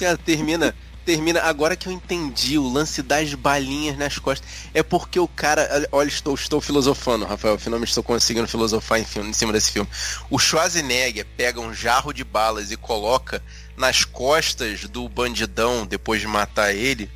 é. 0.01 0.17
Termina. 0.25 0.73
Termina, 1.09 1.41
agora 1.41 1.75
que 1.75 1.87
eu 1.87 1.91
entendi 1.91 2.59
o 2.59 2.71
lance 2.71 3.01
das 3.01 3.33
balinhas 3.33 3.97
nas 3.97 4.19
costas. 4.19 4.47
É 4.75 4.83
porque 4.83 5.19
o 5.19 5.27
cara. 5.27 5.67
Olha, 5.91 6.07
estou, 6.07 6.35
estou 6.35 6.61
filosofando, 6.61 7.25
Rafael. 7.25 7.57
Finalmente 7.57 7.87
estou 7.87 8.03
conseguindo 8.03 8.47
filosofar 8.47 8.99
em, 8.99 9.03
filme, 9.03 9.31
em 9.31 9.33
cima 9.33 9.51
desse 9.51 9.71
filme. 9.71 9.89
O 10.29 10.37
Schwarzenegger 10.37 11.25
pega 11.35 11.59
um 11.59 11.73
jarro 11.73 12.13
de 12.13 12.23
balas 12.23 12.69
e 12.69 12.77
coloca 12.77 13.41
nas 13.75 14.05
costas 14.05 14.81
do 14.83 15.09
bandidão 15.09 15.83
depois 15.83 16.21
de 16.21 16.27
matar 16.27 16.75
ele. 16.75 17.09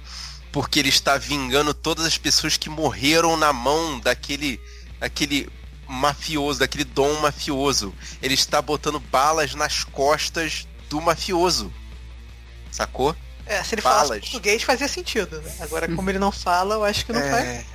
Porque 0.52 0.80
ele 0.80 0.90
está 0.90 1.16
vingando 1.16 1.72
todas 1.72 2.04
as 2.04 2.18
pessoas 2.18 2.58
que 2.58 2.72
morreram 2.72 3.38
na 3.38 3.54
mão 3.54 4.00
daquele. 4.00 4.60
daquele 5.00 5.48
mafioso, 5.88 6.62
daquele 6.62 6.84
dom 6.84 7.14
mafioso. 7.20 7.94
Ele 8.24 8.34
está 8.34 8.60
botando 8.60 9.00
balas 9.00 9.54
nas 9.54 9.84
costas 9.84 10.68
do 10.90 11.00
mafioso. 11.00 11.72
Sacou? 12.72 13.16
É, 13.46 13.62
se 13.64 13.76
ele 13.76 13.82
falasse 13.82 14.10
Balas. 14.10 14.22
português 14.24 14.64
fazia 14.64 14.88
sentido. 14.88 15.42
né? 15.42 15.52
Agora, 15.60 15.88
como 15.94 16.10
ele 16.10 16.20
não 16.20 16.32
fala, 16.32 16.76
eu 16.76 16.84
acho 16.84 17.06
que 17.06 17.12
não 17.14 17.22
faz. 17.22 17.46
É. 17.46 17.66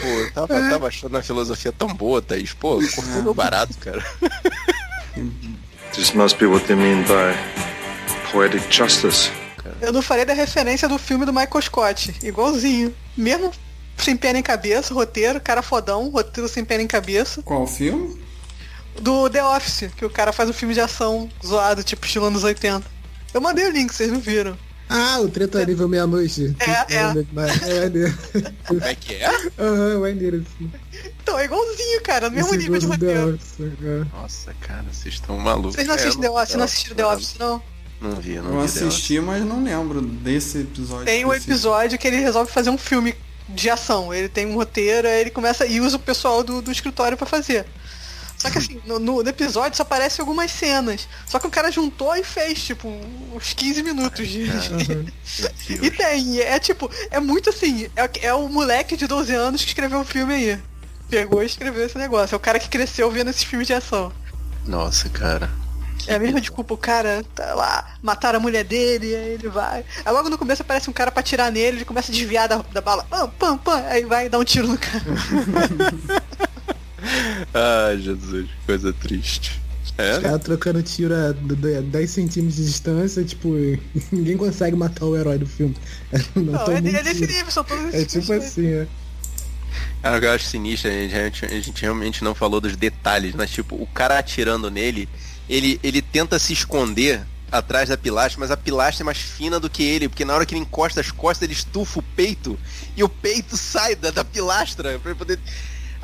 Pô, 0.00 0.06
eu 0.06 0.32
tava, 0.32 0.48
tava 0.70 0.88
achando 0.88 1.16
a 1.16 1.22
filosofia 1.22 1.72
tão 1.72 1.88
boa, 1.88 2.20
Thaís. 2.20 2.52
Pô, 2.52 2.78
cortou 2.94 3.22
meu 3.22 3.34
barato, 3.34 3.76
cara. 3.78 4.04
This 5.94 6.12
must 6.12 6.38
be 6.38 6.46
what 6.46 6.66
they 6.66 6.76
mean 6.76 7.02
by 7.04 7.34
poetic 8.30 8.62
justice. 8.70 9.30
Eu 9.80 9.92
não 9.92 10.02
falei 10.02 10.24
da 10.24 10.34
referência 10.34 10.88
do 10.88 10.98
filme 10.98 11.24
do 11.24 11.32
Michael 11.32 11.62
Scott. 11.62 12.14
Igualzinho. 12.22 12.94
Mesmo 13.16 13.50
sem 13.96 14.16
pé 14.16 14.32
nem 14.32 14.42
cabeça, 14.42 14.92
roteiro, 14.92 15.40
cara 15.40 15.62
fodão, 15.62 16.10
roteiro 16.10 16.48
sem 16.48 16.64
pé 16.64 16.76
nem 16.78 16.86
cabeça. 16.86 17.42
Qual 17.42 17.66
filme? 17.66 18.20
Do 19.00 19.28
The 19.30 19.42
Office, 19.44 19.90
que 19.96 20.04
o 20.04 20.10
cara 20.10 20.32
faz 20.32 20.48
um 20.50 20.52
filme 20.52 20.74
de 20.74 20.80
ação 20.80 21.28
zoado, 21.44 21.82
tipo 21.82 22.04
estilo 22.06 22.26
anos 22.26 22.44
80. 22.44 22.95
Eu 23.36 23.40
mandei 23.42 23.66
o 23.66 23.70
link, 23.70 23.92
vocês 23.92 24.10
não 24.10 24.18
viram. 24.18 24.56
Ah, 24.88 25.20
o 25.20 25.28
Treta 25.28 25.62
Nível 25.62 25.86
Meia-Noite. 25.88 26.56
É, 26.58 26.94
é. 26.94 26.96
É 26.96 27.26
maneiro. 27.34 28.18
Como 28.66 28.82
é 28.82 28.94
que 28.94 29.12
é? 29.12 29.28
Aham, 29.58 30.00
maneiro. 30.00 30.42
assim. 30.46 30.70
Então, 31.22 31.38
é 31.38 31.44
igualzinho, 31.44 32.00
cara, 32.02 32.30
no 32.30 32.36
mesmo 32.36 32.54
Esse 32.54 32.62
nível 32.62 32.78
de 32.78 32.86
roteiro. 32.86 33.38
É. 33.60 34.16
Nossa, 34.16 34.54
cara, 34.58 34.86
vocês 34.90 35.16
estão 35.16 35.38
malucos. 35.38 35.74
Vocês 35.74 35.86
não 35.86 35.96
É, 35.96 35.98
assistem 35.98 36.22
The 36.22 36.30
Office, 36.30 36.54
não 36.54 36.64
assistiram 36.64 36.96
The 36.96 37.06
Office, 37.06 37.34
não? 37.38 37.62
Não 38.00 38.12
vi, 38.12 38.36
não 38.36 38.54
Eu 38.54 38.60
vi. 38.60 38.64
Assisti, 38.64 39.20
mas 39.20 39.44
não 39.44 39.62
lembro 39.62 40.00
desse 40.00 40.60
episódio. 40.60 41.04
Tem 41.04 41.26
um 41.26 41.34
episódio 41.34 41.98
que 41.98 42.06
ele 42.08 42.16
resolve 42.16 42.50
fazer 42.50 42.70
um 42.70 42.78
filme 42.78 43.14
de 43.50 43.68
ação. 43.68 44.14
Ele 44.14 44.30
tem 44.30 44.46
um 44.46 44.54
roteiro, 44.54 45.06
aí 45.06 45.20
ele 45.20 45.30
começa 45.30 45.66
e 45.66 45.78
usa 45.78 45.96
o 45.96 46.00
pessoal 46.00 46.42
do, 46.42 46.62
do 46.62 46.72
escritório 46.72 47.18
pra 47.18 47.26
fazer. 47.26 47.66
Só 48.38 48.50
que 48.50 48.58
assim, 48.58 48.80
no, 48.84 48.98
no 48.98 49.26
episódio 49.26 49.76
só 49.76 49.82
aparecem 49.82 50.22
algumas 50.22 50.50
cenas. 50.50 51.08
Só 51.26 51.38
que 51.38 51.46
o 51.46 51.50
cara 51.50 51.70
juntou 51.70 52.14
e 52.14 52.22
fez, 52.22 52.62
tipo, 52.62 52.88
uns 53.34 53.52
15 53.54 53.82
minutos 53.82 54.28
de. 54.28 54.46
e 55.70 55.90
tem, 55.90 56.40
é 56.40 56.58
tipo, 56.58 56.90
é 57.10 57.18
muito 57.18 57.50
assim, 57.50 57.88
é, 57.96 58.26
é 58.26 58.34
o 58.34 58.48
moleque 58.48 58.96
de 58.96 59.06
12 59.06 59.34
anos 59.34 59.62
que 59.62 59.68
escreveu 59.68 60.00
o 60.00 60.04
filme 60.04 60.34
aí. 60.34 60.62
Pegou 61.08 61.42
e 61.42 61.46
escreveu 61.46 61.86
esse 61.86 61.96
negócio. 61.96 62.34
É 62.34 62.36
o 62.36 62.40
cara 62.40 62.58
que 62.58 62.68
cresceu 62.68 63.10
vendo 63.10 63.30
esses 63.30 63.44
filmes 63.44 63.66
de 63.66 63.74
ação. 63.74 64.12
Nossa, 64.66 65.08
cara. 65.08 65.48
É 66.06 66.14
a 66.14 66.18
mesma 66.18 66.40
desculpa, 66.40 66.74
o 66.74 66.76
cara 66.78 67.24
tá 67.34 67.54
lá, 67.54 67.96
mataram 68.02 68.38
a 68.38 68.42
mulher 68.42 68.64
dele, 68.64 69.14
aí 69.14 69.30
ele 69.30 69.48
vai. 69.48 69.84
Aí 70.04 70.12
logo 70.12 70.28
no 70.28 70.38
começo 70.38 70.62
aparece 70.62 70.90
um 70.90 70.92
cara 70.92 71.10
pra 71.10 71.22
tirar 71.22 71.50
nele, 71.50 71.78
ele 71.78 71.84
começa 71.84 72.12
a 72.12 72.14
desviar 72.14 72.48
da, 72.48 72.58
da 72.58 72.80
bala, 72.80 73.04
pam, 73.04 73.28
pam, 73.30 73.58
pam, 73.58 73.84
aí 73.88 74.04
vai 74.04 74.28
dar 74.28 74.38
um 74.38 74.44
tiro 74.44 74.68
no 74.68 74.78
cara. 74.78 75.04
Ai, 77.54 77.98
Jesus, 77.98 78.46
que 78.46 78.66
coisa 78.66 78.92
triste. 78.92 79.60
É? 79.98 80.16
Os 80.16 80.18
caras 80.18 80.42
trocando 80.42 80.82
tiro 80.82 81.14
a 81.14 81.32
10 81.32 82.10
centímetros 82.10 82.56
de 82.56 82.66
distância, 82.66 83.24
tipo, 83.24 83.48
ninguém 84.12 84.36
consegue 84.36 84.76
matar 84.76 85.06
o 85.06 85.16
herói 85.16 85.38
do 85.38 85.46
filme. 85.46 85.74
Não, 86.34 86.42
não 86.42 86.72
é, 86.72 86.78
é 86.78 87.02
desse 87.02 87.26
nível, 87.26 87.50
são 87.50 87.64
todos 87.64 87.94
É 87.94 88.04
tipo 88.04 88.32
assim, 88.32 88.66
é. 88.66 88.86
Cara, 90.02 90.24
eu 90.24 90.32
acho 90.32 90.44
sinistro, 90.44 90.90
a 90.90 90.92
gente, 90.92 91.44
a 91.44 91.60
gente 91.60 91.82
realmente 91.82 92.22
não 92.22 92.34
falou 92.34 92.60
dos 92.60 92.76
detalhes, 92.76 93.34
mas 93.34 93.50
tipo, 93.50 93.74
o 93.74 93.86
cara 93.86 94.18
atirando 94.18 94.70
nele, 94.70 95.08
ele, 95.48 95.80
ele 95.82 96.00
tenta 96.00 96.38
se 96.38 96.52
esconder 96.52 97.22
atrás 97.50 97.88
da 97.88 97.96
pilastra, 97.96 98.38
mas 98.40 98.50
a 98.50 98.56
pilastra 98.56 99.02
é 99.02 99.06
mais 99.06 99.18
fina 99.18 99.58
do 99.58 99.70
que 99.70 99.82
ele, 99.82 100.08
porque 100.08 100.24
na 100.24 100.34
hora 100.34 100.44
que 100.44 100.54
ele 100.54 100.62
encosta 100.62 101.00
as 101.00 101.10
costas, 101.10 101.42
ele 101.42 101.52
estufa 101.52 102.00
o 102.00 102.02
peito 102.02 102.58
e 102.96 103.02
o 103.02 103.08
peito 103.08 103.56
sai 103.56 103.94
da, 103.96 104.10
da 104.10 104.24
pilastra 104.24 104.98
pra 104.98 105.10
ele 105.10 105.18
poder. 105.18 105.38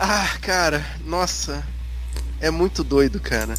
Ah, 0.04 0.36
cara, 0.40 0.84
nossa. 1.04 1.62
É 2.40 2.50
muito 2.50 2.82
doido, 2.82 3.20
cara. 3.20 3.54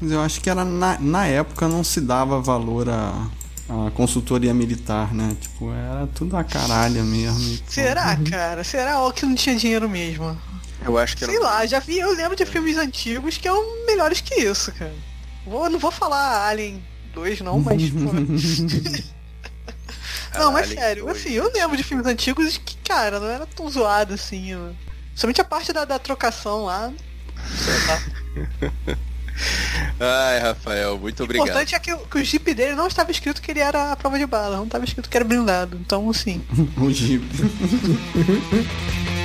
Mas 0.00 0.12
eu 0.12 0.20
acho 0.20 0.40
que 0.40 0.48
era 0.48 0.64
na, 0.64 0.96
na 1.00 1.26
época 1.26 1.66
não 1.66 1.82
se 1.82 2.00
dava 2.00 2.40
valor 2.40 2.88
a, 2.88 3.26
a 3.68 3.90
consultoria 3.90 4.54
militar, 4.54 5.12
né? 5.12 5.36
Tipo, 5.40 5.72
era 5.72 6.06
tudo 6.14 6.36
a 6.36 6.44
caralho 6.44 7.02
mesmo. 7.02 7.58
Será, 7.66 8.16
cara? 8.16 8.62
Será 8.62 9.00
ou 9.00 9.12
que 9.12 9.26
não 9.26 9.34
tinha 9.34 9.56
dinheiro 9.56 9.88
mesmo? 9.88 10.38
Eu 10.84 10.96
acho 10.96 11.16
que 11.16 11.24
Sei 11.24 11.34
era... 11.34 11.44
lá, 11.44 11.66
já 11.66 11.80
vi, 11.80 11.98
eu 11.98 12.14
lembro 12.14 12.36
de 12.36 12.46
filmes 12.46 12.76
antigos 12.76 13.36
que 13.36 13.48
são 13.48 13.84
melhores 13.84 14.20
que 14.20 14.36
isso, 14.36 14.70
cara. 14.70 14.94
Vou, 15.44 15.68
não 15.68 15.80
vou 15.80 15.90
falar 15.90 16.46
Alien 16.46 16.80
2 17.12 17.40
não, 17.40 17.58
mas 17.58 17.82
tipo... 17.90 17.98
não, 20.38 20.52
mas 20.52 20.68
sério, 20.68 21.08
assim, 21.08 21.30
eu 21.30 21.52
lembro 21.52 21.76
de 21.76 21.82
filmes 21.82 22.06
antigos 22.06 22.56
que, 22.56 22.76
cara, 22.84 23.18
não 23.18 23.26
era 23.26 23.46
tão 23.46 23.68
zoado 23.68 24.14
assim. 24.14 24.54
Mano. 24.54 24.76
Somente 25.18 25.40
a 25.40 25.44
parte 25.44 25.72
da, 25.72 25.84
da 25.84 25.98
trocação 25.98 26.66
lá. 26.66 26.92
Ai, 29.98 30.38
Rafael, 30.38 30.96
muito 30.96 31.24
obrigado. 31.24 31.44
O 31.44 31.50
importante 31.50 31.74
é 31.74 31.78
que, 31.80 31.96
que, 31.96 32.18
o 32.18 32.24
Jeep 32.24 32.54
dele 32.54 32.76
não 32.76 32.86
estava 32.86 33.10
escrito 33.10 33.42
que 33.42 33.50
ele 33.50 33.58
era 33.58 33.90
a 33.90 33.96
prova 33.96 34.16
de 34.16 34.26
bala, 34.26 34.56
não 34.56 34.66
estava 34.66 34.84
escrito 34.84 35.10
que 35.10 35.16
era 35.16 35.24
blindado. 35.24 35.76
Então, 35.76 36.12
sim. 36.12 36.40
o 36.80 36.88
Jeep. 36.88 37.24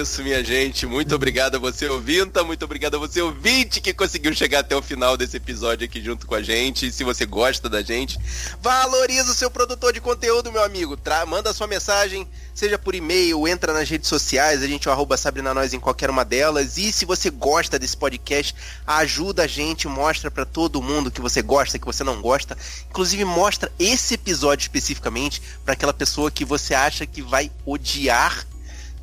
isso, 0.00 0.22
minha 0.22 0.42
gente. 0.42 0.86
Muito 0.86 1.14
obrigado 1.14 1.56
a 1.56 1.58
você, 1.58 1.86
ouvinta. 1.86 2.42
Muito 2.42 2.64
obrigado 2.64 2.94
a 2.94 2.98
você, 2.98 3.20
ouvinte, 3.20 3.80
que 3.80 3.92
conseguiu 3.92 4.32
chegar 4.34 4.60
até 4.60 4.74
o 4.74 4.80
final 4.80 5.16
desse 5.16 5.36
episódio 5.36 5.84
aqui 5.84 6.02
junto 6.02 6.26
com 6.26 6.34
a 6.34 6.42
gente. 6.42 6.86
E 6.86 6.92
se 6.92 7.04
você 7.04 7.26
gosta 7.26 7.68
da 7.68 7.82
gente, 7.82 8.18
valoriza 8.62 9.30
o 9.30 9.34
seu 9.34 9.50
produtor 9.50 9.92
de 9.92 10.00
conteúdo, 10.00 10.50
meu 10.50 10.64
amigo. 10.64 10.96
Tra 10.96 11.26
manda 11.26 11.52
sua 11.52 11.66
mensagem, 11.66 12.26
seja 12.54 12.78
por 12.78 12.94
e-mail, 12.94 13.46
entra 13.46 13.72
nas 13.72 13.88
redes 13.88 14.08
sociais. 14.08 14.62
A 14.62 14.66
gente 14.66 14.88
é 14.88 14.90
arroba 14.90 15.16
Sabrina 15.16 15.52
Nós 15.52 15.74
em 15.74 15.80
qualquer 15.80 16.08
uma 16.08 16.24
delas. 16.24 16.78
E 16.78 16.92
se 16.92 17.04
você 17.04 17.30
gosta 17.30 17.78
desse 17.78 17.96
podcast, 17.96 18.54
ajuda 18.86 19.42
a 19.42 19.46
gente, 19.46 19.86
mostra 19.86 20.30
para 20.30 20.44
todo 20.46 20.80
mundo 20.80 21.10
que 21.10 21.20
você 21.20 21.42
gosta, 21.42 21.78
que 21.78 21.86
você 21.86 22.02
não 22.02 22.22
gosta. 22.22 22.56
Inclusive, 22.88 23.24
mostra 23.24 23.70
esse 23.78 24.14
episódio 24.14 24.62
especificamente 24.62 25.42
para 25.64 25.74
aquela 25.74 25.92
pessoa 25.92 26.30
que 26.30 26.44
você 26.44 26.74
acha 26.74 27.06
que 27.06 27.20
vai 27.20 27.50
odiar 27.66 28.46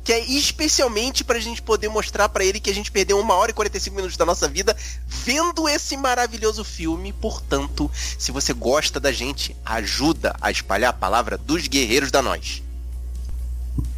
que 0.08 0.12
é 0.14 0.20
especialmente 0.20 1.22
pra 1.22 1.38
gente 1.38 1.60
poder 1.60 1.90
mostrar 1.90 2.30
para 2.30 2.42
ele 2.42 2.58
que 2.58 2.70
a 2.70 2.74
gente 2.74 2.90
perdeu 2.90 3.20
uma 3.20 3.34
hora 3.34 3.50
e 3.50 3.54
45 3.54 3.94
minutos 3.94 4.16
da 4.16 4.24
nossa 4.24 4.48
vida 4.48 4.74
vendo 5.06 5.68
esse 5.68 5.98
maravilhoso 5.98 6.64
filme. 6.64 7.12
Portanto, 7.12 7.90
se 8.18 8.32
você 8.32 8.54
gosta 8.54 8.98
da 8.98 9.12
gente, 9.12 9.54
ajuda 9.66 10.34
a 10.40 10.50
espalhar 10.50 10.88
a 10.88 10.94
palavra 10.94 11.36
dos 11.36 11.68
guerreiros 11.68 12.10
da 12.10 12.22
nós. 12.22 12.62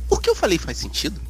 O 0.08 0.18
que 0.18 0.28
eu 0.28 0.34
falei 0.34 0.58
faz 0.58 0.78
sentido? 0.78 1.20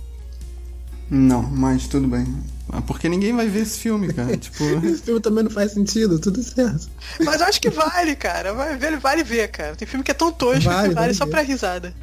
Não, 1.10 1.42
mas 1.42 1.88
tudo 1.88 2.06
bem. 2.06 2.26
Ah, 2.72 2.80
porque 2.80 3.08
ninguém 3.08 3.34
vai 3.34 3.48
ver 3.48 3.62
esse 3.62 3.80
filme, 3.80 4.12
cara. 4.12 4.34
tipo... 4.38 4.62
esse 4.86 5.02
filme 5.02 5.20
também 5.20 5.42
não 5.42 5.50
faz 5.50 5.72
sentido, 5.72 6.20
tudo 6.20 6.40
certo. 6.42 6.88
Mas 7.18 7.40
eu 7.40 7.46
acho 7.48 7.60
que 7.60 7.68
vale, 7.68 8.14
cara. 8.14 8.54
Vai 8.54 8.76
ver, 8.76 8.96
vale 8.98 9.24
ver, 9.24 9.48
cara. 9.48 9.74
Tem 9.74 9.88
filme 9.88 10.04
que 10.04 10.12
é 10.12 10.14
tão 10.14 10.30
tosco 10.30 10.70
vale, 10.70 10.88
que 10.88 10.94
vale, 10.94 11.06
vale 11.06 11.14
só 11.14 11.24
ver. 11.24 11.30
pra 11.32 11.40
risada. 11.42 11.94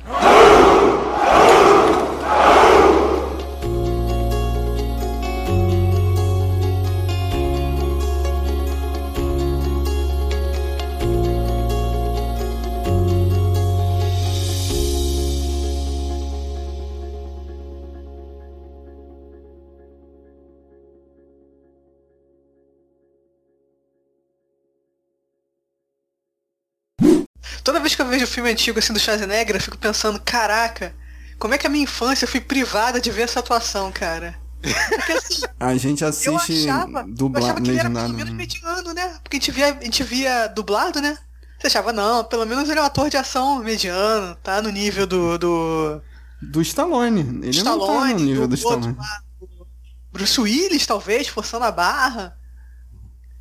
Vez 27.88 27.96
que 27.96 28.02
eu 28.02 28.08
vejo 28.08 28.28
filme 28.28 28.52
antigo 28.52 28.80
assim 28.80 28.92
do 28.92 29.00
Schwarzenegger, 29.00 29.56
eu 29.56 29.62
fico 29.62 29.78
pensando, 29.78 30.20
caraca, 30.20 30.94
como 31.40 31.54
é 31.54 31.58
que 31.58 31.66
a 31.66 31.70
minha 31.70 31.86
infância 31.86 32.26
eu 32.26 32.30
fui 32.30 32.42
privada 32.42 33.00
de 33.00 33.10
ver 33.10 33.24
essa 33.24 33.40
atuação, 33.40 33.92
cara? 33.92 34.38
Porque, 34.62 35.12
assim, 35.14 35.44
a 35.60 35.76
gente 35.78 36.04
assiste 36.04 36.68
dublado, 37.08 37.62
legendado. 37.62 38.08
Pelo 38.08 38.14
menos 38.14 38.32
né? 38.32 38.38
mediano, 38.38 38.94
né? 38.94 39.20
Porque 39.24 39.38
a 39.38 39.40
gente 39.40 39.52
via, 39.52 39.78
a 39.80 39.84
gente 39.84 40.04
via 40.04 40.48
dublado, 40.48 41.00
né? 41.00 41.18
Você 41.58 41.68
achava, 41.68 41.94
não, 41.94 42.24
pelo 42.24 42.46
menos 42.46 42.70
ele 42.70 42.80
é 42.80 42.82
um 42.82 42.86
ator 42.86 43.10
de 43.10 43.18
ação 43.18 43.60
mediano, 43.60 44.36
tá 44.44 44.62
no 44.62 44.70
nível 44.70 45.08
do. 45.08 45.38
Do, 45.38 46.02
do 46.42 46.62
Stallone. 46.62 47.22
Ele 47.42 47.50
Stallone, 47.50 47.88
não 47.88 48.10
tá 48.10 48.20
no 48.20 48.26
nível 48.26 48.42
do, 48.44 48.50
do 48.50 48.56
Stallone. 48.56 48.98
Outro, 49.40 49.68
Bruce 50.12 50.42
Willis, 50.42 50.86
talvez, 50.86 51.28
forçando 51.28 51.66
a 51.66 51.72
barra. 51.72 52.37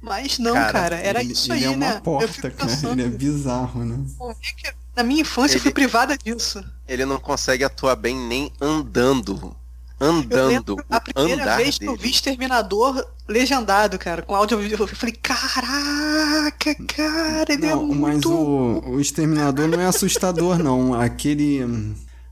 Mas 0.00 0.38
não, 0.38 0.54
cara, 0.54 0.72
cara 0.72 0.96
era 0.96 1.20
ele, 1.20 1.32
isso 1.32 1.52
ele 1.52 1.64
aí, 1.64 1.72
é 1.72 1.76
uma 1.76 1.94
né? 1.94 2.00
Porta, 2.02 2.50
cara. 2.50 2.72
Ele 2.92 3.02
é 3.02 3.08
bizarro, 3.08 3.84
né? 3.84 3.98
Na 4.94 5.02
minha 5.02 5.22
infância 5.22 5.54
ele, 5.54 5.58
eu 5.58 5.62
fui 5.62 5.72
privada 5.72 6.16
disso. 6.16 6.64
Ele 6.86 7.04
não 7.04 7.18
consegue 7.18 7.64
atuar 7.64 7.96
bem 7.96 8.16
nem 8.16 8.52
andando. 8.60 9.56
Andando. 9.98 10.76
a 10.90 11.00
primeira 11.00 11.56
vez 11.56 11.78
que 11.78 11.86
eu 11.86 11.96
vi 11.96 12.10
Exterminador 12.10 13.06
legendado, 13.26 13.98
cara, 13.98 14.20
com 14.22 14.34
áudio 14.34 14.60
eu 14.60 14.86
falei, 14.86 15.14
caraca, 15.14 16.74
cara, 16.86 17.52
ele 17.52 17.66
é 17.66 17.70
não, 17.70 17.82
é 17.82 17.84
muito... 17.94 17.98
Mas 17.98 18.24
o, 18.26 18.90
o 18.90 19.00
Exterminador 19.00 19.66
não 19.66 19.80
é 19.80 19.86
assustador, 19.86 20.58
não. 20.58 20.92
Aquele 20.92 21.64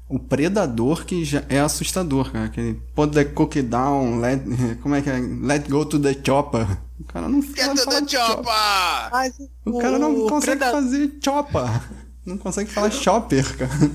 o 0.09 0.19
Predador 0.19 1.05
que 1.05 1.25
já 1.25 1.43
é 1.49 1.61
assustador, 1.61 2.31
cara. 2.31 2.47
Aquele 2.47 2.75
put 2.95 3.13
the 3.13 3.25
cookie 3.25 3.63
down, 3.63 4.21
let, 4.21 4.43
como 4.83 4.95
é 4.95 5.03
que 5.03 5.11
é? 5.11 5.19
Let 5.19 5.69
go 5.69 5.85
to 5.85 5.99
the 5.99 6.15
chopper. 6.25 6.67
O 7.01 7.05
cara 7.05 7.29
não 7.29 7.43
Get 7.43 7.75
to 7.75 7.89
the 7.89 8.09
chopper! 8.09 9.43
O, 9.65 9.71
o 9.71 9.79
cara 9.79 9.99
não 9.99 10.29
consegue 10.29 10.59
Predador... 10.59 10.83
fazer 10.83 11.19
chopper. 11.23 11.83
Não 12.25 12.39
consegue 12.39 12.71
falar 12.71 12.91
chopper, 12.91 13.57
cara. 13.57 13.91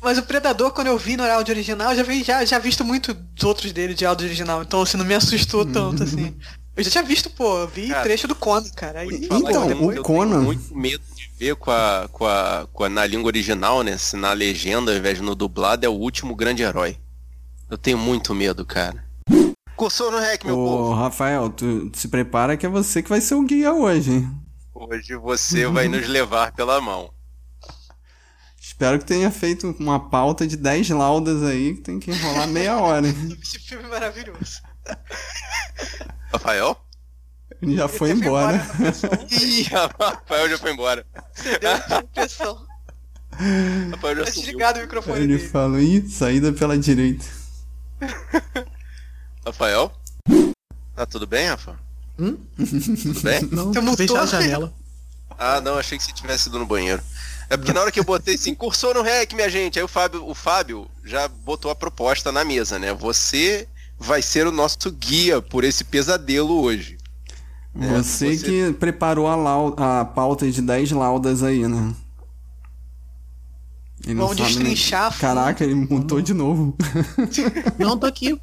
Mas 0.00 0.16
o 0.16 0.22
Predador, 0.22 0.70
quando 0.70 0.86
eu 0.86 0.96
vi 0.96 1.16
no 1.16 1.24
áudio 1.24 1.52
original, 1.52 1.94
já 1.94 2.02
vi 2.02 2.22
já, 2.22 2.44
já 2.44 2.58
visto 2.58 2.84
muito 2.84 3.12
dos 3.12 3.44
outros 3.44 3.72
dele 3.72 3.94
de 3.94 4.06
áudio 4.06 4.26
original. 4.26 4.62
Então, 4.62 4.82
assim, 4.82 4.96
não 4.96 5.04
me 5.04 5.14
assustou 5.14 5.66
tanto, 5.66 6.04
assim. 6.04 6.34
Eu 6.76 6.84
já 6.84 6.90
tinha 6.90 7.02
visto, 7.02 7.28
pô, 7.30 7.58
eu 7.58 7.68
vi 7.68 7.88
cara, 7.88 8.04
trecho 8.04 8.28
do 8.28 8.36
Conan, 8.36 8.68
cara. 8.76 9.00
Aí, 9.00 9.08
então, 9.28 9.38
o 9.40 10.02
Conan. 10.02 10.36
Eu 10.36 10.42
muito 10.42 10.76
medo 10.76 11.02
ver 11.38 11.54
com 11.54 11.70
a, 11.70 12.08
com 12.10 12.26
a, 12.26 12.66
com 12.72 12.84
a, 12.84 12.88
na 12.88 13.06
língua 13.06 13.28
original, 13.28 13.82
né? 13.82 13.96
Se 13.96 14.16
na 14.16 14.32
legenda, 14.32 14.90
ao 14.90 14.98
invés 14.98 15.18
de 15.18 15.22
no 15.22 15.34
dublado, 15.34 15.86
é 15.86 15.88
o 15.88 15.92
último 15.92 16.34
grande 16.34 16.62
herói. 16.62 16.98
Eu 17.70 17.78
tenho 17.78 17.96
muito 17.96 18.34
medo, 18.34 18.66
cara. 18.66 19.04
Cursou 19.76 20.10
no 20.10 20.18
REC, 20.18 20.44
meu 20.44 20.58
Ô, 20.58 20.66
povo. 20.66 20.94
Rafael, 20.94 21.48
tu 21.50 21.90
se 21.94 22.08
prepara 22.08 22.56
que 22.56 22.66
é 22.66 22.68
você 22.68 23.00
que 23.00 23.08
vai 23.08 23.20
ser 23.20 23.36
o 23.36 23.44
guia 23.44 23.72
hoje, 23.72 24.10
hein? 24.10 24.30
Hoje 24.74 25.14
você 25.14 25.66
vai 25.66 25.86
nos 25.88 26.08
levar 26.08 26.52
pela 26.52 26.80
mão. 26.80 27.12
Espero 28.60 28.98
que 28.98 29.04
tenha 29.04 29.30
feito 29.30 29.74
uma 29.78 30.08
pauta 30.08 30.46
de 30.46 30.56
10 30.56 30.90
laudas 30.90 31.42
aí, 31.44 31.74
que 31.74 31.82
tem 31.82 32.00
que 32.00 32.10
enrolar 32.10 32.48
meia 32.48 32.76
hora. 32.78 33.06
Esse 33.40 33.60
filme 33.60 33.84
é 33.84 33.88
maravilhoso. 33.88 34.60
Rafael? 36.32 36.76
Ele 37.60 37.76
já 37.76 37.88
foi 37.88 38.10
embora. 38.12 38.64
Ih, 39.30 39.62
Rafael 39.64 40.48
já 40.48 40.58
foi 40.58 40.72
embora. 40.72 41.04
Deu 41.60 41.70
uma 41.88 42.00
impressão. 42.02 42.66
Rafael 43.90 44.16
já 44.16 44.24
Tá 44.24 44.30
desligado 44.30 44.78
o 44.78 44.82
microfone 44.82 45.18
Ele 45.18 45.36
dele. 45.36 45.48
falou, 45.48 45.80
ih, 45.80 46.08
saída 46.08 46.52
pela 46.52 46.78
direita. 46.78 47.24
Rafael? 49.44 49.92
Tá 50.94 51.06
tudo 51.06 51.26
bem, 51.26 51.48
Rafa? 51.48 51.78
Hum? 52.18 52.36
Tudo 52.56 53.20
bem? 53.22 53.42
Não, 53.52 53.72
Você 53.72 53.96
fechar 54.08 54.22
a 54.22 54.26
janela. 54.26 54.72
Ah, 55.40 55.60
não, 55.60 55.78
achei 55.78 55.96
que 55.96 56.02
você 56.02 56.12
tivesse 56.12 56.48
ido 56.48 56.58
no 56.58 56.66
banheiro. 56.66 57.00
É 57.48 57.56
porque 57.56 57.72
na 57.72 57.80
hora 57.80 57.92
que 57.92 58.00
eu 58.00 58.04
botei 58.04 58.34
assim, 58.34 58.54
cursou 58.56 58.92
no 58.92 59.02
REC, 59.02 59.34
minha 59.34 59.48
gente, 59.48 59.78
aí 59.78 59.84
o 59.84 59.88
Fábio, 59.88 60.28
o 60.28 60.34
Fábio 60.34 60.90
já 61.04 61.28
botou 61.28 61.70
a 61.70 61.76
proposta 61.76 62.32
na 62.32 62.44
mesa, 62.44 62.76
né? 62.76 62.92
Você 62.92 63.68
vai 63.96 64.20
ser 64.20 64.48
o 64.48 64.52
nosso 64.52 64.90
guia 64.90 65.40
por 65.40 65.62
esse 65.62 65.84
pesadelo 65.84 66.60
hoje. 66.60 66.97
Você, 67.74 68.36
você- 68.36 68.44
que 68.44 68.72
preparou 68.78 69.26
a, 69.28 69.36
lau- 69.36 69.74
a 69.78 70.04
pauta 70.04 70.50
de 70.50 70.60
10 70.62 70.90
laudas 70.92 71.42
aí, 71.42 71.66
né? 71.68 71.94
Ele 74.04 74.14
não 74.14 74.28
Vamos 74.28 74.38
sabe 74.38 74.48
nem- 74.54 74.58
destrinchar 74.74 75.10
fundo. 75.12 75.20
Caraca, 75.20 75.64
ele 75.64 75.74
mutou 75.74 76.20
de 76.22 76.32
novo. 76.32 76.76
Não, 77.78 77.98
tô 77.98 78.06
aqui. 78.06 78.40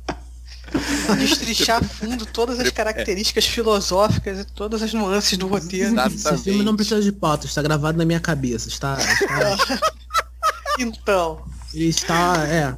Destrinchar 1.18 1.78
a 1.82 1.88
fundo 1.88 2.26
todas 2.26 2.60
as 2.60 2.70
características 2.70 3.46
filosóficas 3.46 4.40
e 4.42 4.46
todas 4.46 4.82
as 4.82 4.94
nuances 4.94 5.38
do 5.38 5.48
roteiro. 5.48 5.96
Esse 6.02 6.38
filme 6.40 6.62
não 6.64 6.76
precisa 6.76 7.02
de 7.02 7.12
pauta, 7.12 7.46
está 7.46 7.62
gravado 7.62 7.98
na 7.98 8.04
minha 8.06 8.20
cabeça. 8.20 8.68
Está, 8.68 8.98
está- 9.00 9.92
Então, 10.78 11.42
ele 11.74 11.86
está, 11.88 12.46
é, 12.48 12.78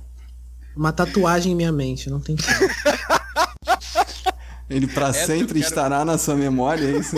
uma 0.76 0.94
tatuagem 0.94 1.54
em 1.54 1.56
minha 1.56 1.72
mente, 1.72 2.10
não 2.12 2.20
tem 2.20 2.36
como. 2.36 2.58
Ele 4.70 4.86
pra 4.88 5.10
Essa 5.10 5.22
eu 5.34 5.40
sempre 5.40 5.60
quero- 5.60 5.70
estará 5.70 6.04
na 6.04 6.18
sua 6.18 6.36
memória, 6.36 6.86
é 6.86 6.98
isso. 7.00 7.16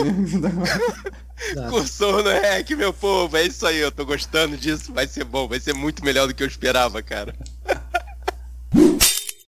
Cursou 1.69 2.21
no 2.23 2.29
REC, 2.29 2.75
meu 2.75 2.93
povo, 2.93 3.35
é 3.37 3.43
isso 3.43 3.65
aí, 3.65 3.77
eu 3.77 3.91
tô 3.91 4.05
gostando 4.05 4.55
disso, 4.57 4.93
vai 4.93 5.07
ser 5.07 5.23
bom, 5.23 5.47
vai 5.47 5.59
ser 5.59 5.73
muito 5.73 6.03
melhor 6.03 6.27
do 6.27 6.33
que 6.33 6.43
eu 6.43 6.47
esperava, 6.47 7.01
cara. 7.01 7.33